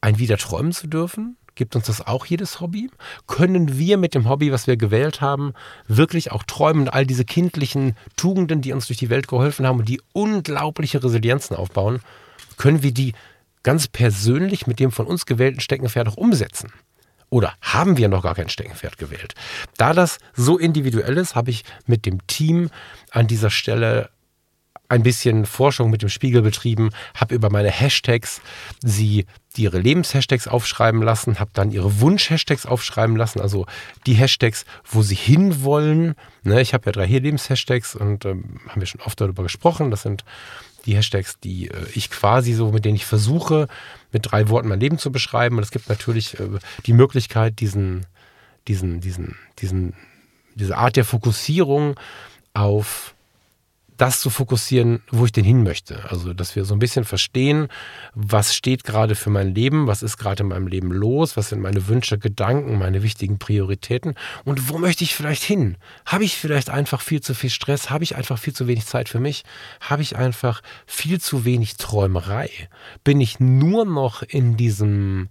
ein 0.00 0.18
wieder 0.18 0.38
träumen 0.38 0.72
zu 0.72 0.86
dürfen, 0.86 1.36
Gibt 1.54 1.76
uns 1.76 1.86
das 1.86 2.06
auch 2.06 2.24
jedes 2.26 2.60
Hobby? 2.60 2.90
Können 3.26 3.78
wir 3.78 3.98
mit 3.98 4.14
dem 4.14 4.28
Hobby, 4.28 4.52
was 4.52 4.66
wir 4.66 4.76
gewählt 4.76 5.20
haben, 5.20 5.52
wirklich 5.86 6.32
auch 6.32 6.44
träumen, 6.44 6.88
all 6.88 7.06
diese 7.06 7.24
kindlichen 7.24 7.96
Tugenden, 8.16 8.62
die 8.62 8.72
uns 8.72 8.86
durch 8.86 8.98
die 8.98 9.10
Welt 9.10 9.28
geholfen 9.28 9.66
haben 9.66 9.80
und 9.80 9.88
die 9.88 10.00
unglaubliche 10.12 11.02
Resilienzen 11.02 11.56
aufbauen, 11.56 12.00
können 12.56 12.82
wir 12.82 12.92
die 12.92 13.12
ganz 13.62 13.86
persönlich 13.86 14.66
mit 14.66 14.80
dem 14.80 14.90
von 14.90 15.06
uns 15.06 15.26
gewählten 15.26 15.60
Steckenpferd 15.60 16.08
auch 16.08 16.16
umsetzen? 16.16 16.72
Oder 17.28 17.54
haben 17.62 17.96
wir 17.96 18.08
noch 18.08 18.22
gar 18.22 18.34
kein 18.34 18.50
Steckenpferd 18.50 18.98
gewählt? 18.98 19.34
Da 19.78 19.94
das 19.94 20.18
so 20.34 20.58
individuell 20.58 21.16
ist, 21.16 21.34
habe 21.34 21.50
ich 21.50 21.64
mit 21.86 22.04
dem 22.04 22.26
Team 22.26 22.70
an 23.10 23.26
dieser 23.26 23.50
Stelle 23.50 24.10
ein 24.92 25.02
bisschen 25.02 25.46
Forschung 25.46 25.90
mit 25.90 26.02
dem 26.02 26.10
Spiegel 26.10 26.42
betrieben, 26.42 26.90
habe 27.14 27.34
über 27.34 27.48
meine 27.48 27.70
Hashtags 27.70 28.42
sie 28.84 29.24
ihre 29.56 29.78
Lebenshashtags 29.78 30.48
aufschreiben 30.48 31.02
lassen, 31.02 31.40
habe 31.40 31.50
dann 31.54 31.70
ihre 31.70 32.00
Wunsch-Hashtags 32.00 32.66
aufschreiben 32.66 33.16
lassen, 33.16 33.40
also 33.40 33.66
die 34.06 34.14
Hashtags, 34.14 34.66
wo 34.84 35.02
sie 35.02 35.14
hinwollen. 35.14 36.14
Ne, 36.42 36.60
ich 36.60 36.74
habe 36.74 36.86
ja 36.86 36.92
drei 36.92 37.06
hier 37.06 37.20
Lebenshashtags 37.20 37.94
und 37.94 38.26
ähm, 38.26 38.60
haben 38.68 38.80
wir 38.80 38.86
schon 38.86 39.00
oft 39.00 39.18
darüber 39.18 39.42
gesprochen. 39.42 39.90
Das 39.90 40.02
sind 40.02 40.24
die 40.84 40.94
Hashtags, 40.94 41.38
die 41.40 41.68
äh, 41.68 41.86
ich 41.94 42.10
quasi 42.10 42.52
so, 42.52 42.70
mit 42.70 42.84
denen 42.84 42.96
ich 42.96 43.06
versuche, 43.06 43.68
mit 44.12 44.30
drei 44.30 44.50
Worten 44.50 44.68
mein 44.68 44.80
Leben 44.80 44.98
zu 44.98 45.10
beschreiben. 45.10 45.56
Und 45.56 45.62
es 45.62 45.70
gibt 45.70 45.88
natürlich 45.88 46.38
äh, 46.38 46.48
die 46.84 46.92
Möglichkeit, 46.92 47.60
diesen, 47.60 48.04
diesen, 48.68 49.00
diesen, 49.00 49.36
diesen, 49.58 49.94
diese 50.54 50.76
Art 50.76 50.96
der 50.96 51.06
Fokussierung 51.06 51.98
auf 52.52 53.14
das 54.02 54.18
zu 54.18 54.30
fokussieren, 54.30 55.00
wo 55.12 55.26
ich 55.26 55.30
denn 55.30 55.44
hin 55.44 55.62
möchte. 55.62 56.10
Also, 56.10 56.34
dass 56.34 56.56
wir 56.56 56.64
so 56.64 56.74
ein 56.74 56.80
bisschen 56.80 57.04
verstehen, 57.04 57.68
was 58.14 58.52
steht 58.52 58.82
gerade 58.82 59.14
für 59.14 59.30
mein 59.30 59.54
Leben, 59.54 59.86
was 59.86 60.02
ist 60.02 60.16
gerade 60.16 60.42
in 60.42 60.48
meinem 60.48 60.66
Leben 60.66 60.90
los, 60.90 61.36
was 61.36 61.50
sind 61.50 61.60
meine 61.60 61.86
Wünsche, 61.86 62.18
Gedanken, 62.18 62.80
meine 62.80 63.04
wichtigen 63.04 63.38
Prioritäten 63.38 64.16
und 64.44 64.68
wo 64.68 64.78
möchte 64.78 65.04
ich 65.04 65.14
vielleicht 65.14 65.44
hin? 65.44 65.76
Habe 66.04 66.24
ich 66.24 66.36
vielleicht 66.36 66.68
einfach 66.68 67.00
viel 67.00 67.20
zu 67.20 67.32
viel 67.32 67.48
Stress? 67.48 67.90
Habe 67.90 68.02
ich 68.02 68.16
einfach 68.16 68.40
viel 68.40 68.52
zu 68.52 68.66
wenig 68.66 68.86
Zeit 68.86 69.08
für 69.08 69.20
mich? 69.20 69.44
Habe 69.80 70.02
ich 70.02 70.16
einfach 70.16 70.62
viel 70.84 71.20
zu 71.20 71.44
wenig 71.44 71.76
Träumerei? 71.76 72.50
Bin 73.04 73.20
ich 73.20 73.38
nur 73.38 73.84
noch 73.84 74.24
in 74.24 74.56
diesem 74.56 75.28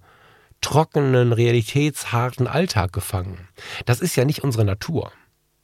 trockenen, 0.61 1.33
realitätsharten 1.33 2.47
Alltag 2.47 2.93
gefangen? 2.93 3.49
Das 3.85 3.99
ist 3.99 4.15
ja 4.15 4.23
nicht 4.23 4.45
unsere 4.45 4.63
Natur 4.63 5.11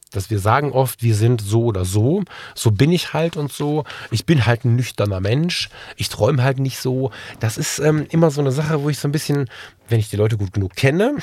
dass 0.10 0.30
wir 0.30 0.40
sagen 0.40 0.72
oft, 0.72 1.04
wir 1.04 1.16
sind 1.16 1.42
so 1.42 1.66
oder 1.66 1.86
so, 1.86 2.24
so 2.56 2.72
bin 2.72 2.92
ich 2.92 3.14
halt 3.14 3.38
und 3.38 3.52
so. 3.52 3.84
Ich 4.12 4.26
bin 4.26 4.46
halt 4.46 4.66
ein 4.66 4.76
nüchterner 4.76 5.20
Mensch, 5.20 5.70
ich 5.96 6.10
träume 6.10 6.44
halt 6.44 6.60
nicht 6.60 6.80
so. 6.80 7.12
Das 7.40 7.58
ist 7.58 7.80
ähm, 7.80 8.06
immer 8.10 8.32
so 8.32 8.42
eine 8.42 8.52
Sache, 8.52 8.82
wo 8.84 8.90
ich 8.90 9.00
so 9.00 9.08
ein 9.08 9.12
bisschen, 9.12 9.50
wenn 9.90 10.00
ich 10.00 10.10
die 10.10 10.18
Leute 10.18 10.38
gut 10.38 10.54
genug 10.54 10.76
kenne, 10.76 11.16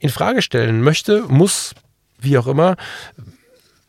in 0.00 0.08
Frage 0.08 0.42
stellen 0.42 0.82
möchte, 0.82 1.22
muss, 1.28 1.74
wie 2.18 2.38
auch 2.38 2.46
immer, 2.46 2.76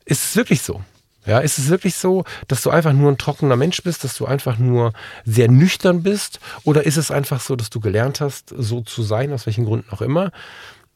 ist 0.06 0.24
es 0.24 0.36
wirklich 0.36 0.62
so? 0.62 0.82
Ja, 1.26 1.40
ist 1.40 1.58
es 1.58 1.70
wirklich 1.70 1.96
so, 1.96 2.26
dass 2.50 2.64
du 2.64 2.70
einfach 2.70 2.92
nur 2.92 3.10
ein 3.10 3.18
trockener 3.18 3.56
Mensch 3.56 3.82
bist, 3.82 4.04
dass 4.04 4.18
du 4.18 4.26
einfach 4.26 4.58
nur 4.58 4.92
sehr 5.24 5.50
nüchtern 5.50 6.04
bist? 6.04 6.42
Oder 6.66 6.86
ist 6.86 6.98
es 6.98 7.12
einfach 7.12 7.40
so, 7.40 7.56
dass 7.56 7.70
du 7.70 7.80
gelernt 7.80 8.20
hast, 8.20 8.54
so 8.58 8.82
zu 8.82 9.04
sein, 9.04 9.32
aus 9.32 9.46
welchen 9.46 9.64
Gründen 9.64 9.90
auch 9.92 10.02
immer? 10.02 10.32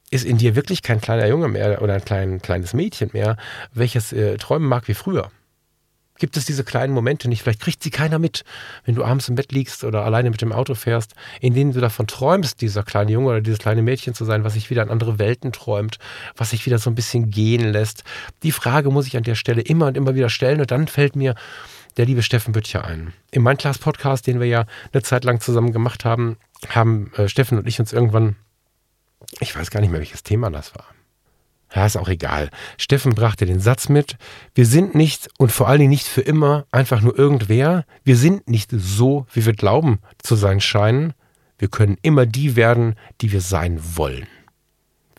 Ist 0.10 0.26
in 0.26 0.38
dir 0.38 0.56
wirklich 0.56 0.82
kein 0.82 1.02
kleiner 1.02 1.28
Junge 1.28 1.48
mehr 1.48 1.82
oder 1.82 1.96
ein 1.96 2.06
klein, 2.06 2.42
kleines 2.42 2.74
Mädchen 2.74 3.10
mehr, 3.14 3.38
welches 3.74 4.14
äh, 4.14 4.38
träumen 4.38 4.68
mag 4.68 4.88
wie 4.88 4.94
früher. 4.94 5.32
Gibt 6.20 6.36
es 6.36 6.46
diese 6.46 6.64
kleinen 6.64 6.94
Momente 6.94 7.30
nicht? 7.30 7.44
Vielleicht 7.44 7.62
kriegt 7.62 7.84
sie 7.84 7.92
keiner 7.92 8.18
mit, 8.18 8.44
wenn 8.86 8.96
du 8.96 9.04
abends 9.04 9.30
im 9.30 9.36
Bett 9.36 9.52
liegst 9.52 9.84
oder 9.84 10.04
alleine 10.04 10.32
mit 10.32 10.42
dem 10.42 10.52
Auto 10.52 10.74
fährst, 10.74 11.14
in 11.42 11.54
denen 11.54 11.74
du 11.74 11.80
davon 11.80 12.08
träumst, 12.08 12.62
dieser 12.62 12.84
kleine 12.84 13.12
Junge 13.12 13.30
oder 13.30 13.42
dieses 13.42 13.60
kleine 13.60 13.84
Mädchen 13.84 14.16
zu 14.16 14.26
sein, 14.26 14.44
was 14.44 14.54
sich 14.54 14.70
wieder 14.70 14.82
an 14.82 14.90
andere 14.90 15.20
Welten 15.20 15.52
träumt, 15.52 16.00
was 16.36 16.50
sich 16.52 16.66
wieder 16.66 16.80
so 16.80 16.90
ein 16.90 16.96
bisschen 16.96 17.30
gehen 17.30 17.72
lässt. 17.72 18.04
Die 18.42 18.52
Frage 18.52 18.90
muss 18.90 19.06
ich 19.06 19.16
an 19.16 19.24
der 19.24 19.36
Stelle 19.36 19.62
immer 19.62 19.88
und 19.88 19.98
immer 19.98 20.16
wieder 20.16 20.30
stellen 20.30 20.60
und 20.60 20.72
dann 20.72 20.88
fällt 20.88 21.16
mir 21.16 21.36
der 21.98 22.06
liebe 22.06 22.24
Steffen 22.24 22.52
Büttcher 22.52 22.84
ein. 22.84 23.14
Im 23.32 23.44
Mindclass 23.44 23.78
Podcast, 23.78 24.26
den 24.26 24.40
wir 24.40 24.48
ja 24.48 24.66
eine 24.94 25.04
Zeit 25.04 25.24
lang 25.24 25.40
zusammen 25.40 25.72
gemacht 25.72 26.06
haben, 26.06 26.38
haben 26.70 27.12
äh, 27.16 27.28
Steffen 27.28 27.60
und 27.60 27.68
ich 27.68 27.80
uns 27.80 27.94
irgendwann 27.94 28.36
ich 29.40 29.56
weiß 29.56 29.72
gar 29.72 29.82
nicht 29.82 29.90
mehr, 29.90 30.00
welches 30.00 30.24
Thema 30.24 30.50
das 30.50 30.76
war. 30.76 30.86
Ja, 31.76 31.86
ist 31.86 31.98
auch 31.98 32.08
egal. 32.08 32.50
Steffen 32.78 33.14
brachte 33.14 33.46
den 33.46 33.60
Satz 33.60 33.90
mit, 33.90 34.18
wir 34.56 34.66
sind 34.66 34.96
nicht 34.96 35.30
und 35.38 35.52
vor 35.52 35.68
allen 35.68 35.80
Dingen 35.80 35.90
nicht 35.90 36.08
für 36.08 36.22
immer 36.22 36.66
einfach 36.72 37.02
nur 37.02 37.18
irgendwer. 37.18 37.86
Wir 38.04 38.16
sind 38.16 38.50
nicht 38.50 38.72
so, 38.72 39.28
wie 39.34 39.46
wir 39.46 39.54
glauben 39.54 40.00
zu 40.20 40.36
sein 40.36 40.62
scheinen. 40.62 41.14
Wir 41.60 41.68
können 41.68 41.98
immer 42.02 42.26
die 42.26 42.56
werden, 42.56 42.96
die 43.22 43.32
wir 43.32 43.42
sein 43.42 43.80
wollen. 43.96 44.28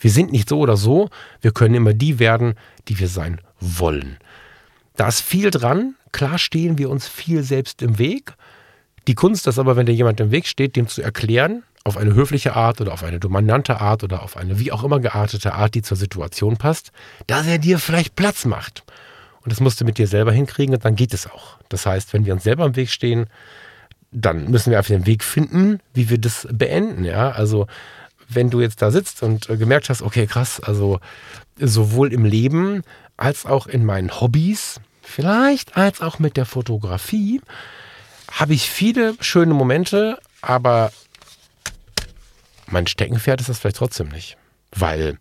Wir 0.00 0.10
sind 0.10 0.32
nicht 0.32 0.48
so 0.48 0.60
oder 0.60 0.76
so, 0.76 1.10
wir 1.40 1.52
können 1.52 1.74
immer 1.74 1.92
die 1.92 2.18
werden, 2.18 2.54
die 2.86 2.98
wir 2.98 3.08
sein 3.08 3.40
wollen. 3.60 4.18
Da 4.96 5.08
ist 5.08 5.20
viel 5.20 5.50
dran. 5.50 5.96
Klar 6.12 6.38
stehen 6.38 6.78
wir 6.78 6.88
uns 6.88 7.06
viel 7.06 7.42
selbst 7.42 7.82
im 7.82 7.98
Weg. 7.98 8.34
Die 9.06 9.14
Kunst 9.14 9.46
ist 9.46 9.58
aber, 9.58 9.76
wenn 9.76 9.86
dir 9.86 9.94
jemand 9.94 10.20
im 10.20 10.30
Weg 10.30 10.46
steht, 10.46 10.76
dem 10.76 10.88
zu 10.88 11.02
erklären, 11.02 11.62
auf 11.88 11.96
eine 11.96 12.14
höfliche 12.14 12.54
Art 12.54 12.80
oder 12.80 12.92
auf 12.92 13.02
eine 13.02 13.18
dominante 13.18 13.80
Art 13.80 14.04
oder 14.04 14.22
auf 14.22 14.36
eine 14.36 14.58
wie 14.58 14.72
auch 14.72 14.84
immer 14.84 15.00
geartete 15.00 15.54
Art, 15.54 15.74
die 15.74 15.82
zur 15.82 15.96
Situation 15.96 16.56
passt, 16.56 16.92
dass 17.26 17.46
er 17.46 17.58
dir 17.58 17.78
vielleicht 17.78 18.14
Platz 18.14 18.44
macht. 18.44 18.84
Und 19.42 19.52
das 19.52 19.60
musst 19.60 19.80
du 19.80 19.84
mit 19.84 19.98
dir 19.98 20.06
selber 20.06 20.32
hinkriegen 20.32 20.74
und 20.74 20.84
dann 20.84 20.94
geht 20.94 21.14
es 21.14 21.26
auch. 21.26 21.58
Das 21.68 21.86
heißt, 21.86 22.12
wenn 22.12 22.26
wir 22.26 22.34
uns 22.34 22.44
selber 22.44 22.66
im 22.66 22.76
Weg 22.76 22.90
stehen, 22.90 23.26
dann 24.10 24.50
müssen 24.50 24.70
wir 24.70 24.80
auf 24.80 24.86
den 24.86 25.06
Weg 25.06 25.24
finden, 25.24 25.80
wie 25.94 26.10
wir 26.10 26.18
das 26.18 26.46
beenden. 26.50 27.04
Ja, 27.04 27.30
also 27.30 27.66
wenn 28.28 28.50
du 28.50 28.60
jetzt 28.60 28.82
da 28.82 28.90
sitzt 28.90 29.22
und 29.22 29.48
äh, 29.48 29.56
gemerkt 29.56 29.88
hast, 29.88 30.02
okay, 30.02 30.26
krass, 30.26 30.60
also 30.60 31.00
sowohl 31.58 32.12
im 32.12 32.24
Leben 32.24 32.82
als 33.16 33.46
auch 33.46 33.66
in 33.66 33.84
meinen 33.84 34.20
Hobbys, 34.20 34.80
vielleicht 35.02 35.76
als 35.76 36.00
auch 36.00 36.18
mit 36.18 36.36
der 36.36 36.44
Fotografie, 36.44 37.40
habe 38.30 38.54
ich 38.54 38.70
viele 38.70 39.14
schöne 39.20 39.54
Momente, 39.54 40.18
aber 40.42 40.92
mein 42.70 42.86
Steckenpferd 42.86 43.40
ist 43.40 43.48
das 43.48 43.58
vielleicht 43.58 43.76
trotzdem 43.76 44.08
nicht. 44.08 44.36
Weil 44.72 45.18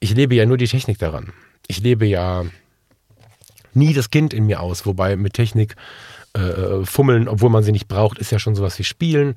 ich 0.00 0.14
lebe 0.14 0.34
ja 0.34 0.46
nur 0.46 0.56
die 0.56 0.68
Technik 0.68 0.98
daran. 0.98 1.32
Ich 1.66 1.80
lebe 1.80 2.06
ja 2.06 2.44
nie 3.74 3.92
das 3.92 4.10
Kind 4.10 4.34
in 4.34 4.46
mir 4.46 4.60
aus, 4.60 4.86
wobei 4.86 5.16
mit 5.16 5.34
Technik 5.34 5.76
äh, 6.32 6.84
fummeln, 6.84 7.28
obwohl 7.28 7.50
man 7.50 7.62
sie 7.62 7.72
nicht 7.72 7.88
braucht, 7.88 8.18
ist 8.18 8.32
ja 8.32 8.38
schon 8.38 8.54
sowas 8.54 8.78
wie 8.78 8.84
Spielen. 8.84 9.34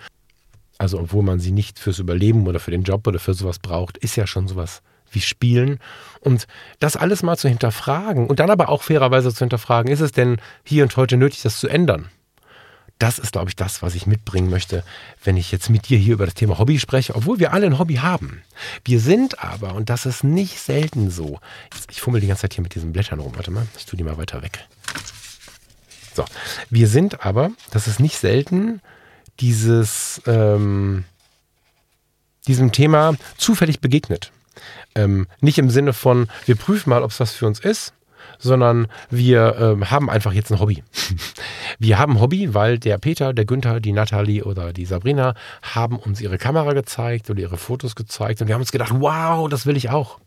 also 0.77 0.99
obwohl 0.99 1.23
man 1.23 1.39
sie 1.39 1.51
nicht 1.51 1.79
fürs 1.79 1.99
Überleben 1.99 2.47
oder 2.47 2.59
für 2.59 2.71
den 2.71 2.83
Job 2.83 3.07
oder 3.07 3.19
für 3.19 3.33
sowas 3.33 3.59
braucht, 3.59 3.97
ist 3.97 4.15
ja 4.15 4.27
schon 4.27 4.47
sowas 4.47 4.81
wie 5.11 5.21
Spielen. 5.21 5.79
Und 6.19 6.47
das 6.79 6.95
alles 6.95 7.23
mal 7.23 7.37
zu 7.37 7.47
hinterfragen 7.47 8.27
und 8.27 8.39
dann 8.39 8.49
aber 8.49 8.69
auch 8.69 8.81
fairerweise 8.83 9.31
zu 9.33 9.39
hinterfragen, 9.39 9.91
ist 9.91 10.01
es 10.01 10.11
denn 10.11 10.37
hier 10.63 10.83
und 10.83 10.97
heute 10.97 11.17
nötig, 11.17 11.41
das 11.43 11.59
zu 11.59 11.67
ändern? 11.67 12.09
Das 13.03 13.19
ist, 13.19 13.33
glaube 13.33 13.49
ich, 13.49 13.57
das, 13.57 13.81
was 13.81 13.95
ich 13.95 14.07
mitbringen 14.07 14.49
möchte, 14.49 14.81
wenn 15.25 15.35
ich 15.35 15.51
jetzt 15.51 15.69
mit 15.69 15.89
dir 15.89 15.97
hier 15.97 16.13
über 16.13 16.23
das 16.23 16.35
Thema 16.35 16.57
Hobby 16.57 16.79
spreche, 16.79 17.15
obwohl 17.15 17.37
wir 17.37 17.51
alle 17.51 17.65
ein 17.65 17.77
Hobby 17.77 17.95
haben. 17.95 18.43
Wir 18.85 19.01
sind 19.01 19.43
aber, 19.43 19.73
und 19.73 19.89
das 19.89 20.05
ist 20.05 20.23
nicht 20.23 20.57
selten 20.57 21.11
so, 21.11 21.41
ich 21.91 21.99
fummel 21.99 22.21
die 22.21 22.27
ganze 22.27 22.43
Zeit 22.43 22.53
hier 22.53 22.61
mit 22.61 22.75
diesen 22.75 22.93
Blättern 22.93 23.19
rum, 23.19 23.33
warte 23.35 23.51
mal, 23.51 23.67
ich 23.77 23.85
tue 23.85 23.97
die 23.97 24.05
mal 24.05 24.15
weiter 24.15 24.41
weg. 24.41 24.65
So, 26.13 26.23
wir 26.69 26.87
sind 26.87 27.25
aber, 27.25 27.51
das 27.71 27.87
ist 27.87 27.99
nicht 27.99 28.17
selten, 28.17 28.79
dieses, 29.41 30.21
ähm, 30.25 31.03
diesem 32.47 32.71
Thema 32.71 33.17
zufällig 33.35 33.81
begegnet. 33.81 34.31
Ähm, 34.95 35.27
nicht 35.41 35.57
im 35.57 35.69
Sinne 35.69 35.91
von, 35.91 36.29
wir 36.45 36.55
prüfen 36.55 36.89
mal, 36.89 37.03
ob 37.03 37.11
es 37.11 37.19
was 37.19 37.33
für 37.33 37.47
uns 37.47 37.59
ist, 37.59 37.91
sondern 38.39 38.87
wir 39.09 39.57
ähm, 39.59 39.91
haben 39.91 40.09
einfach 40.09 40.31
jetzt 40.31 40.53
ein 40.53 40.59
Hobby. 40.61 40.83
Wir 41.83 41.99
haben 41.99 42.21
Hobby, 42.21 42.53
weil 42.53 42.79
der 42.79 42.97
Peter, 42.97 43.33
der 43.33 43.43
Günther, 43.43 43.81
die 43.81 43.91
Nathalie 43.91 44.45
oder 44.45 44.71
die 44.71 44.85
Sabrina 44.85 45.35
haben 45.61 45.97
uns 45.97 46.21
ihre 46.21 46.37
Kamera 46.37 46.71
gezeigt 46.71 47.29
oder 47.29 47.41
ihre 47.41 47.57
Fotos 47.57 47.95
gezeigt 47.95 48.41
und 48.41 48.47
wir 48.47 48.55
haben 48.55 48.61
uns 48.61 48.71
gedacht, 48.71 48.93
wow, 48.95 49.49
das 49.49 49.65
will 49.65 49.75
ich 49.75 49.89
auch. 49.89 50.19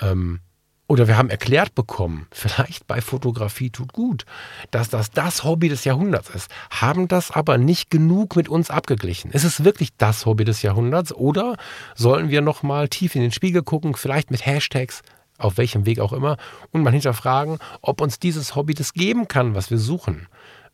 Ähm, 0.00 0.40
oder 0.88 1.06
wir 1.06 1.16
haben 1.16 1.30
erklärt 1.30 1.76
bekommen, 1.76 2.26
vielleicht 2.32 2.88
bei 2.88 3.00
Fotografie 3.00 3.70
tut 3.70 3.92
gut, 3.92 4.24
dass 4.72 4.88
das 4.88 5.12
das 5.12 5.44
Hobby 5.44 5.68
des 5.68 5.84
Jahrhunderts 5.84 6.30
ist, 6.30 6.50
haben 6.70 7.06
das 7.06 7.30
aber 7.30 7.56
nicht 7.56 7.88
genug 7.88 8.34
mit 8.34 8.48
uns 8.48 8.68
abgeglichen. 8.68 9.30
Ist 9.30 9.44
es 9.44 9.62
wirklich 9.62 9.90
das 9.96 10.26
Hobby 10.26 10.44
des 10.44 10.62
Jahrhunderts 10.62 11.14
oder 11.14 11.56
sollen 11.94 12.30
wir 12.30 12.40
noch 12.40 12.64
mal 12.64 12.88
tief 12.88 13.14
in 13.14 13.22
den 13.22 13.32
Spiegel 13.32 13.62
gucken, 13.62 13.94
vielleicht 13.94 14.32
mit 14.32 14.44
Hashtags, 14.44 15.02
auf 15.38 15.56
welchem 15.56 15.86
Weg 15.86 16.00
auch 16.00 16.12
immer, 16.12 16.36
und 16.72 16.82
mal 16.82 16.92
hinterfragen, 16.92 17.58
ob 17.80 18.00
uns 18.00 18.18
dieses 18.18 18.56
Hobby 18.56 18.74
das 18.74 18.92
geben 18.92 19.28
kann, 19.28 19.54
was 19.54 19.70
wir 19.70 19.78
suchen? 19.78 20.26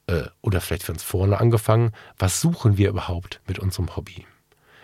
Äh, 0.07 0.25
oder 0.43 0.61
vielleicht 0.61 0.85
für 0.85 0.93
uns 0.93 1.03
vorne 1.03 1.41
angefangen, 1.41 1.93
was 2.19 2.41
suchen 2.41 2.77
wir 2.77 2.89
überhaupt 2.91 3.41
mit 3.47 3.59
unserem 3.59 3.97
Hobby? 3.97 4.27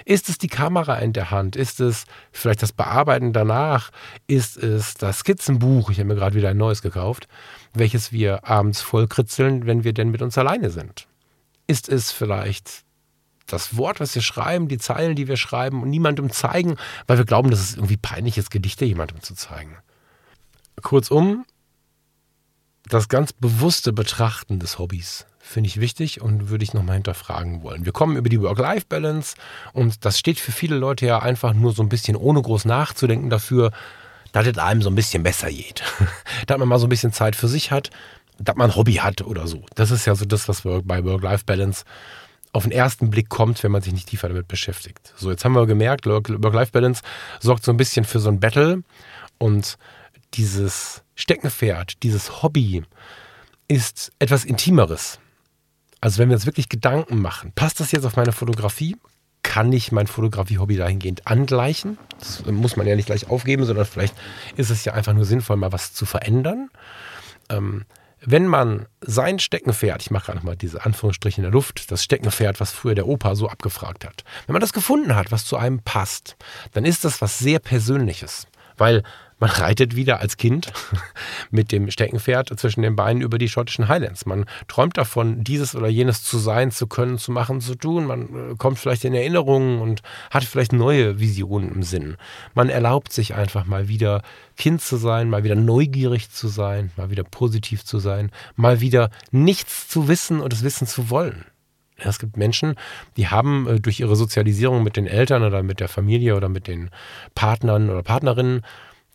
Ist 0.04 0.28
es 0.28 0.38
die 0.38 0.48
Kamera 0.48 0.96
in 0.96 1.12
der 1.12 1.30
Hand? 1.30 1.56
Ist 1.56 1.78
es 1.78 2.04
vielleicht 2.32 2.62
das 2.62 2.72
Bearbeiten 2.72 3.32
danach? 3.32 3.90
Ist 4.26 4.56
es 4.56 4.94
das 4.94 5.18
Skizzenbuch? 5.18 5.90
Ich 5.90 5.98
habe 5.98 6.08
mir 6.08 6.14
gerade 6.14 6.34
wieder 6.34 6.48
ein 6.48 6.56
neues 6.56 6.82
gekauft, 6.82 7.28
welches 7.74 8.10
wir 8.10 8.48
abends 8.48 8.80
vollkritzeln, 8.80 9.66
wenn 9.66 9.84
wir 9.84 9.92
denn 9.92 10.10
mit 10.10 10.22
uns 10.22 10.38
alleine 10.38 10.70
sind. 10.70 11.06
Ist 11.66 11.88
es 11.88 12.10
vielleicht 12.10 12.84
das 13.46 13.76
Wort, 13.76 14.00
was 14.00 14.14
wir 14.14 14.22
schreiben, 14.22 14.68
die 14.68 14.78
Zeilen, 14.78 15.16
die 15.16 15.28
wir 15.28 15.36
schreiben 15.36 15.82
und 15.82 15.90
niemandem 15.90 16.30
zeigen, 16.30 16.76
weil 17.06 17.18
wir 17.18 17.24
glauben, 17.24 17.50
dass 17.50 17.60
es 17.60 17.74
irgendwie 17.76 17.96
peinlich 17.96 18.38
ist, 18.38 18.50
Gedichte 18.50 18.84
jemandem 18.84 19.20
zu 19.22 19.34
zeigen. 19.34 19.76
Kurzum, 20.82 21.44
das 22.90 23.08
ganz 23.08 23.32
bewusste 23.32 23.92
Betrachten 23.92 24.58
des 24.58 24.78
Hobbys 24.78 25.26
finde 25.38 25.68
ich 25.68 25.80
wichtig 25.80 26.20
und 26.20 26.48
würde 26.48 26.64
ich 26.64 26.74
nochmal 26.74 26.94
hinterfragen 26.94 27.62
wollen. 27.62 27.84
Wir 27.84 27.92
kommen 27.92 28.16
über 28.16 28.28
die 28.28 28.40
Work-Life-Balance 28.40 29.36
und 29.72 30.04
das 30.04 30.18
steht 30.18 30.38
für 30.38 30.52
viele 30.52 30.76
Leute 30.76 31.06
ja 31.06 31.18
einfach 31.20 31.54
nur 31.54 31.72
so 31.72 31.82
ein 31.82 31.88
bisschen 31.88 32.16
ohne 32.16 32.40
groß 32.40 32.66
nachzudenken 32.66 33.30
dafür, 33.30 33.72
dass 34.32 34.46
es 34.46 34.58
einem 34.58 34.82
so 34.82 34.90
ein 34.90 34.94
bisschen 34.94 35.22
besser 35.22 35.50
geht. 35.50 35.82
dass 36.46 36.58
man 36.58 36.68
mal 36.68 36.78
so 36.78 36.86
ein 36.86 36.90
bisschen 36.90 37.12
Zeit 37.12 37.34
für 37.34 37.48
sich 37.48 37.72
hat, 37.72 37.90
dass 38.38 38.54
man 38.56 38.70
ein 38.70 38.76
Hobby 38.76 38.94
hat 38.94 39.22
oder 39.22 39.46
so. 39.46 39.64
Das 39.74 39.90
ist 39.90 40.06
ja 40.06 40.14
so 40.14 40.24
das, 40.24 40.48
was 40.48 40.62
bei 40.62 41.04
Work-Life-Balance 41.04 41.84
auf 42.52 42.64
den 42.64 42.72
ersten 42.72 43.10
Blick 43.10 43.28
kommt, 43.28 43.62
wenn 43.62 43.72
man 43.72 43.82
sich 43.82 43.92
nicht 43.92 44.08
tiefer 44.08 44.28
damit 44.28 44.48
beschäftigt. 44.48 45.12
So, 45.16 45.30
jetzt 45.30 45.44
haben 45.44 45.54
wir 45.54 45.66
gemerkt, 45.66 46.06
Work-Life-Balance 46.06 47.02
sorgt 47.40 47.64
so 47.64 47.72
ein 47.72 47.76
bisschen 47.76 48.04
für 48.04 48.18
so 48.20 48.28
ein 48.28 48.40
Battle 48.40 48.82
und 49.38 49.78
dieses 50.34 51.02
Steckenpferd, 51.20 52.02
dieses 52.02 52.42
Hobby 52.42 52.82
ist 53.68 54.12
etwas 54.18 54.44
Intimeres. 54.44 55.18
Also 56.00 56.18
wenn 56.18 56.28
wir 56.28 56.36
uns 56.36 56.46
wirklich 56.46 56.68
Gedanken 56.68 57.20
machen, 57.20 57.52
passt 57.54 57.78
das 57.80 57.92
jetzt 57.92 58.04
auf 58.04 58.16
meine 58.16 58.32
Fotografie? 58.32 58.96
Kann 59.42 59.72
ich 59.72 59.92
mein 59.92 60.06
Fotografie-Hobby 60.06 60.76
dahingehend 60.76 61.26
angleichen? 61.26 61.98
Das 62.18 62.44
muss 62.46 62.76
man 62.76 62.86
ja 62.86 62.96
nicht 62.96 63.06
gleich 63.06 63.28
aufgeben, 63.30 63.64
sondern 63.64 63.86
vielleicht 63.86 64.14
ist 64.56 64.70
es 64.70 64.84
ja 64.84 64.94
einfach 64.94 65.12
nur 65.12 65.24
sinnvoll, 65.24 65.56
mal 65.56 65.72
was 65.72 65.92
zu 65.92 66.06
verändern. 66.06 66.70
Ähm, 67.48 67.84
wenn 68.22 68.46
man 68.46 68.86
sein 69.00 69.38
Steckenpferd, 69.38 70.02
ich 70.02 70.10
mache 70.10 70.32
gerade 70.32 70.44
mal 70.44 70.56
diese 70.56 70.84
Anführungsstriche 70.84 71.38
in 71.38 71.44
der 71.44 71.52
Luft, 71.52 71.90
das 71.90 72.04
Steckenpferd, 72.04 72.60
was 72.60 72.70
früher 72.70 72.94
der 72.94 73.08
Opa 73.08 73.34
so 73.34 73.48
abgefragt 73.48 74.04
hat, 74.04 74.24
wenn 74.46 74.52
man 74.52 74.60
das 74.60 74.74
gefunden 74.74 75.14
hat, 75.14 75.32
was 75.32 75.46
zu 75.46 75.56
einem 75.56 75.80
passt, 75.80 76.36
dann 76.72 76.84
ist 76.84 77.04
das 77.04 77.22
was 77.22 77.38
sehr 77.38 77.60
Persönliches. 77.60 78.46
Weil 78.76 79.02
man 79.40 79.50
reitet 79.50 79.96
wieder 79.96 80.20
als 80.20 80.36
Kind 80.36 80.72
mit 81.50 81.72
dem 81.72 81.90
Steckenpferd 81.90 82.58
zwischen 82.60 82.82
den 82.82 82.94
Beinen 82.94 83.22
über 83.22 83.38
die 83.38 83.48
schottischen 83.48 83.88
Highlands. 83.88 84.26
Man 84.26 84.44
träumt 84.68 84.96
davon, 84.96 85.42
dieses 85.42 85.74
oder 85.74 85.88
jenes 85.88 86.22
zu 86.22 86.38
sein, 86.38 86.70
zu 86.70 86.86
können, 86.86 87.18
zu 87.18 87.32
machen, 87.32 87.60
zu 87.60 87.74
tun. 87.74 88.04
Man 88.04 88.52
äh, 88.52 88.54
kommt 88.56 88.78
vielleicht 88.78 89.04
in 89.04 89.14
Erinnerungen 89.14 89.80
und 89.80 90.02
hat 90.30 90.44
vielleicht 90.44 90.72
neue 90.72 91.18
Visionen 91.18 91.72
im 91.72 91.82
Sinn. 91.82 92.16
Man 92.54 92.68
erlaubt 92.68 93.12
sich 93.12 93.34
einfach 93.34 93.64
mal 93.64 93.88
wieder 93.88 94.22
Kind 94.56 94.82
zu 94.82 94.96
sein, 94.96 95.30
mal 95.30 95.42
wieder 95.42 95.54
neugierig 95.56 96.30
zu 96.30 96.48
sein, 96.48 96.90
mal 96.96 97.10
wieder 97.10 97.24
positiv 97.24 97.84
zu 97.84 97.98
sein, 97.98 98.30
mal 98.56 98.80
wieder 98.80 99.10
nichts 99.30 99.88
zu 99.88 100.06
wissen 100.06 100.40
und 100.40 100.52
es 100.52 100.62
wissen 100.62 100.86
zu 100.86 101.10
wollen. 101.10 101.46
Es 102.02 102.18
gibt 102.18 102.36
Menschen, 102.36 102.74
die 103.16 103.28
haben 103.28 103.66
äh, 103.66 103.80
durch 103.80 104.00
ihre 104.00 104.16
Sozialisierung 104.16 104.82
mit 104.82 104.96
den 104.96 105.06
Eltern 105.06 105.42
oder 105.42 105.62
mit 105.62 105.80
der 105.80 105.88
Familie 105.88 106.36
oder 106.36 106.48
mit 106.48 106.66
den 106.66 106.90
Partnern 107.34 107.90
oder 107.90 108.02
Partnerinnen 108.02 108.62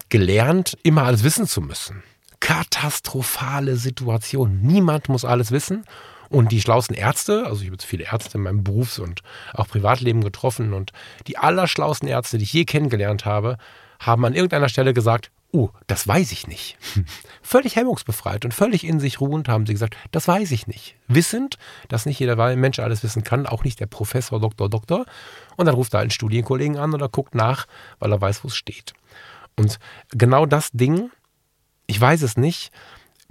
gelernt, 0.10 0.78
immer 0.84 1.04
alles 1.04 1.24
wissen 1.24 1.48
zu 1.48 1.62
müssen. 1.62 2.04
Katastrophale 2.40 3.76
Situation. 3.76 4.62
Niemand 4.62 5.10
muss 5.10 5.26
alles 5.26 5.52
wissen. 5.52 5.86
Und 6.30 6.52
die 6.52 6.62
schlauesten 6.62 6.96
Ärzte, 6.96 7.46
also 7.46 7.62
ich 7.62 7.68
habe 7.68 7.76
jetzt 7.76 7.86
viele 7.86 8.06
Ärzte 8.06 8.38
in 8.38 8.44
meinem 8.44 8.64
Berufs- 8.64 9.00
und 9.00 9.22
auch 9.54 9.68
Privatleben 9.68 10.24
getroffen 10.24 10.74
und 10.74 10.92
die 11.28 11.38
allerschlauesten 11.38 12.10
Ärzte, 12.10 12.38
die 12.38 12.44
ich 12.44 12.54
je 12.54 12.66
kennengelernt 12.66 13.26
habe, 13.26 13.58
haben 14.00 14.26
an 14.26 14.34
irgendeiner 14.34 14.70
Stelle 14.70 14.94
gesagt, 14.94 15.32
oh, 15.52 15.70
das 15.88 16.08
weiß 16.08 16.32
ich 16.32 16.48
nicht. 16.48 16.78
völlig 17.42 17.76
hemmungsbefreit 17.76 18.44
und 18.44 18.54
völlig 18.54 18.84
in 18.84 19.00
sich 19.00 19.22
ruhend 19.22 19.48
haben 19.48 19.66
sie 19.66 19.74
gesagt, 19.74 19.96
das 20.12 20.28
weiß 20.28 20.52
ich 20.52 20.68
nicht. 20.68 20.96
Wissend, 21.08 21.58
dass 21.88 22.06
nicht 22.06 22.20
jeder 22.20 22.36
Mensch 22.56 22.80
alles 22.80 23.04
wissen 23.04 23.24
kann, 23.24 23.46
auch 23.46 23.64
nicht 23.64 23.80
der 23.80 23.86
Professor, 23.86 24.40
Doktor, 24.40 24.70
Doktor. 24.70 25.06
Und 25.56 25.68
dann 25.68 25.76
ruft 25.76 25.94
er 25.94 26.02
einen 26.02 26.12
Studienkollegen 26.12 26.78
an 26.78 26.94
oder 26.94 27.08
guckt 27.08 27.36
nach, 27.36 27.66
weil 28.00 28.12
er 28.12 28.20
weiß, 28.20 28.44
wo 28.44 28.50
es 28.50 28.56
steht. 28.56 28.94
Und 29.56 29.80
genau 30.10 30.46
das 30.46 30.72
Ding, 30.72 31.12
ich 31.88 32.00
weiß 32.00 32.22
es 32.22 32.38
nicht, 32.38 32.72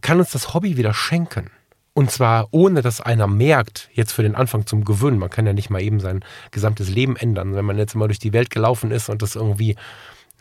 kann 0.00 0.18
uns 0.18 0.30
das 0.30 0.54
Hobby 0.54 0.76
wieder 0.76 0.94
schenken. 0.94 1.50
Und 1.94 2.10
zwar 2.10 2.48
ohne, 2.50 2.82
dass 2.82 3.00
einer 3.00 3.28
merkt, 3.28 3.88
jetzt 3.92 4.12
für 4.12 4.22
den 4.22 4.34
Anfang 4.34 4.66
zum 4.66 4.84
Gewöhnen. 4.84 5.18
Man 5.18 5.30
kann 5.30 5.46
ja 5.46 5.52
nicht 5.52 5.70
mal 5.70 5.80
eben 5.80 6.00
sein 6.00 6.24
gesamtes 6.50 6.88
Leben 6.88 7.16
ändern. 7.16 7.54
Wenn 7.54 7.64
man 7.64 7.78
jetzt 7.78 7.94
mal 7.94 8.08
durch 8.08 8.18
die 8.18 8.32
Welt 8.32 8.50
gelaufen 8.50 8.90
ist 8.90 9.08
und 9.08 9.22
das 9.22 9.36
irgendwie 9.36 9.76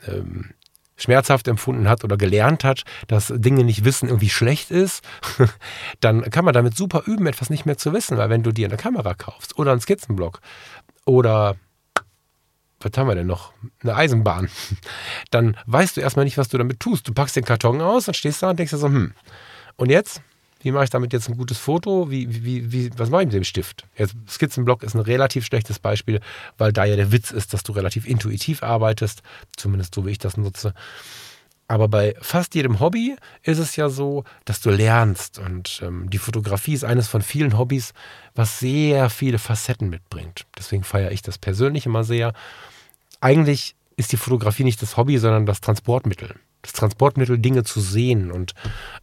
ähm, 0.07 0.51
schmerzhaft 0.95 1.47
empfunden 1.47 1.87
hat 1.87 2.03
oder 2.03 2.17
gelernt 2.17 2.63
hat, 2.63 2.83
dass 3.07 3.31
Dinge 3.35 3.63
nicht 3.63 3.85
wissen 3.85 4.09
irgendwie 4.09 4.29
schlecht 4.29 4.71
ist, 4.71 5.03
dann 5.99 6.23
kann 6.31 6.43
man 6.43 6.55
damit 6.55 6.75
super 6.75 7.03
üben, 7.05 7.27
etwas 7.27 7.51
nicht 7.51 7.67
mehr 7.67 7.77
zu 7.77 7.93
wissen. 7.93 8.17
Weil 8.17 8.31
wenn 8.31 8.43
du 8.43 8.51
dir 8.51 8.67
eine 8.67 8.77
Kamera 8.77 9.13
kaufst 9.13 9.57
oder 9.59 9.71
einen 9.71 9.81
Skizzenblock 9.81 10.39
oder 11.05 11.55
was 12.83 12.97
haben 12.97 13.07
wir 13.07 13.15
denn 13.15 13.27
noch? 13.27 13.53
Eine 13.81 13.95
Eisenbahn. 13.95 14.49
Dann 15.31 15.57
weißt 15.65 15.97
du 15.97 16.01
erstmal 16.01 16.25
nicht, 16.25 16.37
was 16.37 16.49
du 16.49 16.57
damit 16.57 16.79
tust. 16.79 17.07
Du 17.07 17.13
packst 17.13 17.35
den 17.35 17.45
Karton 17.45 17.81
aus 17.81 18.07
und 18.07 18.15
stehst 18.15 18.43
da 18.43 18.49
und 18.49 18.59
denkst 18.59 18.71
dir 18.71 18.77
so, 18.77 18.87
hm, 18.87 19.13
und 19.75 19.89
jetzt? 19.89 20.21
Wie 20.61 20.71
mache 20.71 20.85
ich 20.85 20.89
damit 20.89 21.11
jetzt 21.11 21.27
ein 21.27 21.35
gutes 21.35 21.57
Foto? 21.57 22.09
Wie, 22.09 22.45
wie, 22.45 22.71
wie, 22.71 22.89
was 22.97 23.09
mache 23.09 23.23
ich 23.23 23.27
mit 23.27 23.35
dem 23.35 23.43
Stift? 23.43 23.85
Jetzt, 23.97 24.15
Skizzenblock 24.29 24.83
ist 24.83 24.95
ein 24.95 25.01
relativ 25.01 25.45
schlechtes 25.45 25.77
Beispiel, 25.77 26.21
weil 26.57 26.71
da 26.71 26.85
ja 26.85 26.95
der 26.95 27.11
Witz 27.11 27.31
ist, 27.31 27.53
dass 27.53 27.63
du 27.63 27.73
relativ 27.73 28.07
intuitiv 28.07 28.63
arbeitest, 28.63 29.23
zumindest 29.57 29.93
so 29.93 30.05
wie 30.05 30.11
ich 30.11 30.19
das 30.19 30.37
nutze. 30.37 30.73
Aber 31.67 31.87
bei 31.87 32.15
fast 32.21 32.55
jedem 32.55 32.79
Hobby 32.79 33.15
ist 33.41 33.57
es 33.57 33.75
ja 33.75 33.89
so, 33.89 34.23
dass 34.45 34.61
du 34.61 34.69
lernst. 34.69 35.39
Und 35.39 35.81
ähm, 35.83 36.09
die 36.09 36.17
Fotografie 36.17 36.73
ist 36.73 36.83
eines 36.83 37.07
von 37.07 37.21
vielen 37.21 37.57
Hobbys, 37.57 37.93
was 38.35 38.59
sehr 38.59 39.09
viele 39.09 39.39
Facetten 39.39 39.89
mitbringt. 39.89 40.45
Deswegen 40.57 40.83
feiere 40.83 41.11
ich 41.11 41.21
das 41.21 41.37
persönlich 41.37 41.85
immer 41.85 42.03
sehr 42.03 42.33
eigentlich 43.23 43.75
ist 43.95 44.11
die 44.11 44.17
Fotografie 44.17 44.63
nicht 44.63 44.81
das 44.81 44.97
Hobby, 44.97 45.17
sondern 45.17 45.45
das 45.45 45.61
Transportmittel. 45.61 46.35
Das 46.61 46.73
Transportmittel, 46.73 47.37
Dinge 47.39 47.63
zu 47.63 47.81
sehen. 47.81 48.31
Und 48.31 48.53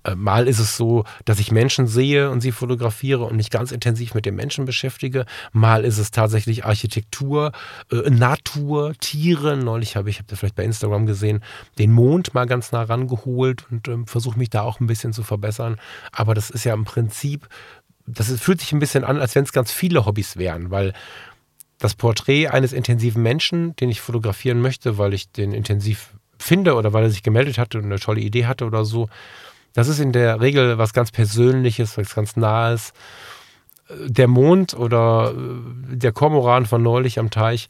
äh, 0.05 0.15
mal 0.15 0.49
ist 0.49 0.59
es 0.59 0.77
so, 0.77 1.05
dass 1.27 1.39
ich 1.39 1.53
Menschen 1.53 1.87
sehe 1.87 2.31
und 2.31 2.41
sie 2.41 2.53
fotografiere 2.53 3.25
und 3.25 3.37
mich 3.37 3.51
ganz 3.51 3.71
intensiv 3.71 4.15
mit 4.15 4.25
den 4.25 4.35
Menschen 4.35 4.65
beschäftige. 4.65 5.27
Mal 5.53 5.85
ist 5.85 5.99
es 5.99 6.11
tatsächlich 6.11 6.65
Architektur, 6.65 7.53
äh, 7.93 8.09
Natur, 8.11 8.95
Tiere. 8.99 9.57
Neulich 9.57 9.97
habe 9.97 10.09
ich, 10.09 10.19
habt 10.19 10.33
ihr 10.33 10.39
vielleicht 10.39 10.55
bei 10.55 10.65
Instagram 10.65 11.05
gesehen, 11.05 11.43
den 11.79 11.93
Mond 11.93 12.33
mal 12.33 12.47
ganz 12.47 12.73
nah 12.73 12.83
rangeholt 12.83 13.67
und 13.71 13.89
äh, 13.89 13.99
versuche 14.07 14.39
mich 14.39 14.51
da 14.51 14.63
auch 14.63 14.81
ein 14.81 14.87
bisschen 14.87 15.13
zu 15.13 15.23
verbessern. 15.23 15.79
Aber 16.13 16.35
das 16.35 16.49
ist 16.49 16.65
ja 16.65 16.73
im 16.73 16.85
Prinzip, 16.85 17.47
das 18.07 18.33
fühlt 18.41 18.61
sich 18.61 18.73
ein 18.73 18.81
bisschen 18.81 19.05
an, 19.05 19.19
als 19.19 19.35
wenn 19.35 19.45
es 19.45 19.53
ganz 19.53 19.71
viele 19.71 20.07
Hobbys 20.07 20.37
wären, 20.37 20.71
weil 20.71 20.95
das 21.81 21.95
Porträt 21.95 22.49
eines 22.49 22.73
intensiven 22.73 23.23
Menschen, 23.23 23.75
den 23.77 23.91
ich 23.91 24.01
fotografieren 24.01 24.61
möchte, 24.61 24.99
weil 24.99 25.15
ich 25.15 25.33
den 25.33 25.53
intensiv 25.53 26.11
finde 26.39 26.75
oder 26.75 26.93
weil 26.93 27.05
er 27.05 27.11
sich 27.11 27.23
gemeldet 27.23 27.59
hatte 27.59 27.79
und 27.79 27.87
eine 27.87 27.99
tolle 27.99 28.21
Idee 28.21 28.47
hatte 28.47 28.67
oder 28.67 28.85
so. 28.85 29.09
Das 29.73 29.89
ist 29.89 29.99
in 29.99 30.13
der 30.13 30.41
Regel 30.41 30.79
was 30.79 30.93
ganz 30.93 31.11
Persönliches, 31.11 31.97
was 31.97 32.15
ganz 32.15 32.37
Nahes. 32.37 32.93
Der 34.07 34.29
Mond 34.29 34.75
oder 34.75 35.35
äh, 35.35 35.97
der 35.97 36.13
Kormoran 36.13 36.67
von 36.67 36.83
neulich 36.83 37.19
am 37.19 37.31
Teich 37.31 37.69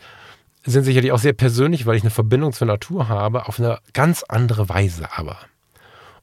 sind 0.64 0.84
sicherlich 0.84 1.12
auch 1.12 1.18
sehr 1.18 1.32
persönlich, 1.32 1.86
weil 1.86 1.96
ich 1.96 2.02
eine 2.02 2.10
Verbindung 2.10 2.52
zur 2.52 2.66
Natur 2.66 3.08
habe, 3.08 3.46
auf 3.46 3.58
eine 3.58 3.78
ganz 3.92 4.24
andere 4.24 4.68
Weise 4.68 5.08
aber. 5.16 5.38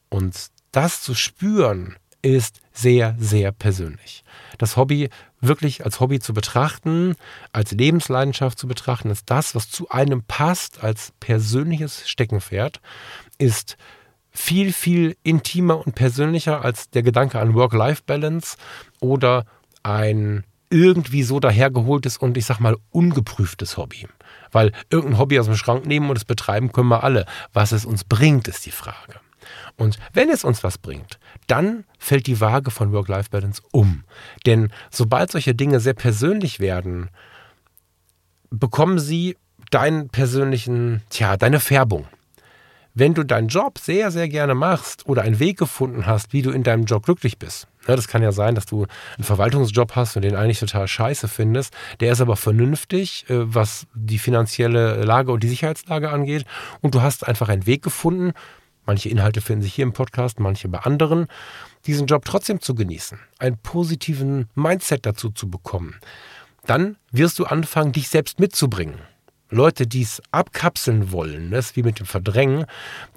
Und 0.09 0.47
das 0.71 1.01
zu 1.01 1.15
spüren, 1.15 1.95
ist 2.35 2.59
sehr, 2.73 3.15
sehr 3.17 3.51
persönlich. 3.51 4.23
Das 4.57 4.75
Hobby 4.75 5.09
wirklich 5.39 5.85
als 5.85 5.99
Hobby 5.99 6.19
zu 6.19 6.33
betrachten, 6.33 7.15
als 7.53 7.71
Lebensleidenschaft 7.71 8.59
zu 8.59 8.67
betrachten, 8.67 9.09
ist 9.09 9.29
das, 9.29 9.55
was 9.55 9.69
zu 9.69 9.89
einem 9.89 10.23
passt, 10.23 10.83
als 10.83 11.13
persönliches 11.19 12.09
Steckenpferd, 12.09 12.81
ist 13.37 13.77
viel, 14.31 14.73
viel 14.73 15.15
intimer 15.23 15.85
und 15.85 15.95
persönlicher 15.95 16.63
als 16.63 16.89
der 16.89 17.03
Gedanke 17.03 17.39
an 17.39 17.53
Work-Life-Balance 17.53 18.57
oder 18.99 19.45
ein 19.83 20.43
irgendwie 20.69 21.23
so 21.23 21.39
dahergeholtes 21.39 22.17
und 22.17 22.35
ich 22.35 22.45
sag 22.45 22.59
mal 22.59 22.75
ungeprüftes 22.91 23.77
Hobby. 23.77 24.05
Weil 24.51 24.73
irgendein 24.89 25.17
Hobby 25.17 25.39
aus 25.39 25.45
dem 25.45 25.55
Schrank 25.55 25.85
nehmen 25.85 26.09
und 26.09 26.17
es 26.17 26.25
betreiben 26.25 26.73
können 26.73 26.89
wir 26.89 27.03
alle. 27.03 27.25
Was 27.53 27.71
es 27.71 27.85
uns 27.85 28.03
bringt, 28.03 28.49
ist 28.49 28.65
die 28.65 28.71
Frage. 28.71 29.21
Und 29.77 29.99
wenn 30.13 30.29
es 30.29 30.43
uns 30.43 30.63
was 30.63 30.77
bringt, 30.77 31.19
dann 31.47 31.85
fällt 31.99 32.27
die 32.27 32.39
Waage 32.39 32.71
von 32.71 32.91
Work-Life-Balance 32.91 33.61
um. 33.71 34.03
Denn 34.45 34.71
sobald 34.91 35.31
solche 35.31 35.55
Dinge 35.55 35.79
sehr 35.79 35.93
persönlich 35.93 36.59
werden, 36.59 37.09
bekommen 38.49 38.99
sie 38.99 39.37
deinen 39.71 40.09
persönlichen, 40.09 41.01
tja, 41.09 41.37
deine 41.37 41.59
Färbung. 41.59 42.07
Wenn 42.93 43.13
du 43.13 43.23
deinen 43.23 43.47
Job 43.47 43.77
sehr, 43.77 44.09
sehr 44.09 44.27
gerne 44.27 44.55
machst 44.55 45.05
oder 45.05 45.21
einen 45.21 45.39
Weg 45.39 45.59
gefunden 45.59 46.07
hast, 46.07 46.33
wie 46.33 46.41
du 46.41 46.49
in 46.49 46.63
deinem 46.63 46.85
Job 46.85 47.05
glücklich 47.05 47.37
bist, 47.37 47.67
ja, 47.87 47.95
das 47.95 48.07
kann 48.07 48.21
ja 48.21 48.31
sein, 48.31 48.55
dass 48.55 48.65
du 48.65 48.85
einen 49.17 49.23
Verwaltungsjob 49.23 49.95
hast 49.95 50.15
und 50.15 50.23
den 50.23 50.35
eigentlich 50.35 50.59
total 50.59 50.87
scheiße 50.87 51.27
findest. 51.27 51.73
Der 51.99 52.11
ist 52.11 52.21
aber 52.21 52.35
vernünftig, 52.35 53.25
äh, 53.29 53.53
was 53.53 53.87
die 53.93 54.19
finanzielle 54.19 55.03
Lage 55.03 55.31
und 55.31 55.41
die 55.41 55.47
Sicherheitslage 55.47 56.09
angeht. 56.09 56.45
Und 56.81 56.95
du 56.95 57.01
hast 57.01 57.25
einfach 57.25 57.49
einen 57.49 57.65
Weg 57.65 57.83
gefunden, 57.83 58.33
manche 58.87 59.09
Inhalte 59.09 59.41
finden 59.41 59.61
sich 59.61 59.73
hier 59.73 59.83
im 59.83 59.93
Podcast, 59.93 60.39
manche 60.39 60.67
bei 60.69 60.79
anderen, 60.79 61.27
diesen 61.85 62.07
Job 62.07 62.25
trotzdem 62.25 62.59
zu 62.61 62.73
genießen, 62.73 63.19
einen 63.39 63.57
positiven 63.57 64.49
Mindset 64.55 65.05
dazu 65.05 65.29
zu 65.29 65.49
bekommen, 65.49 65.95
dann 66.65 66.97
wirst 67.11 67.39
du 67.39 67.45
anfangen, 67.45 67.91
dich 67.91 68.09
selbst 68.09 68.39
mitzubringen. 68.39 68.95
Leute, 69.49 69.87
die 69.87 70.01
es 70.01 70.21
abkapseln 70.31 71.11
wollen, 71.13 71.51
das 71.51 71.67
ist 71.67 71.75
wie 71.77 71.83
mit 71.83 71.99
dem 71.99 72.05
Verdrängen, 72.05 72.65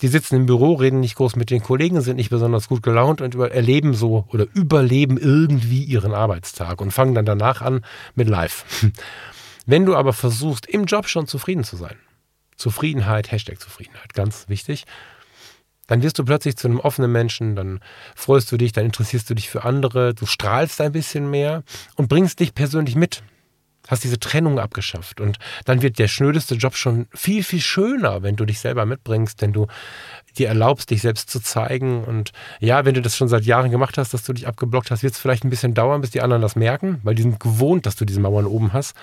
die 0.00 0.06
sitzen 0.06 0.37
im 0.37 0.46
Büro, 0.46 0.74
reden 0.74 1.00
nicht 1.00 1.16
groß 1.16 1.35
mit 1.35 1.50
den 1.50 1.61
Kollegen, 1.61 2.00
sind 2.02 2.16
nicht 2.16 2.30
besonders 2.30 2.68
gut 2.68 2.85
gelaunt 2.85 3.20
und 3.20 3.35
erleben 3.35 3.94
so 3.94 4.26
oder 4.28 4.46
überleben 4.54 5.18
irgendwie 5.18 5.83
ihren 5.83 6.14
Arbeitstag 6.14 6.80
und 6.80 6.92
fangen 6.92 7.16
dann 7.16 7.24
danach 7.24 7.62
an 7.62 7.85
mit 8.14 8.28
Live. 8.28 8.64
Wenn 9.66 9.87
du 9.87 9.96
aber 9.96 10.12
versuchst, 10.12 10.66
im 10.66 10.85
Job 10.85 11.09
schon 11.09 11.26
zufrieden 11.26 11.64
zu 11.64 11.76
sein, 11.76 11.96
Zufriedenheit, 12.56 13.33
Hashtag 13.33 13.59
Zufriedenheit, 13.59 14.14
ganz 14.14 14.48
wichtig, 14.48 14.85
dann 15.90 16.05
wirst 16.05 16.20
du 16.20 16.24
plötzlich 16.24 16.57
zu 16.57 16.68
einem 16.68 16.79
offenen 16.79 17.11
Menschen, 17.11 17.57
dann 17.57 17.81
freust 18.14 18.53
du 18.53 18.57
dich, 18.57 18.70
dann 18.70 18.85
interessierst 18.85 19.29
du 19.29 19.35
dich 19.35 19.50
für 19.50 19.64
andere, 19.64 20.14
du 20.14 20.24
strahlst 20.24 20.81
ein 20.81 20.92
bisschen 20.92 21.29
mehr 21.29 21.64
und 21.96 22.09
bringst 22.09 22.38
dich 22.38 22.55
persönlich 22.55 22.94
mit. 22.94 23.24
Hast 23.88 24.05
diese 24.05 24.20
Trennung 24.20 24.61
abgeschafft 24.61 25.20
und 25.20 25.38
dann 25.64 25.83
wird 25.83 25.98
der 25.98 26.07
schnödeste 26.07 26.55
Job 26.55 26.76
schon 26.76 27.09
viel, 27.12 27.42
viel 27.42 27.61
schöner, 27.61 28.22
wenn 28.22 28.37
du 28.37 28.44
dich 28.44 28.61
selber 28.61 28.87
mitbringst, 28.87 29.42
wenn 29.42 29.53
du 29.53 29.66
dir 30.38 30.46
erlaubst, 30.46 30.90
dich 30.90 31.03
selbst 31.03 31.29
zu 31.29 31.40
zeigen. 31.40 32.05
Und 32.05 32.31
ja, 32.61 32.85
wenn 32.85 32.94
du 32.94 33.03
das 33.03 33.16
schon 33.16 33.26
seit 33.26 33.44
Jahren 33.44 33.72
gemacht 33.72 33.98
hast, 33.98 34.14
dass 34.14 34.22
du 34.22 34.33
dich 34.33 34.46
abgeblockt 34.46 34.92
hast, 34.92 35.03
wird 35.03 35.14
es 35.14 35.18
vielleicht 35.18 35.42
ein 35.42 35.50
bisschen 35.50 35.74
dauern, 35.74 36.03
bis 36.03 36.11
die 36.11 36.20
anderen 36.20 36.42
das 36.42 36.55
merken, 36.55 37.00
weil 37.03 37.16
die 37.16 37.22
sind 37.22 37.40
gewohnt, 37.40 37.85
dass 37.85 37.96
du 37.96 38.05
diese 38.05 38.20
Mauern 38.20 38.46
oben 38.46 38.72
hast. 38.72 38.94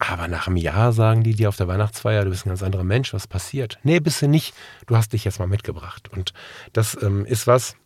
Aber 0.00 0.28
nach 0.28 0.46
einem 0.46 0.56
Jahr 0.56 0.92
sagen 0.92 1.22
die 1.22 1.34
dir 1.34 1.50
auf 1.50 1.56
der 1.56 1.68
Weihnachtsfeier, 1.68 2.24
du 2.24 2.30
bist 2.30 2.46
ein 2.46 2.48
ganz 2.48 2.62
anderer 2.62 2.84
Mensch, 2.84 3.12
was 3.12 3.26
passiert? 3.26 3.78
Nee, 3.82 4.00
bist 4.00 4.22
du 4.22 4.28
nicht. 4.28 4.54
Du 4.86 4.96
hast 4.96 5.12
dich 5.12 5.24
jetzt 5.24 5.38
mal 5.38 5.46
mitgebracht. 5.46 6.08
Und 6.10 6.32
das 6.72 7.00
ähm, 7.02 7.26
ist 7.26 7.46
was, 7.46 7.76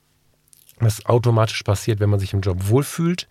was 0.79 1.05
automatisch 1.07 1.64
passiert, 1.64 1.98
wenn 1.98 2.11
man 2.11 2.20
sich 2.20 2.33
im 2.33 2.40
Job 2.40 2.68
wohlfühlt. 2.68 3.29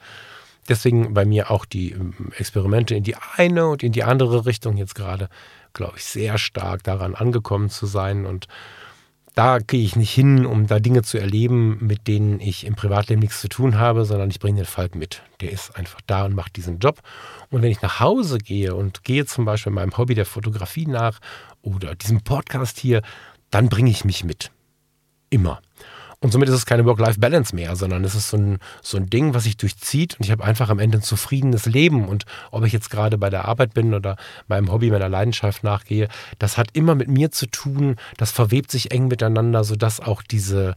Deswegen 0.67 1.13
bei 1.13 1.23
mir 1.23 1.49
auch 1.49 1.63
die 1.63 1.93
ähm, 1.93 2.33
Experimente 2.37 2.93
in 2.93 3.03
die 3.03 3.15
eine 3.37 3.67
und 3.67 3.83
in 3.83 3.93
die 3.93 4.03
andere 4.03 4.45
Richtung 4.45 4.75
jetzt 4.75 4.95
gerade, 4.95 5.29
glaube 5.71 5.93
ich, 5.95 6.03
sehr 6.03 6.37
stark 6.37 6.83
daran 6.83 7.15
angekommen 7.15 7.69
zu 7.69 7.85
sein 7.85 8.25
und 8.25 8.47
da 9.35 9.57
gehe 9.59 9.83
ich 9.83 9.95
nicht 9.95 10.13
hin, 10.13 10.45
um 10.45 10.67
da 10.67 10.79
Dinge 10.79 11.01
zu 11.01 11.17
erleben, 11.17 11.77
mit 11.81 12.07
denen 12.07 12.39
ich 12.39 12.65
im 12.65 12.75
Privatleben 12.75 13.19
nichts 13.19 13.41
zu 13.41 13.49
tun 13.49 13.79
habe, 13.79 14.05
sondern 14.05 14.29
ich 14.29 14.39
bringe 14.39 14.61
den 14.61 14.65
Falk 14.65 14.95
mit. 14.95 15.23
Der 15.41 15.51
ist 15.51 15.75
einfach 15.75 16.01
da 16.05 16.25
und 16.25 16.35
macht 16.35 16.55
diesen 16.55 16.77
Job. 16.79 17.01
Und 17.49 17.63
wenn 17.63 17.71
ich 17.71 17.81
nach 17.81 17.99
Hause 17.99 18.37
gehe 18.37 18.75
und 18.75 19.03
gehe 19.03 19.25
zum 19.25 19.45
Beispiel 19.45 19.71
meinem 19.71 19.97
Hobby 19.97 20.13
der 20.13 20.25
Fotografie 20.25 20.85
nach 20.85 21.19
oder 21.63 21.95
diesem 21.95 22.21
Podcast 22.21 22.77
hier, 22.77 23.01
dann 23.49 23.69
bringe 23.69 23.89
ich 23.89 24.05
mich 24.05 24.23
mit. 24.23 24.51
Immer. 25.29 25.61
Und 26.23 26.31
somit 26.31 26.47
ist 26.47 26.55
es 26.55 26.65
keine 26.65 26.85
Work-Life-Balance 26.85 27.53
mehr, 27.53 27.75
sondern 27.75 28.05
es 28.05 28.15
ist 28.15 28.29
so 28.29 28.37
ein, 28.37 28.59
so 28.81 28.95
ein 28.95 29.09
Ding, 29.09 29.33
was 29.33 29.43
sich 29.43 29.57
durchzieht 29.57 30.15
und 30.17 30.25
ich 30.25 30.31
habe 30.31 30.45
einfach 30.45 30.69
am 30.69 30.79
Ende 30.79 30.99
ein 30.99 31.01
zufriedenes 31.01 31.65
Leben. 31.65 32.07
Und 32.07 32.23
ob 32.49 32.63
ich 32.63 32.71
jetzt 32.71 32.89
gerade 32.89 33.17
bei 33.17 33.29
der 33.29 33.43
Arbeit 33.43 33.73
bin 33.73 33.93
oder 33.93 34.15
meinem 34.47 34.71
Hobby, 34.71 34.89
meiner 34.89 35.09
Leidenschaft 35.09 35.65
nachgehe, 35.65 36.07
das 36.39 36.57
hat 36.57 36.69
immer 36.71 36.95
mit 36.95 37.09
mir 37.09 37.31
zu 37.31 37.45
tun, 37.47 37.97
das 38.15 38.31
verwebt 38.31 38.71
sich 38.71 38.91
eng 38.91 39.09
miteinander, 39.09 39.65
sodass 39.65 39.99
auch 39.99 40.23
diese, 40.23 40.75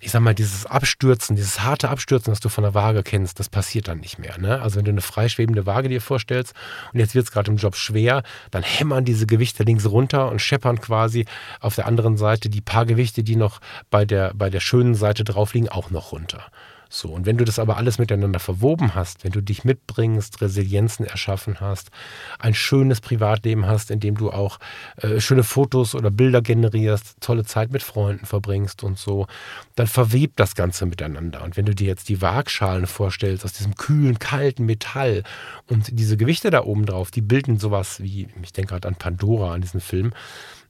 ich 0.00 0.10
sag 0.10 0.20
mal, 0.20 0.34
dieses 0.34 0.66
Abstürzen, 0.66 1.36
dieses 1.36 1.62
harte 1.62 1.88
Abstürzen, 1.88 2.30
das 2.30 2.40
du 2.40 2.50
von 2.50 2.64
der 2.64 2.74
Waage 2.74 3.02
kennst, 3.02 3.40
das 3.40 3.48
passiert 3.48 3.88
dann 3.88 4.00
nicht 4.00 4.18
mehr. 4.18 4.38
Ne? 4.38 4.60
Also 4.60 4.76
wenn 4.76 4.84
du 4.84 4.90
eine 4.90 5.00
freischwebende 5.00 5.64
Waage 5.64 5.88
dir 5.88 6.02
vorstellst 6.02 6.54
und 6.92 6.98
jetzt 7.00 7.14
wird 7.14 7.24
es 7.24 7.32
gerade 7.32 7.50
im 7.50 7.56
Job 7.56 7.74
schwer, 7.74 8.22
dann 8.50 8.62
hämmern 8.62 9.06
diese 9.06 9.26
Gewichte 9.26 9.62
links 9.62 9.86
runter 9.86 10.30
und 10.30 10.40
scheppern 10.40 10.80
quasi 10.80 11.24
auf 11.60 11.74
der 11.76 11.86
anderen 11.86 12.18
Seite 12.18 12.50
die 12.50 12.60
paar 12.60 12.84
Gewichte, 12.84 13.22
die 13.22 13.36
noch 13.36 13.60
bei 13.90 14.04
der, 14.04 14.34
bei 14.34 14.50
der 14.50 14.60
schönen 14.60 14.94
Seite 14.94 15.24
drauf 15.24 15.54
liegen, 15.54 15.70
auch 15.70 15.90
noch 15.90 16.12
runter. 16.12 16.44
So, 16.88 17.08
und 17.08 17.26
wenn 17.26 17.36
du 17.36 17.44
das 17.44 17.58
aber 17.58 17.76
alles 17.76 17.98
miteinander 17.98 18.38
verwoben 18.38 18.94
hast, 18.94 19.24
wenn 19.24 19.32
du 19.32 19.40
dich 19.40 19.64
mitbringst, 19.64 20.40
Resilienzen 20.40 21.06
erschaffen 21.06 21.60
hast, 21.60 21.90
ein 22.38 22.54
schönes 22.54 23.00
Privatleben 23.00 23.66
hast, 23.66 23.90
in 23.90 24.00
dem 24.00 24.16
du 24.16 24.30
auch 24.30 24.58
äh, 24.96 25.20
schöne 25.20 25.42
Fotos 25.42 25.94
oder 25.94 26.10
Bilder 26.10 26.42
generierst, 26.42 27.16
tolle 27.20 27.44
Zeit 27.44 27.72
mit 27.72 27.82
Freunden 27.82 28.26
verbringst 28.26 28.84
und 28.84 28.98
so, 28.98 29.26
dann 29.74 29.86
verwebt 29.86 30.38
das 30.38 30.54
Ganze 30.54 30.86
miteinander. 30.86 31.42
Und 31.42 31.56
wenn 31.56 31.66
du 31.66 31.74
dir 31.74 31.86
jetzt 31.86 32.08
die 32.08 32.20
Waagschalen 32.20 32.86
vorstellst 32.86 33.44
aus 33.44 33.52
diesem 33.52 33.74
kühlen, 33.74 34.18
kalten 34.18 34.66
Metall 34.66 35.22
und 35.68 35.98
diese 35.98 36.16
Gewichte 36.16 36.50
da 36.50 36.64
oben 36.64 36.86
drauf, 36.86 37.10
die 37.10 37.22
bilden 37.22 37.58
sowas 37.58 38.02
wie, 38.02 38.28
ich 38.42 38.52
denke 38.52 38.70
gerade 38.70 38.88
an 38.88 38.96
Pandora, 38.96 39.54
an 39.54 39.60
diesen 39.60 39.80
Film, 39.80 40.12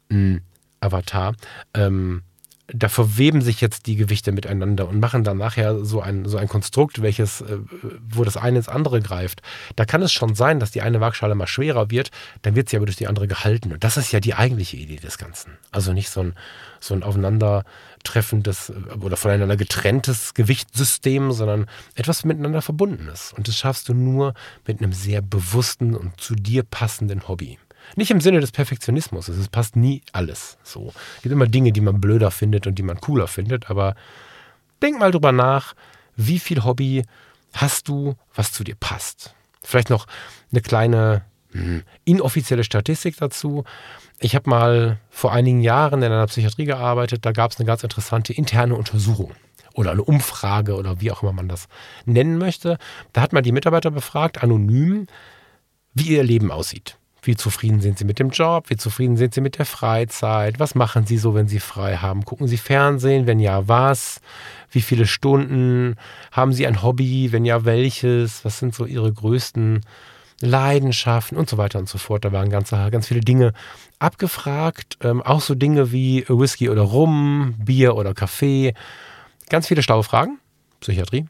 mh, 0.09 0.17
hm, 0.17 0.41
Avatar, 0.81 1.35
ähm, 1.73 2.23
da 2.69 2.89
verweben 2.89 3.43
sich 3.43 3.61
jetzt 3.61 3.87
die 3.87 3.97
Gewichte 3.97 4.33
miteinander 4.33 4.89
und 4.89 4.99
machen 4.99 5.23
dann 5.23 5.37
nachher 5.37 5.85
so 5.85 6.01
ein, 6.01 6.25
so 6.25 6.39
ein 6.39 6.49
Konstrukt, 6.49 7.03
welches, 7.03 7.43
äh, 7.43 7.59
wo 8.09 8.25
das 8.25 8.37
eine 8.39 8.59
ins 8.59 8.69
andere 8.69 9.03
greift. 9.03 9.43
Da 9.77 9.85
kann 9.85 10.01
es 10.01 10.13
schon 10.13 10.35
sein, 10.35 10.61
dass 10.61 10.71
die 10.71 10.81
eine 10.81 11.01
Waagschale 11.01 11.35
mal 11.35 11.47
schwerer 11.47 11.91
wird, 11.91 12.11
dann 12.43 12.55
wird 12.55 12.71
sie 12.71 12.77
aber 12.77 12.87
durch 12.87 12.97
die 12.97 13.07
andere 13.07 13.29
gehalten. 13.29 13.73
Und 13.73 13.85
das 13.85 13.99
ist 13.99 14.13
ja 14.13 14.21
die 14.21 14.35
eigentliche 14.35 14.79
Idee 14.79 14.97
des 14.97 15.19
Ganzen. 15.19 15.59
Also 15.73 15.93
nicht 15.93 16.09
so 16.09 16.21
ein, 16.21 16.35
so 16.81 16.95
ein 16.95 17.03
aufeinandertreffendes 17.03 18.71
äh, 18.71 18.95
oder 18.99 19.19
voneinander 19.19 19.57
getrenntes 19.57 20.33
Gewichtssystem, 20.33 21.33
sondern 21.33 21.67
etwas 21.95 22.25
miteinander 22.25 22.63
verbundenes. 22.63 23.35
Und 23.37 23.47
das 23.47 23.59
schaffst 23.59 23.91
du 23.91 23.95
nur 23.95 24.33
mit 24.67 24.81
einem 24.81 24.95
sehr 24.95 25.21
bewussten 25.21 25.95
und 25.95 26.19
zu 26.19 26.35
dir 26.35 26.63
passenden 26.63 27.29
Hobby. 27.29 27.59
Nicht 27.97 28.11
im 28.11 28.21
Sinne 28.21 28.41
des 28.41 28.53
Perfektionismus. 28.53 29.29
Es 29.29 29.49
passt 29.49 29.77
nie 29.77 30.03
alles 30.13 30.59
so. 30.63 30.93
Es 31.17 31.23
gibt 31.23 31.33
immer 31.33 31.47
Dinge, 31.47 31.73
die 31.73 31.81
man 31.81 32.01
blöder 32.01 32.31
findet 32.31 32.67
und 32.67 32.77
die 32.77 32.83
man 32.83 33.01
cooler 33.01 33.27
findet. 33.27 33.71
Aber 33.71 33.95
denk 34.83 34.99
mal 34.99 35.11
drüber 35.11 35.33
nach, 35.33 35.75
wie 36.17 36.39
viel 36.39 36.65
Hobby 36.65 37.05
hast 37.53 37.89
du, 37.89 38.15
was 38.35 38.53
zu 38.53 38.65
dir 38.65 38.75
passt. 38.75 39.35
Vielleicht 39.63 39.91
noch 39.91 40.07
eine 40.51 40.61
kleine 40.61 41.23
hm, 41.53 41.83
inoffizielle 42.05 42.65
Statistik 42.65 43.17
dazu. 43.17 43.65
Ich 44.19 44.35
habe 44.35 44.51
mal 44.51 44.99
vor 45.11 45.33
einigen 45.33 45.61
Jahren 45.61 46.03
in 46.03 46.13
einer 46.13 46.27
Psychiatrie 46.27 46.65
gearbeitet. 46.65 47.25
Da 47.25 47.33
gab 47.33 47.53
es 47.53 47.59
eine 47.59 47.67
ganz 47.67 47.83
interessante 47.83 48.33
interne 48.33 48.75
Untersuchung 48.75 49.33
oder 49.75 49.91
eine 49.91 50.05
Umfrage 50.05 50.77
oder 50.77 51.01
wie 51.01 51.11
auch 51.11 51.23
immer 51.23 51.33
man 51.33 51.49
das 51.49 51.69
nennen 52.07 52.39
möchte. 52.39 52.79
Da 53.13 53.21
hat 53.21 53.33
man 53.33 53.43
die 53.43 53.53
Mitarbeiter 53.53 53.91
befragt, 53.91 54.43
anonym, 54.43 55.07
wie 55.95 56.09
ihr 56.09 56.25
Leben 56.25 56.51
aussieht. 56.51 56.97
Wie 57.27 57.37
zufrieden 57.37 57.81
sind 57.81 57.99
Sie 57.99 58.05
mit 58.05 58.19
dem 58.19 58.31
Job? 58.31 58.71
Wie 58.71 58.77
zufrieden 58.77 59.17
sind 59.17 59.35
Sie 59.35 59.41
mit 59.41 59.59
der 59.59 59.67
Freizeit? 59.67 60.61
Was 60.61 60.75
machen 60.75 61.07
Sie 61.07 61.17
so, 61.17 61.35
wenn 61.35 61.49
Sie 61.49 61.61
frei 61.61 61.97
haben? 61.97 62.25
Gucken 62.25 62.49
Sie 62.49 62.59
Fernsehen? 62.59 63.27
Wenn 63.27 63.41
ja, 63.41 63.67
was? 63.67 64.21
Wie 64.71 64.83
viele 64.83 65.07
Stunden? 65.07 65.97
Haben 66.33 66.53
Sie 66.53 66.67
ein 66.67 66.83
Hobby? 66.83 67.33
Wenn 67.33 67.45
ja, 67.45 67.65
welches? 67.65 68.45
Was 68.45 68.59
sind 68.59 68.75
so 68.75 68.85
Ihre 68.85 69.13
größten 69.13 69.81
Leidenschaften 70.41 71.37
und 71.39 71.49
so 71.49 71.59
weiter 71.59 71.79
und 71.79 71.89
so 71.89 71.99
fort. 71.99 72.25
Da 72.25 72.33
waren 72.33 72.51
ganz, 72.51 72.71
ganz 72.71 73.09
viele 73.09 73.21
Dinge 73.21 73.53
abgefragt. 73.99 74.99
Ähm, 75.01 75.23
auch 75.23 75.41
so 75.41 75.55
Dinge 75.55 75.93
wie 75.93 76.25
Whisky 76.29 76.69
oder 76.69 76.83
Rum, 76.83 77.55
Bier 77.59 77.97
oder 77.97 78.15
Kaffee. 78.15 78.75
Ganz 79.49 79.69
viele 79.69 79.83
schlaue 79.83 80.03
Fragen. 80.03 80.39
Psychiatrie. 80.81 81.27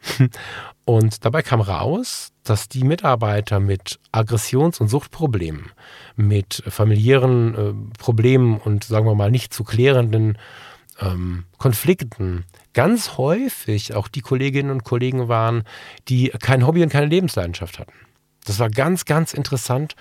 Und 0.85 1.24
dabei 1.24 1.43
kam 1.43 1.61
raus, 1.61 2.32
dass 2.43 2.68
die 2.68 2.85
Mitarbeiter 2.85 3.59
mit 3.59 3.99
Aggressions- 4.12 4.80
und 4.80 4.89
Suchtproblemen, 4.89 5.70
mit 6.16 6.62
familiären 6.68 7.55
äh, 7.55 7.99
Problemen 7.99 8.59
und 8.59 8.85
sagen 8.85 9.07
wir 9.07 9.14
mal 9.14 9.30
nicht 9.30 9.55
zu 9.55 9.64
klärenden 9.64 10.37
ähm, 11.01 11.45
Konflikten 11.59 12.45
ganz 12.74 13.16
häufig 13.16 13.95
auch 13.95 14.09
die 14.09 14.20
Kolleginnen 14.20 14.70
und 14.70 14.85
Kollegen 14.85 15.28
waren, 15.28 15.62
die 16.09 16.28
kein 16.28 16.66
Hobby 16.66 16.82
und 16.82 16.91
keine 16.91 17.07
Lebensleidenschaft 17.07 17.78
hatten. 17.78 17.95
Das 18.45 18.59
war 18.59 18.68
ganz, 18.68 19.07
ganz 19.07 19.32
interessant, 19.32 19.95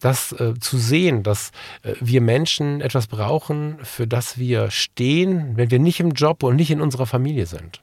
das 0.00 0.32
äh, 0.32 0.54
zu 0.60 0.78
sehen, 0.78 1.24
dass 1.24 1.50
äh, 1.82 1.94
wir 2.00 2.20
Menschen 2.20 2.80
etwas 2.80 3.08
brauchen, 3.08 3.78
für 3.82 4.06
das 4.06 4.38
wir 4.38 4.70
stehen, 4.70 5.56
wenn 5.56 5.72
wir 5.72 5.80
nicht 5.80 5.98
im 5.98 6.12
Job 6.12 6.44
und 6.44 6.54
nicht 6.54 6.70
in 6.70 6.80
unserer 6.80 7.06
Familie 7.06 7.46
sind. 7.46 7.82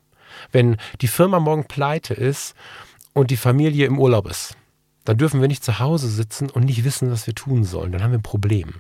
Wenn 0.52 0.78
die 1.02 1.08
Firma 1.08 1.40
morgen 1.40 1.66
pleite 1.66 2.14
ist 2.14 2.56
und 3.14 3.32
die 3.32 3.38
Familie 3.38 3.86
im 3.86 4.00
Urlaub 4.00 4.28
ist, 4.28 4.56
dann 5.06 5.18
dürfen 5.18 5.40
wir 5.40 5.48
nicht 5.48 5.64
zu 5.64 5.80
Hause 5.80 6.10
sitzen 6.10 6.50
und 6.50 6.66
nicht 6.66 6.84
wissen, 6.84 7.12
was 7.12 7.28
wir 7.28 7.36
tun 7.36 7.64
sollen. 7.64 7.92
Dann 7.92 8.04
haben 8.04 8.12
wir 8.12 8.18
ein 8.18 8.24
Problem. 8.24 8.74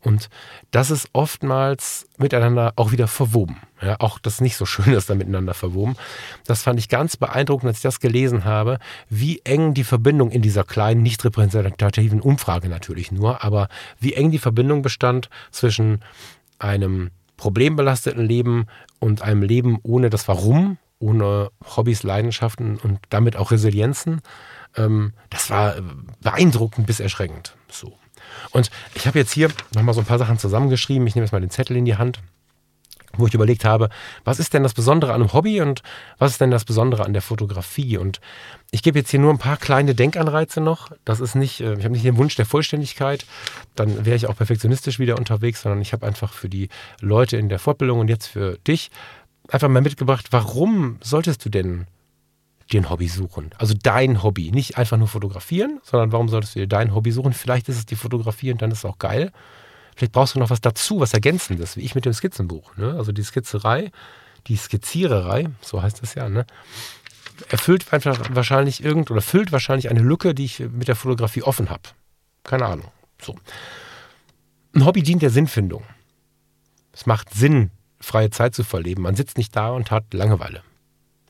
Und 0.00 0.28
das 0.70 0.90
ist 0.90 1.08
oftmals 1.14 2.06
miteinander 2.18 2.74
auch 2.76 2.92
wieder 2.92 3.08
verwoben. 3.08 3.56
Ja, 3.80 3.96
auch 3.98 4.18
das 4.18 4.42
nicht 4.42 4.56
so 4.56 4.66
schön 4.66 4.92
ist 4.94 5.08
da 5.08 5.14
miteinander 5.14 5.54
verwoben. 5.54 5.96
Das 6.46 6.62
fand 6.62 6.78
ich 6.78 6.90
ganz 6.90 7.16
beeindruckend, 7.16 7.68
als 7.68 7.78
ich 7.78 7.82
das 7.82 7.98
gelesen 7.98 8.44
habe, 8.44 8.78
wie 9.08 9.40
eng 9.44 9.72
die 9.72 9.84
Verbindung 9.84 10.30
in 10.30 10.42
dieser 10.42 10.64
kleinen, 10.64 11.02
nicht 11.02 11.24
repräsentativen 11.24 12.20
Umfrage 12.20 12.68
natürlich 12.68 13.10
nur, 13.10 13.42
aber 13.42 13.68
wie 13.98 14.12
eng 14.12 14.30
die 14.30 14.38
Verbindung 14.38 14.82
bestand 14.82 15.30
zwischen 15.50 16.04
einem 16.58 17.10
problembelasteten 17.38 18.24
Leben 18.26 18.66
und 18.98 19.22
einem 19.22 19.42
Leben 19.42 19.78
ohne 19.82 20.10
das 20.10 20.28
Warum, 20.28 20.76
ohne 21.00 21.50
Hobbys, 21.76 22.04
Leidenschaften 22.04 22.78
und 22.78 23.00
damit 23.08 23.34
auch 23.34 23.50
Resilienzen. 23.50 24.20
Ähm, 24.76 25.14
das 25.30 25.50
war 25.50 25.74
beeindruckend 26.22 26.86
bis 26.86 27.00
erschreckend. 27.00 27.56
So. 27.68 27.98
Und 28.50 28.70
ich 28.94 29.06
habe 29.06 29.18
jetzt 29.18 29.32
hier 29.32 29.48
nochmal 29.74 29.94
so 29.94 30.00
ein 30.00 30.06
paar 30.06 30.18
Sachen 30.18 30.38
zusammengeschrieben. 30.38 31.06
Ich 31.06 31.14
nehme 31.14 31.24
jetzt 31.24 31.32
mal 31.32 31.40
den 31.40 31.50
Zettel 31.50 31.76
in 31.76 31.84
die 31.84 31.96
Hand, 31.96 32.20
wo 33.14 33.26
ich 33.26 33.34
überlegt 33.34 33.64
habe, 33.64 33.88
was 34.24 34.38
ist 34.38 34.54
denn 34.54 34.62
das 34.62 34.74
Besondere 34.74 35.12
an 35.12 35.20
einem 35.20 35.32
Hobby 35.32 35.60
und 35.60 35.82
was 36.18 36.32
ist 36.32 36.40
denn 36.40 36.50
das 36.50 36.64
Besondere 36.64 37.04
an 37.04 37.12
der 37.12 37.22
Fotografie? 37.22 37.98
Und 37.98 38.20
ich 38.70 38.82
gebe 38.82 38.98
jetzt 38.98 39.10
hier 39.10 39.18
nur 39.18 39.32
ein 39.32 39.38
paar 39.38 39.56
kleine 39.56 39.94
Denkanreize 39.94 40.60
noch. 40.60 40.92
Das 41.04 41.20
ist 41.20 41.34
nicht, 41.34 41.60
äh, 41.60 41.74
ich 41.74 41.84
habe 41.84 41.92
nicht 41.92 42.04
den 42.04 42.18
Wunsch 42.18 42.36
der 42.36 42.46
Vollständigkeit, 42.46 43.24
dann 43.74 44.04
wäre 44.04 44.16
ich 44.16 44.26
auch 44.26 44.36
perfektionistisch 44.36 44.98
wieder 44.98 45.18
unterwegs, 45.18 45.62
sondern 45.62 45.80
ich 45.80 45.92
habe 45.92 46.06
einfach 46.06 46.32
für 46.32 46.48
die 46.48 46.68
Leute 47.00 47.36
in 47.36 47.48
der 47.48 47.58
Fortbildung 47.58 47.98
und 47.98 48.08
jetzt 48.08 48.26
für 48.26 48.58
dich 48.58 48.90
einfach 49.50 49.68
mal 49.68 49.82
mitgebracht, 49.82 50.28
warum 50.30 50.98
solltest 51.02 51.44
du 51.44 51.48
denn 51.48 51.86
dir 52.72 52.80
ein 52.80 52.90
Hobby 52.90 53.08
suchen? 53.08 53.50
Also 53.58 53.74
dein 53.80 54.22
Hobby. 54.22 54.50
Nicht 54.52 54.78
einfach 54.78 54.96
nur 54.96 55.08
fotografieren, 55.08 55.80
sondern 55.82 56.12
warum 56.12 56.28
solltest 56.28 56.54
du 56.54 56.60
dir 56.60 56.68
dein 56.68 56.94
Hobby 56.94 57.12
suchen? 57.12 57.32
Vielleicht 57.32 57.68
ist 57.68 57.76
es 57.76 57.86
die 57.86 57.96
Fotografie 57.96 58.52
und 58.52 58.62
dann 58.62 58.70
ist 58.70 58.78
es 58.78 58.84
auch 58.84 58.98
geil. 58.98 59.32
Vielleicht 59.96 60.12
brauchst 60.12 60.34
du 60.34 60.38
noch 60.38 60.50
was 60.50 60.60
dazu, 60.60 61.00
was 61.00 61.12
Ergänzendes, 61.12 61.76
wie 61.76 61.82
ich 61.82 61.94
mit 61.94 62.04
dem 62.04 62.12
Skizzenbuch. 62.12 62.76
Ne? 62.76 62.94
Also 62.96 63.12
die 63.12 63.24
Skizzerei, 63.24 63.90
die 64.46 64.56
Skizziererei, 64.56 65.48
so 65.60 65.82
heißt 65.82 66.02
es 66.02 66.14
ja, 66.14 66.28
ne? 66.28 66.46
erfüllt 67.48 67.92
einfach 67.92 68.18
wahrscheinlich 68.32 68.84
irgend 68.84 69.10
oder 69.10 69.22
füllt 69.22 69.52
wahrscheinlich 69.52 69.90
eine 69.90 70.00
Lücke, 70.00 70.34
die 70.34 70.44
ich 70.44 70.60
mit 70.60 70.88
der 70.88 70.96
Fotografie 70.96 71.42
offen 71.42 71.70
habe. 71.70 71.82
Keine 72.44 72.66
Ahnung. 72.66 72.88
So. 73.20 73.34
Ein 74.74 74.84
Hobby 74.84 75.02
dient 75.02 75.22
der 75.22 75.30
Sinnfindung. 75.30 75.84
Es 76.92 77.06
macht 77.06 77.32
Sinn, 77.32 77.70
freie 78.00 78.30
Zeit 78.30 78.54
zu 78.54 78.64
verleben. 78.64 79.02
Man 79.02 79.14
sitzt 79.14 79.36
nicht 79.38 79.54
da 79.54 79.70
und 79.70 79.90
hat 79.90 80.12
Langeweile. 80.12 80.62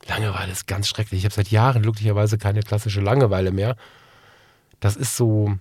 Langeweile 0.07 0.51
ist 0.51 0.67
ganz 0.67 0.87
schrecklich. 0.87 1.19
Ich 1.19 1.25
habe 1.25 1.35
seit 1.35 1.49
Jahren 1.49 1.81
glücklicherweise 1.81 2.37
keine 2.37 2.61
klassische 2.61 3.01
Langeweile 3.01 3.51
mehr. 3.51 3.75
Das 4.79 4.95
ist 4.95 5.15
so, 5.15 5.57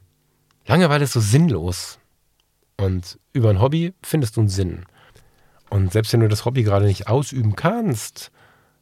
Langeweile 0.67 1.05
ist 1.05 1.13
so 1.13 1.21
sinnlos. 1.21 1.99
Und 2.77 3.19
über 3.33 3.51
ein 3.51 3.61
Hobby 3.61 3.93
findest 4.03 4.37
du 4.37 4.41
einen 4.41 4.49
Sinn. 4.49 4.87
Und 5.69 5.93
selbst 5.93 6.13
wenn 6.13 6.21
du 6.21 6.29
das 6.29 6.45
Hobby 6.45 6.63
gerade 6.63 6.87
nicht 6.87 7.09
ausüben 7.09 7.55
kannst, 7.55 8.31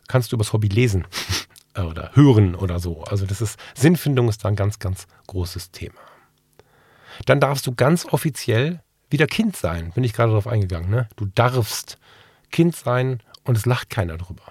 kannst 0.06 0.30
du 0.30 0.36
über 0.36 0.44
das 0.44 0.52
Hobby 0.52 0.68
lesen 0.68 1.06
oder 1.76 2.12
hören 2.14 2.54
oder 2.54 2.78
so. 2.78 3.02
Also 3.04 3.26
das 3.26 3.40
ist, 3.40 3.58
Sinnfindung 3.74 4.28
ist 4.28 4.44
da 4.44 4.48
ein 4.48 4.56
ganz, 4.56 4.78
ganz 4.78 5.06
großes 5.26 5.72
Thema. 5.72 6.00
Dann 7.26 7.40
darfst 7.40 7.66
du 7.66 7.74
ganz 7.74 8.06
offiziell 8.06 8.80
wieder 9.10 9.26
Kind 9.26 9.56
sein. 9.56 9.92
Bin 9.92 10.04
ich 10.04 10.12
gerade 10.12 10.30
darauf 10.30 10.46
eingegangen. 10.46 10.90
Ne? 10.90 11.08
Du 11.16 11.26
darfst 11.26 11.98
Kind 12.50 12.76
sein 12.76 13.20
und 13.44 13.56
es 13.56 13.66
lacht 13.66 13.90
keiner 13.90 14.16
drüber. 14.16 14.42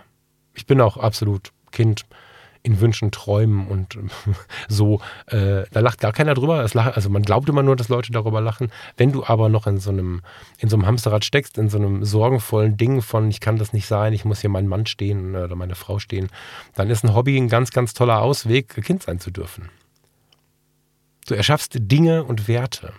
Ich 0.53 0.65
bin 0.65 0.81
auch 0.81 0.97
absolut 0.97 1.51
Kind 1.71 2.05
in 2.67 2.81
Wünschen, 2.81 3.11
Träumen 3.11 3.67
und 3.67 3.97
so. 4.67 4.99
Äh, 5.27 5.63
da 5.71 5.79
lacht 5.79 5.99
gar 5.99 6.11
keiner 6.11 6.33
drüber. 6.33 6.67
Lacht, 6.73 6.95
also 6.95 7.09
man 7.09 7.21
glaubt 7.21 7.47
immer 7.47 7.63
nur, 7.63 7.75
dass 7.75 7.87
Leute 7.87 8.11
darüber 8.11 8.41
lachen. 8.41 8.71
Wenn 8.97 9.11
du 9.11 9.23
aber 9.25 9.47
noch 9.47 9.67
in 9.67 9.77
so 9.77 9.89
einem, 9.89 10.21
in 10.57 10.67
so 10.67 10.75
einem 10.75 10.85
Hamsterrad 10.85 11.23
steckst, 11.23 11.57
in 11.57 11.69
so 11.69 11.77
einem 11.77 12.03
sorgenvollen 12.03 12.75
Ding 12.75 13.01
von, 13.01 13.29
ich 13.29 13.39
kann 13.39 13.57
das 13.57 13.71
nicht 13.71 13.87
sein, 13.87 14.11
ich 14.13 14.25
muss 14.25 14.41
hier 14.41 14.49
mein 14.49 14.67
Mann 14.67 14.85
stehen 14.85 15.35
oder 15.35 15.55
meine 15.55 15.75
Frau 15.75 15.99
stehen, 15.99 16.29
dann 16.75 16.89
ist 16.89 17.05
ein 17.05 17.15
Hobby 17.15 17.37
ein 17.37 17.47
ganz, 17.47 17.71
ganz 17.71 17.93
toller 17.93 18.21
Ausweg, 18.21 18.73
Kind 18.83 19.03
sein 19.03 19.19
zu 19.19 19.31
dürfen. 19.31 19.69
Du 21.27 21.35
erschaffst 21.35 21.77
Dinge 21.79 22.23
und 22.23 22.47
Werte. 22.47 22.93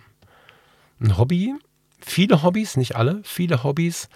Ein 0.99 1.17
Hobby, 1.17 1.53
viele 1.99 2.43
Hobbys, 2.43 2.75
nicht 2.75 2.95
alle, 2.95 3.21
viele 3.23 3.63
Hobbys 3.63 4.09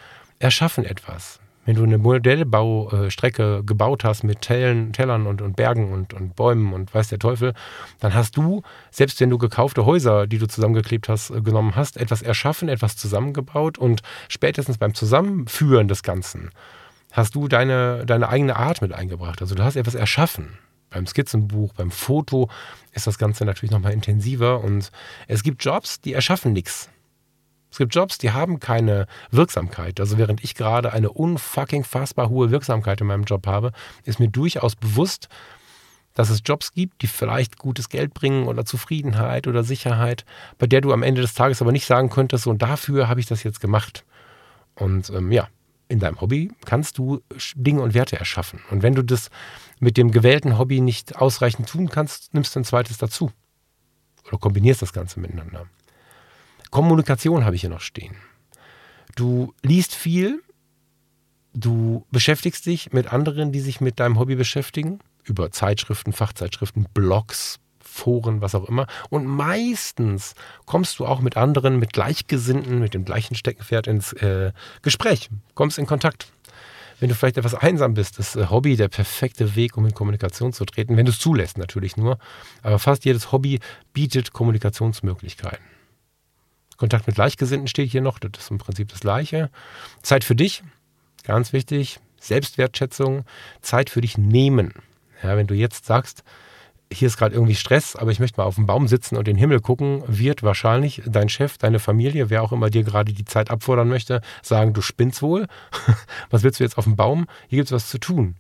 erschaffen 0.44 0.86
etwas. 0.86 1.39
Wenn 1.66 1.76
du 1.76 1.84
eine 1.84 1.98
Modellbaustrecke 1.98 3.64
gebaut 3.64 4.04
hast 4.04 4.26
mit 4.26 4.41
Tällen, 4.41 4.91
Tellern 4.91 5.26
und, 5.28 5.41
und 5.41 5.56
Bergen 5.56 5.94
und, 5.94 6.14
und 6.14 6.36
Bäumen 6.36 6.74
und 6.74 6.94
weiß 6.94 7.08
der 7.08 7.20
Teufel, 7.20 7.54
dann 8.02 8.14
hast 8.14 8.36
du, 8.36 8.64
selbst 8.91 9.22
wenn 9.22 9.30
du 9.30 9.38
gekaufte 9.38 9.86
Häuser, 9.86 10.28
die 10.28 10.39
du 10.39 10.48
zusammengeklebt 10.48 11.08
hast, 11.08 11.30
äh, 11.30 11.41
genommen 11.41 11.78
hast, 11.78 11.96
etwas 11.96 12.22
erschaffen, 12.22 12.68
etwas 12.68 12.98
zusammengebaut 12.98 13.78
und 13.78 14.02
spätestens 14.28 14.78
beim 14.78 14.94
Zusammenführen 14.94 15.88
des 15.88 16.04
Ganzen 16.04 16.52
hast 17.14 17.36
du 17.36 17.48
deine, 17.48 18.06
deine 18.06 18.28
eigene 18.28 18.58
Art 18.58 18.82
mit 18.82 18.91
eingebracht. 18.91 19.41
Also 19.41 19.56
du 19.56 19.64
hast 19.64 19.78
etwas 19.78 19.96
erschaffen. 19.96 20.58
Beim 20.89 21.08
Skizzenbuch, 21.08 21.74
beim 21.74 21.91
Foto 21.91 22.50
ist 22.91 23.08
das 23.08 23.18
Ganze 23.18 23.46
natürlich 23.46 23.72
nochmal 23.72 23.94
intensiver 23.94 24.62
und 24.62 24.91
es 25.28 25.44
gibt 25.44 25.64
Jobs, 25.64 26.02
die 26.02 26.14
erschaffen 26.14 26.52
nichts. 26.52 26.89
Es 27.74 27.80
gibt 27.80 27.95
Jobs, 27.95 28.19
die 28.19 28.30
haben 28.30 28.59
keine 28.59 29.07
Wirksamkeit. 29.32 29.99
Also 29.99 30.19
während 30.19 30.43
ich 30.43 30.53
gerade 30.53 30.93
eine 30.93 31.09
unfucking 31.09 31.84
fassbar 31.84 32.30
hohe 32.30 32.51
Wirksamkeit 32.51 33.01
in 33.01 33.07
meinem 33.07 33.24
Job 33.24 33.47
habe, 33.47 33.71
ist 34.03 34.19
mir 34.19 34.28
durchaus 34.28 34.76
bewusst, 34.76 35.28
dass 36.13 36.30
es 36.30 36.43
Jobs 36.45 36.74
gibt, 36.74 37.01
die 37.01 37.07
vielleicht 37.07 37.57
gutes 37.57 37.89
Geld 37.89 38.13
bringen 38.13 38.45
oder 38.45 38.63
Zufriedenheit 38.63 39.47
oder 39.47 39.63
Sicherheit, 39.63 40.24
bei 40.59 40.67
der 40.67 40.82
du 40.82 40.93
am 40.93 41.01
Ende 41.01 41.21
des 41.21 41.34
Tages 41.34 41.63
aber 41.63 41.71
nicht 41.71 41.88
sagen 41.88 42.11
könntest, 42.11 42.45
und 42.45 42.61
dafür 42.61 43.07
habe 43.07 43.19
ich 43.19 43.26
das 43.26 43.41
jetzt 43.41 43.59
gemacht. 43.59 44.05
Und 44.76 45.09
ähm, 45.09 45.32
ja, 45.32 45.47
in 45.88 45.97
deinem 45.97 46.21
Hobby 46.21 46.51
kannst 46.65 46.99
du 46.99 47.24
Dinge 47.55 47.82
und 47.82 47.95
Werte 47.95 48.19
erschaffen. 48.19 48.59
Und 48.69 48.84
wenn 48.84 48.93
du 48.93 49.01
das 49.01 49.32
mit 49.80 49.97
dem 49.97 50.11
gewählten 50.11 50.59
Hobby 50.59 50.80
nicht 50.80 51.15
ausreichend 51.15 51.69
tun 51.69 51.89
kannst, 51.89 52.36
nimmst 52.36 52.55
du 52.55 52.59
ein 52.59 52.65
zweites 52.65 52.99
dazu. 52.99 53.32
Oder 54.28 54.38
kombinierst 54.38 54.84
das 54.84 54.93
Ganze 54.93 55.19
miteinander. 55.19 55.65
Kommunikation 56.74 57.45
habe 57.45 57.55
ich 57.55 57.61
hier 57.61 57.69
noch 57.69 57.82
stehen. 57.82 58.15
Du 59.15 59.53
liest 59.61 59.93
viel, 59.93 60.41
du 61.53 62.03
beschäftigst 62.09 62.65
dich 62.65 62.91
mit 62.91 63.13
anderen, 63.13 63.51
die 63.51 63.59
sich 63.59 63.80
mit 63.80 63.99
deinem 63.99 64.17
Hobby 64.17 64.36
beschäftigen, 64.36 64.97
über 65.24 65.51
Zeitschriften, 65.51 66.13
Fachzeitschriften, 66.13 66.88
Blogs, 66.91 67.59
Foren, 67.80 68.41
was 68.41 68.55
auch 68.55 68.67
immer. 68.67 68.88
Und 69.11 69.28
meistens 69.28 70.34
kommst 70.65 70.97
du 70.97 71.05
auch 71.05 71.21
mit 71.21 71.38
anderen, 71.38 71.78
mit 71.78 71.93
Gleichgesinnten, 71.93 72.80
mit 72.80 72.95
dem 72.95 73.05
gleichen 73.05 73.36
Steckenpferd 73.36 73.86
ins 73.86 74.13
äh, 74.13 74.51
Gespräch, 74.82 75.30
kommst 75.53 75.78
in 75.78 75.86
Kontakt. 75.86 76.32
Wenn 76.99 77.09
du 77.09 77.13
vielleicht 77.13 77.38
etwas 77.38 77.53
einsam 77.53 77.93
bist, 77.93 78.17
ist 78.17 78.36
äh, 78.36 78.47
Hobby 78.49 78.78
der 78.78 78.88
perfekte 78.88 79.55
Weg, 79.55 79.78
um 79.78 79.86
in 79.86 79.93
Kommunikation 79.93 80.53
zu 80.53 80.65
treten, 80.65 80.97
wenn 80.97 81.05
du 81.05 81.11
es 81.11 81.19
zulässt 81.19 81.59
natürlich 81.59 81.97
nur. 81.97 82.17
Aber 82.63 82.80
fast 82.80 83.05
jedes 83.05 83.32
Hobby 83.32 83.59
bietet 83.93 84.34
Kommunikationsmöglichkeiten. 84.34 85.74
Kontakt 86.84 87.07
mit 87.07 87.15
Gleichgesinnten 87.15 87.69
steht 87.69 87.91
hier 87.91 88.01
noch, 88.01 88.19
das 88.19 88.31
ist 88.38 88.51
im 88.51 88.57
Prinzip 88.57 88.89
das 88.89 88.99
Gleiche. 88.99 89.49
Zeit 90.01 90.25
für 90.25 90.36
dich, 90.36 90.63
ganz 91.23 91.53
wichtig. 91.53 92.01
Selbstwertschätzung, 92.19 93.23
Zeit 93.61 93.89
für 93.89 94.01
dich 94.01 94.17
nehmen. 94.17 94.73
Ja, 95.23 95.38
wenn 95.38 95.47
du 95.47 95.53
jetzt 95.53 95.86
sagst, 95.86 96.25
hier 96.91 97.07
ist 97.07 97.15
gerade 97.15 97.36
irgendwie 97.36 97.55
Stress, 97.55 97.95
aber 97.95 98.11
ich 98.11 98.19
möchte 98.19 98.41
mal 98.41 98.45
auf 98.45 98.55
dem 98.55 98.65
Baum 98.65 98.89
sitzen 98.89 99.15
und 99.15 99.27
den 99.27 99.38
Himmel 99.38 99.61
gucken, 99.61 100.03
wird 100.07 100.43
wahrscheinlich 100.43 101.01
dein 101.05 101.29
Chef, 101.29 101.57
deine 101.57 101.79
Familie, 101.79 102.29
wer 102.29 102.43
auch 102.43 102.51
immer 102.51 102.69
dir 102.69 102.84
gerade 102.84 103.13
die 103.13 103.23
Zeit 103.23 103.49
abfordern 103.49 103.88
möchte, 103.88 104.19
sagen, 104.41 104.73
du 104.73 104.81
spinnst 104.81 105.21
wohl. 105.21 105.47
was 106.31 106.43
willst 106.43 106.59
du 106.59 106.65
jetzt 106.65 106.77
auf 106.77 106.84
dem 106.84 106.97
Baum? 106.97 107.27
Hier 107.47 107.59
gibt 107.59 107.69
es 107.69 107.71
was 107.71 107.88
zu 107.88 107.97
tun. 107.97 108.36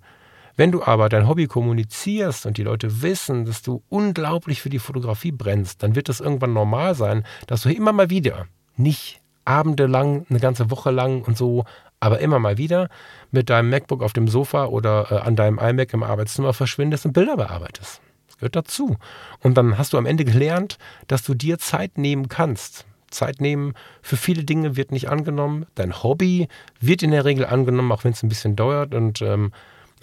Wenn 0.55 0.71
du 0.71 0.83
aber 0.83 1.09
dein 1.09 1.27
Hobby 1.27 1.47
kommunizierst 1.47 2.45
und 2.45 2.57
die 2.57 2.63
Leute 2.63 3.01
wissen, 3.01 3.45
dass 3.45 3.63
du 3.63 3.83
unglaublich 3.89 4.61
für 4.61 4.69
die 4.69 4.79
Fotografie 4.79 5.31
brennst, 5.31 5.81
dann 5.81 5.95
wird 5.95 6.09
das 6.09 6.19
irgendwann 6.19 6.53
normal 6.53 6.93
sein, 6.93 7.25
dass 7.47 7.61
du 7.61 7.73
immer 7.73 7.91
mal 7.91 8.09
wieder, 8.09 8.45
nicht 8.75 9.19
Abende 9.45 9.87
lang, 9.87 10.25
eine 10.29 10.39
ganze 10.39 10.71
Woche 10.71 10.91
lang 10.91 11.23
und 11.23 11.37
so, 11.37 11.65
aber 11.99 12.19
immer 12.19 12.39
mal 12.39 12.57
wieder 12.57 12.89
mit 13.31 13.49
deinem 13.49 13.69
MacBook 13.69 14.01
auf 14.01 14.13
dem 14.13 14.27
Sofa 14.27 14.65
oder 14.65 15.11
äh, 15.11 15.15
an 15.15 15.35
deinem 15.35 15.59
iMac 15.59 15.93
im 15.93 16.03
Arbeitszimmer 16.03 16.53
verschwindest 16.53 17.05
und 17.05 17.13
Bilder 17.13 17.35
bearbeitest. 17.35 18.01
Das 18.27 18.37
gehört 18.37 18.55
dazu. 18.55 18.97
Und 19.41 19.57
dann 19.57 19.77
hast 19.77 19.93
du 19.93 19.97
am 19.97 20.05
Ende 20.05 20.23
gelernt, 20.23 20.77
dass 21.07 21.23
du 21.23 21.33
dir 21.33 21.57
Zeit 21.57 21.97
nehmen 21.97 22.29
kannst. 22.29 22.85
Zeit 23.09 23.41
nehmen 23.41 23.73
für 24.01 24.17
viele 24.17 24.43
Dinge 24.43 24.75
wird 24.75 24.91
nicht 24.91 25.09
angenommen. 25.09 25.65
Dein 25.75 26.03
Hobby 26.03 26.47
wird 26.79 27.03
in 27.03 27.11
der 27.11 27.25
Regel 27.25 27.45
angenommen, 27.45 27.91
auch 27.91 28.03
wenn 28.03 28.13
es 28.13 28.23
ein 28.23 28.29
bisschen 28.29 28.55
dauert 28.55 28.95
und 28.95 29.21
ähm, 29.21 29.51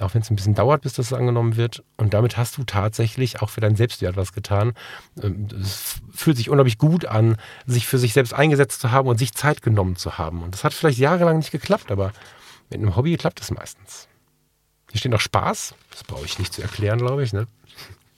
auch 0.03 0.15
wenn 0.15 0.23
es 0.23 0.31
ein 0.31 0.37
bisschen 0.37 0.55
dauert, 0.55 0.83
bis 0.83 0.95
das 0.95 1.13
angenommen 1.13 1.57
wird. 1.57 1.83
Und 1.97 2.15
damit 2.15 2.37
hast 2.37 2.57
du 2.57 2.65
tatsächlich 2.65 3.43
auch 3.43 3.51
für 3.51 3.61
dein 3.61 3.77
Selbstwert 3.77 4.17
was 4.17 4.33
getan. 4.33 4.73
Ähm, 5.23 5.49
es 5.61 6.01
fühlt 6.13 6.37
sich 6.37 6.49
unglaublich 6.49 6.79
gut 6.79 7.05
an, 7.07 7.37
sich 7.67 7.87
für 7.87 7.99
sich 7.99 8.13
selbst 8.13 8.35
eingesetzt 8.35 8.81
zu 8.81 8.91
haben 8.91 9.09
und 9.09 9.19
sich 9.19 9.35
Zeit 9.35 9.63
genommen 9.63 9.97
zu 9.97 10.19
haben. 10.19 10.43
Und 10.43 10.55
das 10.55 10.65
hat 10.65 10.75
vielleicht 10.75 10.99
jahrelang 10.99 11.39
nicht 11.39 11.53
geklappt, 11.53 11.91
aber 11.91 12.13
mit 12.71 12.81
einem 12.81 12.97
Hobby 12.97 13.17
klappt 13.17 13.41
es 13.41 13.51
meistens. 13.51 14.09
Hier 14.91 14.99
steht 14.99 15.13
noch 15.13 15.21
Spaß. 15.21 15.75
Das 15.91 16.05
brauche 16.05 16.25
ich 16.25 16.39
nicht 16.39 16.53
zu 16.53 16.63
erklären, 16.63 16.99
glaube 16.99 17.23
ich. 17.23 17.33
Ne? 17.33 17.47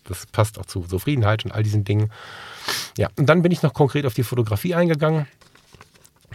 Das 0.04 0.26
passt 0.26 0.58
auch 0.58 0.66
zu 0.66 0.82
Zufriedenheit 0.82 1.44
und 1.44 1.52
all 1.52 1.62
diesen 1.62 1.84
Dingen. 1.84 2.10
Ja, 2.96 3.08
und 3.16 3.26
dann 3.26 3.42
bin 3.42 3.52
ich 3.52 3.62
noch 3.62 3.74
konkret 3.74 4.06
auf 4.06 4.14
die 4.14 4.24
Fotografie 4.24 4.74
eingegangen 4.74 5.26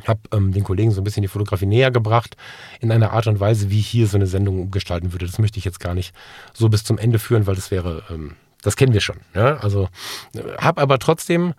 habe 0.07 0.21
ähm, 0.31 0.51
den 0.51 0.63
Kollegen 0.63 0.91
so 0.91 1.01
ein 1.01 1.03
bisschen 1.03 1.21
die 1.21 1.27
Fotografie 1.27 1.65
näher 1.65 1.91
gebracht, 1.91 2.37
in 2.79 2.91
einer 2.91 3.11
Art 3.11 3.27
und 3.27 3.39
Weise, 3.39 3.69
wie 3.69 3.79
ich 3.79 3.87
hier 3.87 4.07
so 4.07 4.17
eine 4.17 4.27
Sendung 4.27 4.71
gestalten 4.71 5.13
würde. 5.13 5.25
Das 5.25 5.39
möchte 5.39 5.59
ich 5.59 5.65
jetzt 5.65 5.79
gar 5.79 5.93
nicht 5.93 6.13
so 6.53 6.69
bis 6.69 6.83
zum 6.83 6.97
Ende 6.97 7.19
führen, 7.19 7.47
weil 7.47 7.55
das 7.55 7.71
wäre, 7.71 8.03
ähm, 8.09 8.35
das 8.61 8.75
kennen 8.75 8.93
wir 8.93 9.01
schon. 9.01 9.17
Ja? 9.33 9.57
Also 9.57 9.89
äh, 10.35 10.57
habe 10.57 10.81
aber 10.81 10.99
trotzdem 10.99 11.53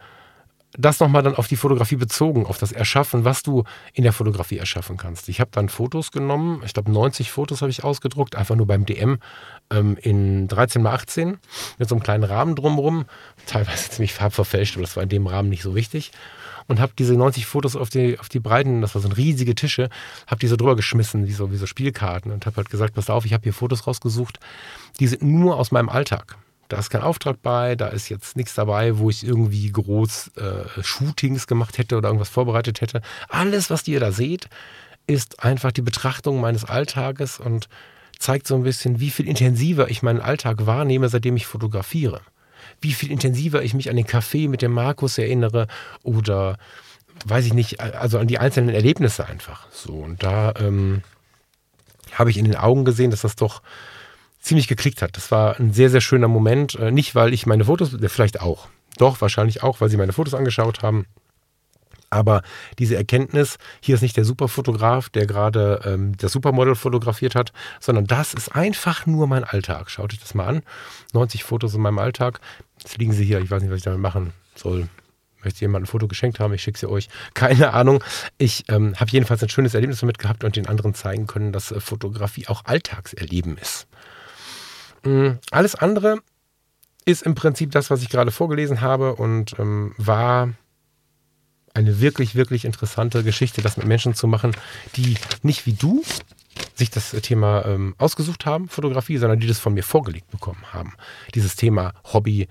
das 0.76 1.00
nochmal 1.00 1.22
dann 1.22 1.34
auf 1.34 1.48
die 1.48 1.56
Fotografie 1.56 1.96
bezogen, 1.96 2.44
auf 2.46 2.58
das 2.58 2.72
Erschaffen, 2.72 3.24
was 3.24 3.42
du 3.42 3.64
in 3.94 4.02
der 4.02 4.12
Fotografie 4.12 4.58
erschaffen 4.58 4.96
kannst. 4.96 5.28
Ich 5.28 5.40
habe 5.40 5.50
dann 5.50 5.68
Fotos 5.68 6.12
genommen, 6.12 6.62
ich 6.64 6.74
glaube 6.74 6.92
90 6.92 7.30
Fotos 7.30 7.62
habe 7.62 7.70
ich 7.70 7.84
ausgedruckt, 7.84 8.36
einfach 8.36 8.54
nur 8.54 8.66
beim 8.66 8.84
DM 8.84 9.18
ähm, 9.70 9.96
in 10.00 10.46
13 10.46 10.82
x 10.82 10.90
18 10.92 11.38
mit 11.78 11.88
so 11.88 11.94
einem 11.94 12.02
kleinen 12.02 12.24
Rahmen 12.24 12.54
drumherum, 12.54 13.06
teilweise 13.46 13.90
ziemlich 13.90 14.12
farbverfälscht, 14.12 14.74
aber 14.76 14.82
das 14.82 14.96
war 14.96 15.02
in 15.02 15.08
dem 15.08 15.26
Rahmen 15.26 15.48
nicht 15.48 15.62
so 15.62 15.74
wichtig 15.74 16.12
und 16.68 16.80
habe 16.80 16.92
diese 16.96 17.14
90 17.14 17.46
Fotos 17.46 17.74
auf 17.74 17.90
die, 17.90 18.18
auf 18.18 18.28
die 18.28 18.38
breiten, 18.38 18.82
das 18.82 18.94
war 18.94 19.02
so 19.02 19.08
riesige 19.08 19.54
Tische, 19.54 19.88
habe 20.26 20.38
die 20.38 20.46
so 20.46 20.54
drüber 20.54 20.76
geschmissen, 20.76 21.26
wie 21.26 21.32
so, 21.32 21.50
wie 21.50 21.56
so 21.56 21.66
Spielkarten 21.66 22.30
und 22.30 22.46
habe 22.46 22.58
halt 22.58 22.70
gesagt, 22.70 22.94
pass 22.94 23.10
auf, 23.10 23.24
ich 23.24 23.32
habe 23.32 23.42
hier 23.42 23.54
Fotos 23.54 23.86
rausgesucht, 23.86 24.38
die 25.00 25.08
sind 25.08 25.22
nur 25.22 25.56
aus 25.56 25.72
meinem 25.72 25.88
Alltag. 25.88 26.36
Da 26.68 26.78
ist 26.78 26.90
kein 26.90 27.00
Auftrag 27.00 27.40
bei, 27.42 27.74
da 27.74 27.88
ist 27.88 28.10
jetzt 28.10 28.36
nichts 28.36 28.54
dabei, 28.54 28.98
wo 28.98 29.08
ich 29.08 29.26
irgendwie 29.26 29.72
groß 29.72 30.32
äh, 30.36 30.82
Shootings 30.82 31.46
gemacht 31.46 31.78
hätte 31.78 31.96
oder 31.96 32.10
irgendwas 32.10 32.28
vorbereitet 32.28 32.82
hätte. 32.82 33.00
Alles, 33.30 33.70
was 33.70 33.88
ihr 33.88 34.00
da 34.00 34.12
seht, 34.12 34.50
ist 35.06 35.42
einfach 35.42 35.72
die 35.72 35.80
Betrachtung 35.80 36.42
meines 36.42 36.66
Alltages 36.66 37.40
und 37.40 37.70
zeigt 38.18 38.46
so 38.46 38.54
ein 38.54 38.64
bisschen, 38.64 39.00
wie 39.00 39.08
viel 39.08 39.26
intensiver 39.26 39.90
ich 39.90 40.02
meinen 40.02 40.20
Alltag 40.20 40.66
wahrnehme, 40.66 41.08
seitdem 41.08 41.36
ich 41.36 41.46
fotografiere 41.46 42.20
wie 42.80 42.92
viel 42.92 43.10
intensiver 43.10 43.62
ich 43.62 43.74
mich 43.74 43.90
an 43.90 43.96
den 43.96 44.06
Kaffee 44.06 44.48
mit 44.48 44.62
dem 44.62 44.72
Markus 44.72 45.18
erinnere 45.18 45.66
oder 46.02 46.58
weiß 47.24 47.46
ich 47.46 47.54
nicht, 47.54 47.80
also 47.80 48.18
an 48.18 48.28
die 48.28 48.38
einzelnen 48.38 48.74
Erlebnisse 48.74 49.26
einfach. 49.26 49.66
So, 49.72 49.94
und 49.94 50.22
da 50.22 50.54
ähm, 50.58 51.02
habe 52.12 52.30
ich 52.30 52.36
in 52.36 52.44
den 52.44 52.56
Augen 52.56 52.84
gesehen, 52.84 53.10
dass 53.10 53.22
das 53.22 53.36
doch 53.36 53.62
ziemlich 54.40 54.68
geklickt 54.68 55.02
hat. 55.02 55.16
Das 55.16 55.30
war 55.30 55.58
ein 55.58 55.72
sehr, 55.72 55.90
sehr 55.90 56.00
schöner 56.00 56.28
Moment. 56.28 56.74
Äh, 56.76 56.90
nicht, 56.90 57.14
weil 57.14 57.34
ich 57.34 57.46
meine 57.46 57.64
Fotos, 57.64 57.96
vielleicht 58.06 58.40
auch, 58.40 58.68
doch, 58.96 59.20
wahrscheinlich 59.20 59.62
auch, 59.62 59.80
weil 59.80 59.88
sie 59.88 59.96
meine 59.96 60.12
Fotos 60.12 60.34
angeschaut 60.34 60.82
haben. 60.82 61.06
Aber 62.10 62.42
diese 62.78 62.96
Erkenntnis, 62.96 63.58
hier 63.80 63.96
ist 63.96 64.00
nicht 64.00 64.16
der 64.16 64.24
Superfotograf, 64.24 65.10
der 65.10 65.26
gerade 65.26 65.82
ähm, 65.84 66.16
das 66.16 66.32
Supermodel 66.32 66.74
fotografiert 66.74 67.34
hat, 67.34 67.52
sondern 67.80 68.06
das 68.06 68.32
ist 68.32 68.54
einfach 68.54 69.04
nur 69.04 69.26
mein 69.26 69.44
Alltag. 69.44 69.90
Schaut 69.90 70.12
euch 70.12 70.20
das 70.20 70.34
mal 70.34 70.46
an. 70.46 70.62
90 71.12 71.44
Fotos 71.44 71.74
in 71.74 71.82
meinem 71.82 71.98
Alltag. 71.98 72.40
Jetzt 72.88 72.96
liegen 72.96 73.12
sie 73.12 73.26
hier. 73.26 73.38
Ich 73.40 73.50
weiß 73.50 73.60
nicht, 73.60 73.70
was 73.70 73.76
ich 73.76 73.84
damit 73.84 74.00
machen 74.00 74.32
soll. 74.54 74.88
Möchte 75.44 75.60
jemand 75.60 75.82
ein 75.82 75.86
Foto 75.86 76.08
geschenkt 76.08 76.40
haben? 76.40 76.54
Ich 76.54 76.62
schicke 76.62 76.78
sie 76.78 76.88
euch. 76.88 77.10
Keine 77.34 77.74
Ahnung. 77.74 78.02
Ich 78.38 78.64
ähm, 78.68 78.94
habe 78.98 79.10
jedenfalls 79.10 79.42
ein 79.42 79.50
schönes 79.50 79.74
Erlebnis 79.74 80.00
damit 80.00 80.18
gehabt 80.18 80.42
und 80.42 80.56
den 80.56 80.66
anderen 80.66 80.94
zeigen 80.94 81.26
können, 81.26 81.52
dass 81.52 81.70
äh, 81.70 81.80
Fotografie 81.80 82.48
auch 82.48 82.64
Alltagserleben 82.64 83.58
ist. 83.58 83.88
Mhm. 85.04 85.38
Alles 85.50 85.74
andere 85.74 86.22
ist 87.04 87.24
im 87.24 87.34
Prinzip 87.34 87.72
das, 87.72 87.90
was 87.90 88.00
ich 88.00 88.08
gerade 88.08 88.30
vorgelesen 88.30 88.80
habe 88.80 89.16
und 89.16 89.58
ähm, 89.58 89.94
war 89.98 90.54
eine 91.74 92.00
wirklich, 92.00 92.36
wirklich 92.36 92.64
interessante 92.64 93.22
Geschichte, 93.22 93.60
das 93.60 93.76
mit 93.76 93.86
Menschen 93.86 94.14
zu 94.14 94.26
machen, 94.26 94.56
die 94.96 95.18
nicht 95.42 95.66
wie 95.66 95.74
du 95.74 96.02
sich 96.78 96.90
das 96.90 97.10
Thema 97.10 97.64
ähm, 97.66 97.94
ausgesucht 97.98 98.46
haben, 98.46 98.68
Fotografie, 98.68 99.18
sondern 99.18 99.40
die 99.40 99.46
das 99.46 99.58
von 99.58 99.74
mir 99.74 99.82
vorgelegt 99.82 100.30
bekommen 100.30 100.64
haben. 100.72 100.94
Dieses 101.34 101.56
Thema 101.56 101.92
Hobby, 102.12 102.48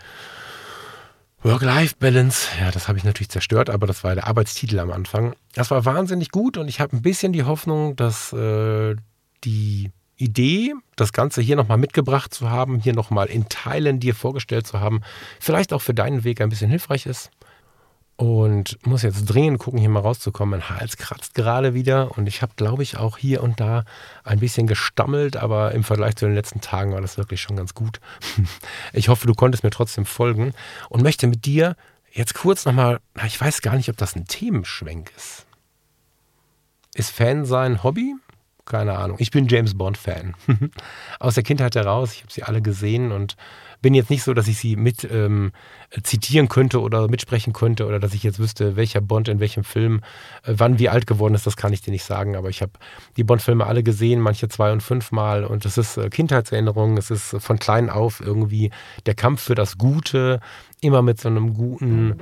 Work-Life-Balance, 1.44 2.50
ja, 2.60 2.72
das 2.72 2.88
habe 2.88 2.98
ich 2.98 3.04
natürlich 3.04 3.30
zerstört, 3.30 3.70
aber 3.70 3.88
das 3.88 4.04
war 4.04 4.16
der 4.16 4.28
Arbeitstitel 4.28 4.80
am 4.80 4.92
Anfang. 4.92 5.36
Das 5.54 5.72
war 5.72 5.86
wahnsinnig 5.86 6.30
gut 6.30 6.58
und 6.58 6.68
ich 6.68 6.80
habe 6.80 6.96
ein 6.96 7.02
bisschen 7.02 7.32
die 7.32 7.44
Hoffnung, 7.44 7.96
dass 7.96 8.34
äh, 8.34 8.96
die 9.44 9.92
Idee, 10.18 10.74
das 10.96 11.14
Ganze 11.14 11.42
hier 11.42 11.56
nochmal 11.56 11.78
mitgebracht 11.78 12.34
zu 12.34 12.50
haben, 12.50 12.80
hier 12.80 12.94
nochmal 12.94 13.28
in 13.28 13.48
Teilen 13.50 14.00
dir 14.00 14.16
vorgestellt 14.16 14.66
zu 14.66 14.80
haben, 14.80 15.02
vielleicht 15.40 15.74
auch 15.74 15.82
für 15.82 15.94
deinen 15.94 16.24
Weg 16.24 16.42
ein 16.42 16.50
bisschen 16.50 16.70
hilfreich 16.70 17.06
ist 17.06 17.30
und 18.18 18.84
muss 18.86 19.04
jetzt 19.04 19.26
dringend 19.26 19.60
gucken, 19.60 19.80
hier 19.80 19.90
mal 19.90 20.00
rauszukommen. 20.00 20.60
Mein 20.60 20.70
Hals 20.70 20.98
kratzt 20.98 21.36
gerade 21.36 21.76
wieder 21.76 22.18
und 22.18 22.28
ich 22.28 22.42
habe, 22.42 22.54
glaube 22.56 22.82
ich, 22.82 22.98
auch 22.98 23.18
hier 23.18 23.44
und 23.44 23.60
da 23.60 23.86
ein 24.24 24.40
bisschen 24.40 24.66
gestammelt, 24.66 25.38
aber 25.38 25.72
im 25.74 25.84
Vergleich 25.84 26.16
zu 26.16 26.26
den 26.26 26.34
letzten 26.34 26.60
Tagen 26.60 26.94
war 26.94 27.02
das 27.02 27.18
wirklich 27.18 27.42
schon 27.42 27.56
ganz 27.56 27.74
gut. 27.74 28.02
Ich 28.94 29.10
hoffe, 29.10 29.28
du 29.28 29.34
konntest 29.34 29.64
mir 29.64 29.70
trotzdem 29.70 30.06
folgen 30.06 30.54
und 30.90 31.04
möchte 31.04 31.28
mit 31.28 31.46
dir 31.46 31.76
jetzt 32.12 32.34
kurz 32.34 32.66
nochmal, 32.66 33.00
ich 33.26 33.40
weiß 33.40 33.62
gar 33.62 33.76
nicht, 33.76 33.90
ob 33.90 33.98
das 33.98 34.16
ein 34.16 34.26
Themenschwenk 34.26 35.12
ist. 35.16 35.46
Ist 36.96 37.12
Fan 37.12 37.46
sein 37.46 37.84
Hobby? 37.84 38.16
Keine 38.66 38.98
Ahnung. 38.98 39.18
Ich 39.20 39.30
bin 39.30 39.48
James 39.48 39.78
Bond-Fan. 39.78 40.34
Aus 41.20 41.36
der 41.36 41.44
Kindheit 41.44 41.76
heraus, 41.76 42.14
ich 42.14 42.24
habe 42.24 42.34
sie 42.34 42.44
alle 42.44 42.62
gesehen 42.62 43.12
und 43.12 43.38
bin 43.82 43.94
jetzt 43.94 44.10
nicht 44.10 44.24
so, 44.24 44.34
dass 44.34 44.48
ich 44.48 44.58
sie 44.58 44.76
mit 44.76 45.08
ähm, 45.10 45.52
zitieren 46.04 46.50
könnte 46.50 46.82
oder 46.82 47.08
mitsprechen 47.08 47.54
könnte 47.54 47.86
oder 47.86 48.00
dass 48.00 48.14
ich 48.14 48.24
jetzt 48.24 48.40
wüsste, 48.40 48.76
welcher 48.76 49.02
Bond 49.02 49.28
in 49.28 49.40
welchem 49.40 49.64
Film 49.64 50.02
äh, 50.44 50.54
wann 50.58 50.80
wie 50.80 50.90
alt 50.90 51.08
geworden 51.08 51.36
ist. 51.36 51.46
Das 51.46 51.58
kann 51.58 51.74
ich 51.74 51.82
dir 51.82 51.92
nicht 51.92 52.04
sagen. 52.04 52.36
Aber 52.36 52.50
ich 52.50 52.62
habe 52.62 52.74
die 53.16 53.24
Bond-Filme 53.24 53.66
alle 53.66 53.84
gesehen, 53.84 54.20
manche 54.20 54.50
zwei 54.50 54.72
und 54.72 54.82
fünfmal. 54.82 55.46
Und 55.46 55.66
es 55.66 55.78
ist 55.78 55.98
äh, 55.98 56.10
Kindheitserinnerung. 56.10 56.98
Es 56.98 57.12
ist 57.12 57.36
von 57.40 57.60
klein 57.60 57.90
auf 57.90 58.22
irgendwie 58.22 58.72
der 59.06 59.16
Kampf 59.16 59.42
für 59.42 59.56
das 59.56 59.78
Gute. 59.78 60.40
Immer 60.82 61.02
mit 61.02 61.20
so 61.20 61.30
einem 61.30 61.54
guten 61.54 62.18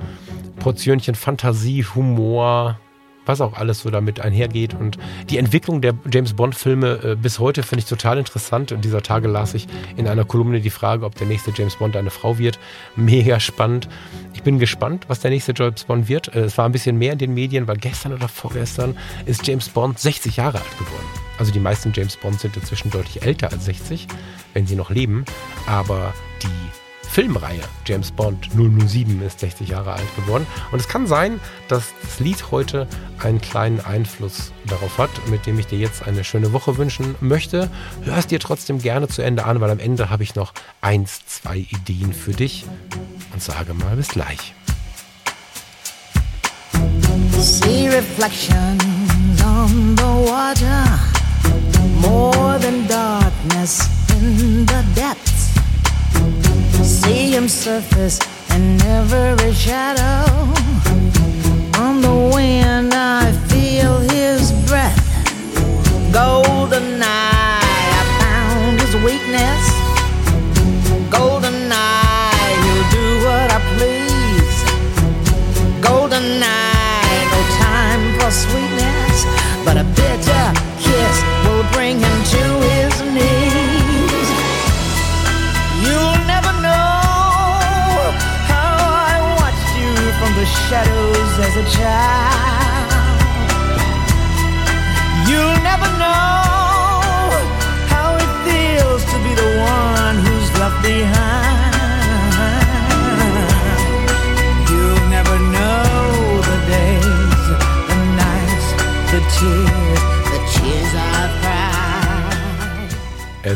Portionchen 0.58 1.14
Fantasie, 1.14 1.84
Humor 1.84 2.78
was 3.26 3.40
auch 3.40 3.54
alles 3.54 3.80
so 3.80 3.90
damit 3.90 4.20
einhergeht. 4.20 4.74
Und 4.74 4.98
die 5.30 5.38
Entwicklung 5.38 5.80
der 5.80 5.94
James 6.10 6.34
Bond-Filme 6.34 7.00
äh, 7.02 7.16
bis 7.16 7.38
heute 7.38 7.62
finde 7.62 7.80
ich 7.80 7.88
total 7.88 8.18
interessant. 8.18 8.72
Und 8.72 8.84
dieser 8.84 9.02
Tage 9.02 9.28
las 9.28 9.54
ich 9.54 9.66
in 9.96 10.08
einer 10.08 10.24
Kolumne 10.24 10.60
die 10.60 10.70
Frage, 10.70 11.04
ob 11.04 11.14
der 11.16 11.26
nächste 11.26 11.52
James 11.54 11.76
Bond 11.76 11.96
eine 11.96 12.10
Frau 12.10 12.38
wird. 12.38 12.58
Mega 12.96 13.40
spannend. 13.40 13.88
Ich 14.34 14.42
bin 14.42 14.58
gespannt, 14.58 15.04
was 15.08 15.20
der 15.20 15.30
nächste 15.30 15.52
James 15.56 15.84
Bond 15.84 16.08
wird. 16.08 16.34
Äh, 16.34 16.40
es 16.40 16.58
war 16.58 16.66
ein 16.66 16.72
bisschen 16.72 16.98
mehr 16.98 17.12
in 17.12 17.18
den 17.18 17.34
Medien, 17.34 17.66
weil 17.68 17.76
gestern 17.76 18.12
oder 18.12 18.28
vorgestern 18.28 18.96
ist 19.26 19.46
James 19.46 19.68
Bond 19.68 19.98
60 19.98 20.36
Jahre 20.36 20.58
alt 20.58 20.78
geworden. 20.78 21.06
Also 21.38 21.52
die 21.52 21.60
meisten 21.60 21.92
James 21.94 22.16
Bonds 22.16 22.42
sind 22.42 22.56
inzwischen 22.56 22.90
deutlich 22.90 23.22
älter 23.22 23.52
als 23.52 23.66
60, 23.66 24.06
wenn 24.54 24.66
sie 24.66 24.76
noch 24.76 24.90
leben. 24.90 25.24
Aber 25.66 26.14
die 26.42 26.85
Filmreihe 27.16 27.62
James 27.86 28.10
Bond 28.10 28.50
007 28.52 29.22
ist 29.22 29.40
60 29.40 29.70
Jahre 29.70 29.94
alt 29.94 30.16
geworden. 30.16 30.46
Und 30.70 30.80
es 30.80 30.86
kann 30.86 31.06
sein, 31.06 31.40
dass 31.66 31.94
das 32.02 32.20
Lied 32.20 32.50
heute 32.50 32.86
einen 33.22 33.40
kleinen 33.40 33.80
Einfluss 33.80 34.52
darauf 34.66 34.98
hat, 34.98 35.08
mit 35.30 35.46
dem 35.46 35.58
ich 35.58 35.66
dir 35.66 35.78
jetzt 35.78 36.06
eine 36.06 36.24
schöne 36.24 36.52
Woche 36.52 36.76
wünschen 36.76 37.14
möchte. 37.20 37.70
Hör 38.02 38.18
es 38.18 38.26
dir 38.26 38.38
trotzdem 38.38 38.82
gerne 38.82 39.08
zu 39.08 39.22
Ende 39.22 39.46
an, 39.46 39.62
weil 39.62 39.70
am 39.70 39.78
Ende 39.78 40.10
habe 40.10 40.24
ich 40.24 40.34
noch 40.34 40.52
eins, 40.82 41.24
zwei 41.24 41.56
Ideen 41.56 42.12
für 42.12 42.32
dich. 42.32 42.66
Und 43.32 43.42
sage 43.42 43.72
mal 43.72 43.96
bis 43.96 44.08
gleich. 44.08 44.52
See 47.38 47.88
reflections 47.88 49.42
on 49.42 49.96
the 49.96 50.02
water, 50.02 50.84
more 51.98 52.60
than 52.60 52.86
darkness 52.86 53.88
in 54.20 54.66
the 54.66 54.82
depths. 54.94 55.45
see 57.06 57.30
him 57.30 57.48
surface 57.48 58.18
and 58.50 58.78
never 58.78 59.24
a 59.48 59.52
shadow. 59.54 60.24
On 61.84 61.94
the 62.06 62.16
wind, 62.34 62.92
I 62.92 63.30
feel 63.50 64.00
his 64.16 64.52
breath. 64.68 65.02
Golden 66.12 66.88
eye, 67.02 67.86
I 68.00 68.04
found 68.20 68.80
his 68.84 68.94
weakness. 69.06 69.64
Golden 71.18 71.58
eye, 71.70 72.52
he'll 72.64 72.88
do 72.98 73.06
what 73.26 73.48
I 73.56 73.60
please. 73.76 74.58
Golden 75.88 76.26
eye, 76.42 77.18
no 77.34 77.40
time 77.66 78.02
for 78.18 78.30
sweetness, 78.44 79.16
but 79.64 79.76
a 79.76 79.86
bitter 79.98 80.46
kiss 80.84 81.16
will 81.44 81.66
bring 81.76 82.00
him 82.06 82.18
to 82.34 82.42
his 82.70 82.94
knees. 83.14 83.45
Shadows 90.46 91.38
as 91.38 91.56
a 91.56 91.76
child. 91.76 92.65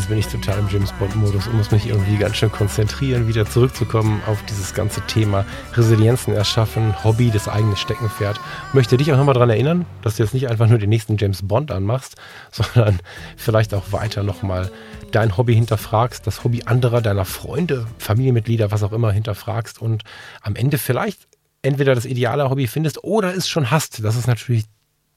Jetzt 0.00 0.08
bin 0.08 0.16
ich 0.16 0.28
total 0.28 0.58
im 0.60 0.68
James 0.70 0.92
Bond-Modus 0.92 1.46
und 1.46 1.58
muss 1.58 1.72
mich 1.72 1.86
irgendwie 1.86 2.16
ganz 2.16 2.36
schön 2.36 2.50
konzentrieren, 2.50 3.28
wieder 3.28 3.44
zurückzukommen 3.44 4.22
auf 4.26 4.42
dieses 4.46 4.72
ganze 4.72 5.02
Thema 5.02 5.44
Resilienzen 5.74 6.32
erschaffen, 6.32 7.04
Hobby, 7.04 7.30
das 7.30 7.48
eigene 7.48 7.76
Steckenpferd. 7.76 8.40
Möchte 8.72 8.96
dich 8.96 9.12
auch 9.12 9.18
nochmal 9.18 9.34
daran 9.34 9.50
erinnern, 9.50 9.84
dass 10.00 10.16
du 10.16 10.22
jetzt 10.22 10.32
nicht 10.32 10.48
einfach 10.48 10.68
nur 10.68 10.78
den 10.78 10.88
nächsten 10.88 11.18
James 11.18 11.46
Bond 11.46 11.70
anmachst, 11.70 12.16
sondern 12.50 13.00
vielleicht 13.36 13.74
auch 13.74 13.92
weiter 13.92 14.22
nochmal 14.22 14.70
dein 15.10 15.36
Hobby 15.36 15.54
hinterfragst, 15.54 16.26
das 16.26 16.44
Hobby 16.44 16.62
anderer, 16.64 17.02
deiner 17.02 17.26
Freunde, 17.26 17.86
Familienmitglieder, 17.98 18.70
was 18.70 18.82
auch 18.82 18.92
immer 18.92 19.12
hinterfragst 19.12 19.82
und 19.82 20.04
am 20.40 20.56
Ende 20.56 20.78
vielleicht 20.78 21.28
entweder 21.60 21.94
das 21.94 22.06
ideale 22.06 22.48
Hobby 22.48 22.68
findest 22.68 23.04
oder 23.04 23.36
es 23.36 23.50
schon 23.50 23.70
hast. 23.70 24.02
Das 24.02 24.16
ist 24.16 24.28
natürlich 24.28 24.64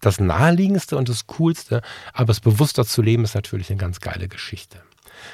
das 0.06 0.20
naheliegendste 0.20 0.97
und 0.97 1.10
das 1.10 1.28
coolste, 1.28 1.82
aber 2.14 2.32
es 2.32 2.39
bewusster 2.39 2.86
zu 2.86 3.01
leben 3.01 3.24
ist 3.24 3.36
natürlich 3.36 3.70
eine 3.70 3.78
ganz 3.80 3.99
geile 3.99 4.28
Geschichte. 4.28 4.80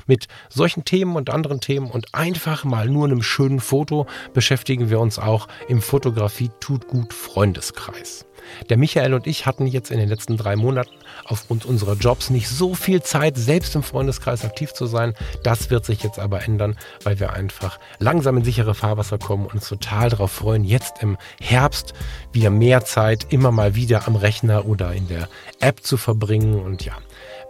Mit 0.05 0.27
solchen 0.49 0.85
Themen 0.85 1.15
und 1.15 1.29
anderen 1.29 1.61
Themen 1.61 1.89
und 1.89 2.13
einfach 2.13 2.63
mal 2.63 2.87
nur 2.87 3.05
einem 3.05 3.23
schönen 3.23 3.59
Foto 3.59 4.07
beschäftigen 4.33 4.89
wir 4.89 4.99
uns 4.99 5.19
auch 5.19 5.47
im 5.67 5.81
Fotografie 5.81 6.51
tut 6.59 6.87
gut 6.87 7.13
Freundeskreis. 7.13 8.25
Der 8.69 8.77
Michael 8.77 9.13
und 9.13 9.27
ich 9.27 9.45
hatten 9.45 9.67
jetzt 9.67 9.91
in 9.91 9.99
den 9.99 10.09
letzten 10.09 10.37
drei 10.37 10.55
Monaten 10.55 10.91
aufgrund 11.25 11.65
unserer 11.65 11.93
Jobs 11.93 12.29
nicht 12.29 12.49
so 12.49 12.73
viel 12.73 13.01
Zeit, 13.01 13.37
selbst 13.37 13.75
im 13.75 13.83
Freundeskreis 13.83 14.45
aktiv 14.45 14.73
zu 14.73 14.85
sein. 14.85 15.13
Das 15.43 15.69
wird 15.69 15.85
sich 15.85 16.03
jetzt 16.03 16.19
aber 16.19 16.43
ändern, 16.43 16.77
weil 17.03 17.19
wir 17.19 17.33
einfach 17.33 17.79
langsam 17.99 18.37
in 18.37 18.43
sichere 18.43 18.73
Fahrwasser 18.73 19.17
kommen 19.17 19.45
und 19.45 19.59
uns 19.59 19.67
total 19.67 20.09
darauf 20.09 20.31
freuen, 20.31 20.63
jetzt 20.63 21.03
im 21.03 21.17
Herbst 21.41 21.93
wieder 22.31 22.49
mehr 22.49 22.85
Zeit 22.85 23.27
immer 23.29 23.51
mal 23.51 23.75
wieder 23.75 24.07
am 24.07 24.15
Rechner 24.15 24.65
oder 24.65 24.93
in 24.93 25.07
der 25.07 25.27
App 25.59 25.83
zu 25.83 25.97
verbringen. 25.97 26.59
Und 26.61 26.85
ja, 26.85 26.93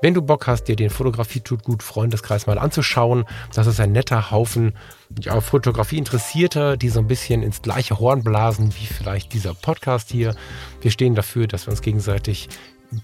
wenn 0.02 0.14
du 0.14 0.22
Bock 0.22 0.48
hast, 0.48 0.66
dir 0.66 0.76
den 0.76 0.90
Fotografie 0.90 1.42
tut 1.42 1.64
gut 1.64 1.84
Freundeskreis 1.84 2.48
mal 2.48 2.58
anzuschauen, 2.58 3.26
das 3.54 3.68
ist 3.68 3.80
ein 3.80 3.92
netter 3.92 4.32
Haufen 4.32 4.74
ja, 5.22 5.42
Fotografie-Interessierter, 5.42 6.78
die 6.78 6.90
so 6.90 7.00
ein 7.00 7.08
bisschen 7.08 7.44
ins 7.44 7.62
gleiche 7.62 8.00
Horn 8.00 8.24
blasen 8.24 8.74
wie 8.80 8.86
vielleicht 8.86 9.34
dieser 9.34 9.54
Podcast 9.54 10.12
hier. 10.12 10.36
Wir 10.82 10.92
stehen 10.92 11.16
dafür, 11.16 11.48
dass 11.48 11.68
wir 11.68 11.72
uns 11.72 11.82
gegenseitig 11.82 12.50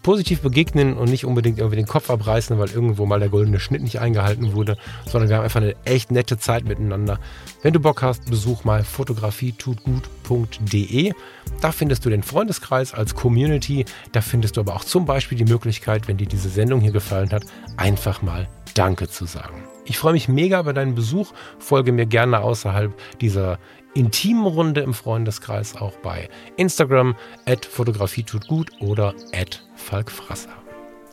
positiv 0.03 0.41
begegnen 0.41 0.97
und 0.97 1.09
nicht 1.09 1.25
unbedingt 1.25 1.59
irgendwie 1.59 1.75
den 1.75 1.85
Kopf 1.85 2.09
abreißen, 2.09 2.57
weil 2.57 2.71
irgendwo 2.71 3.05
mal 3.05 3.19
der 3.19 3.29
goldene 3.29 3.59
Schnitt 3.59 3.83
nicht 3.83 3.99
eingehalten 3.99 4.53
wurde, 4.53 4.77
sondern 5.05 5.29
wir 5.29 5.35
haben 5.37 5.43
einfach 5.43 5.61
eine 5.61 5.75
echt 5.85 6.11
nette 6.11 6.37
Zeit 6.37 6.65
miteinander. 6.65 7.19
Wenn 7.61 7.73
du 7.73 7.79
Bock 7.79 8.01
hast, 8.01 8.27
besuch 8.29 8.63
mal 8.63 8.83
fotografietutgut.de. 8.83 11.13
Da 11.61 11.71
findest 11.71 12.03
du 12.05 12.09
den 12.09 12.23
Freundeskreis 12.23 12.93
als 12.93 13.15
Community. 13.15 13.85
Da 14.11 14.19
findest 14.21 14.57
du 14.57 14.61
aber 14.61 14.75
auch 14.75 14.83
zum 14.83 15.05
Beispiel 15.05 15.37
die 15.37 15.45
Möglichkeit, 15.45 16.07
wenn 16.07 16.17
dir 16.17 16.27
diese 16.27 16.49
Sendung 16.49 16.81
hier 16.81 16.91
gefallen 16.91 17.31
hat, 17.31 17.45
einfach 17.77 18.21
mal 18.21 18.47
Danke 18.73 19.07
zu 19.07 19.25
sagen. 19.25 19.63
Ich 19.85 19.99
freue 19.99 20.13
mich 20.13 20.27
mega 20.27 20.59
über 20.59 20.73
deinen 20.73 20.95
Besuch. 20.95 21.31
Folge 21.59 21.91
mir 21.91 22.07
gerne 22.07 22.39
außerhalb 22.39 22.91
dieser 23.21 23.59
intimen 23.95 24.45
Runde 24.45 24.81
im 24.81 24.93
Freundeskreis 24.93 25.75
auch 25.75 25.95
bei 25.97 26.29
Instagram 26.57 27.15
at 27.45 27.65
Fotografie 27.65 28.23
tut 28.23 28.47
gut 28.47 28.71
oder 28.79 29.15
at 29.33 29.65
Falkfrasser. 29.75 30.53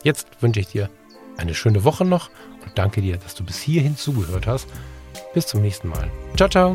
Jetzt 0.03 0.27
wünsche 0.41 0.59
ich 0.59 0.67
dir 0.67 0.89
eine 1.37 1.55
schöne 1.55 1.83
Woche 1.83 2.05
noch 2.05 2.29
und 2.63 2.71
danke 2.75 3.01
dir, 3.01 3.17
dass 3.17 3.33
du 3.33 3.43
bis 3.43 3.59
hierhin 3.59 3.97
zugehört 3.97 4.45
hast. 4.45 4.67
Bis 5.33 5.47
zum 5.47 5.61
nächsten 5.61 5.87
Mal. 5.87 6.11
Ciao, 6.35 6.49
ciao. 6.49 6.73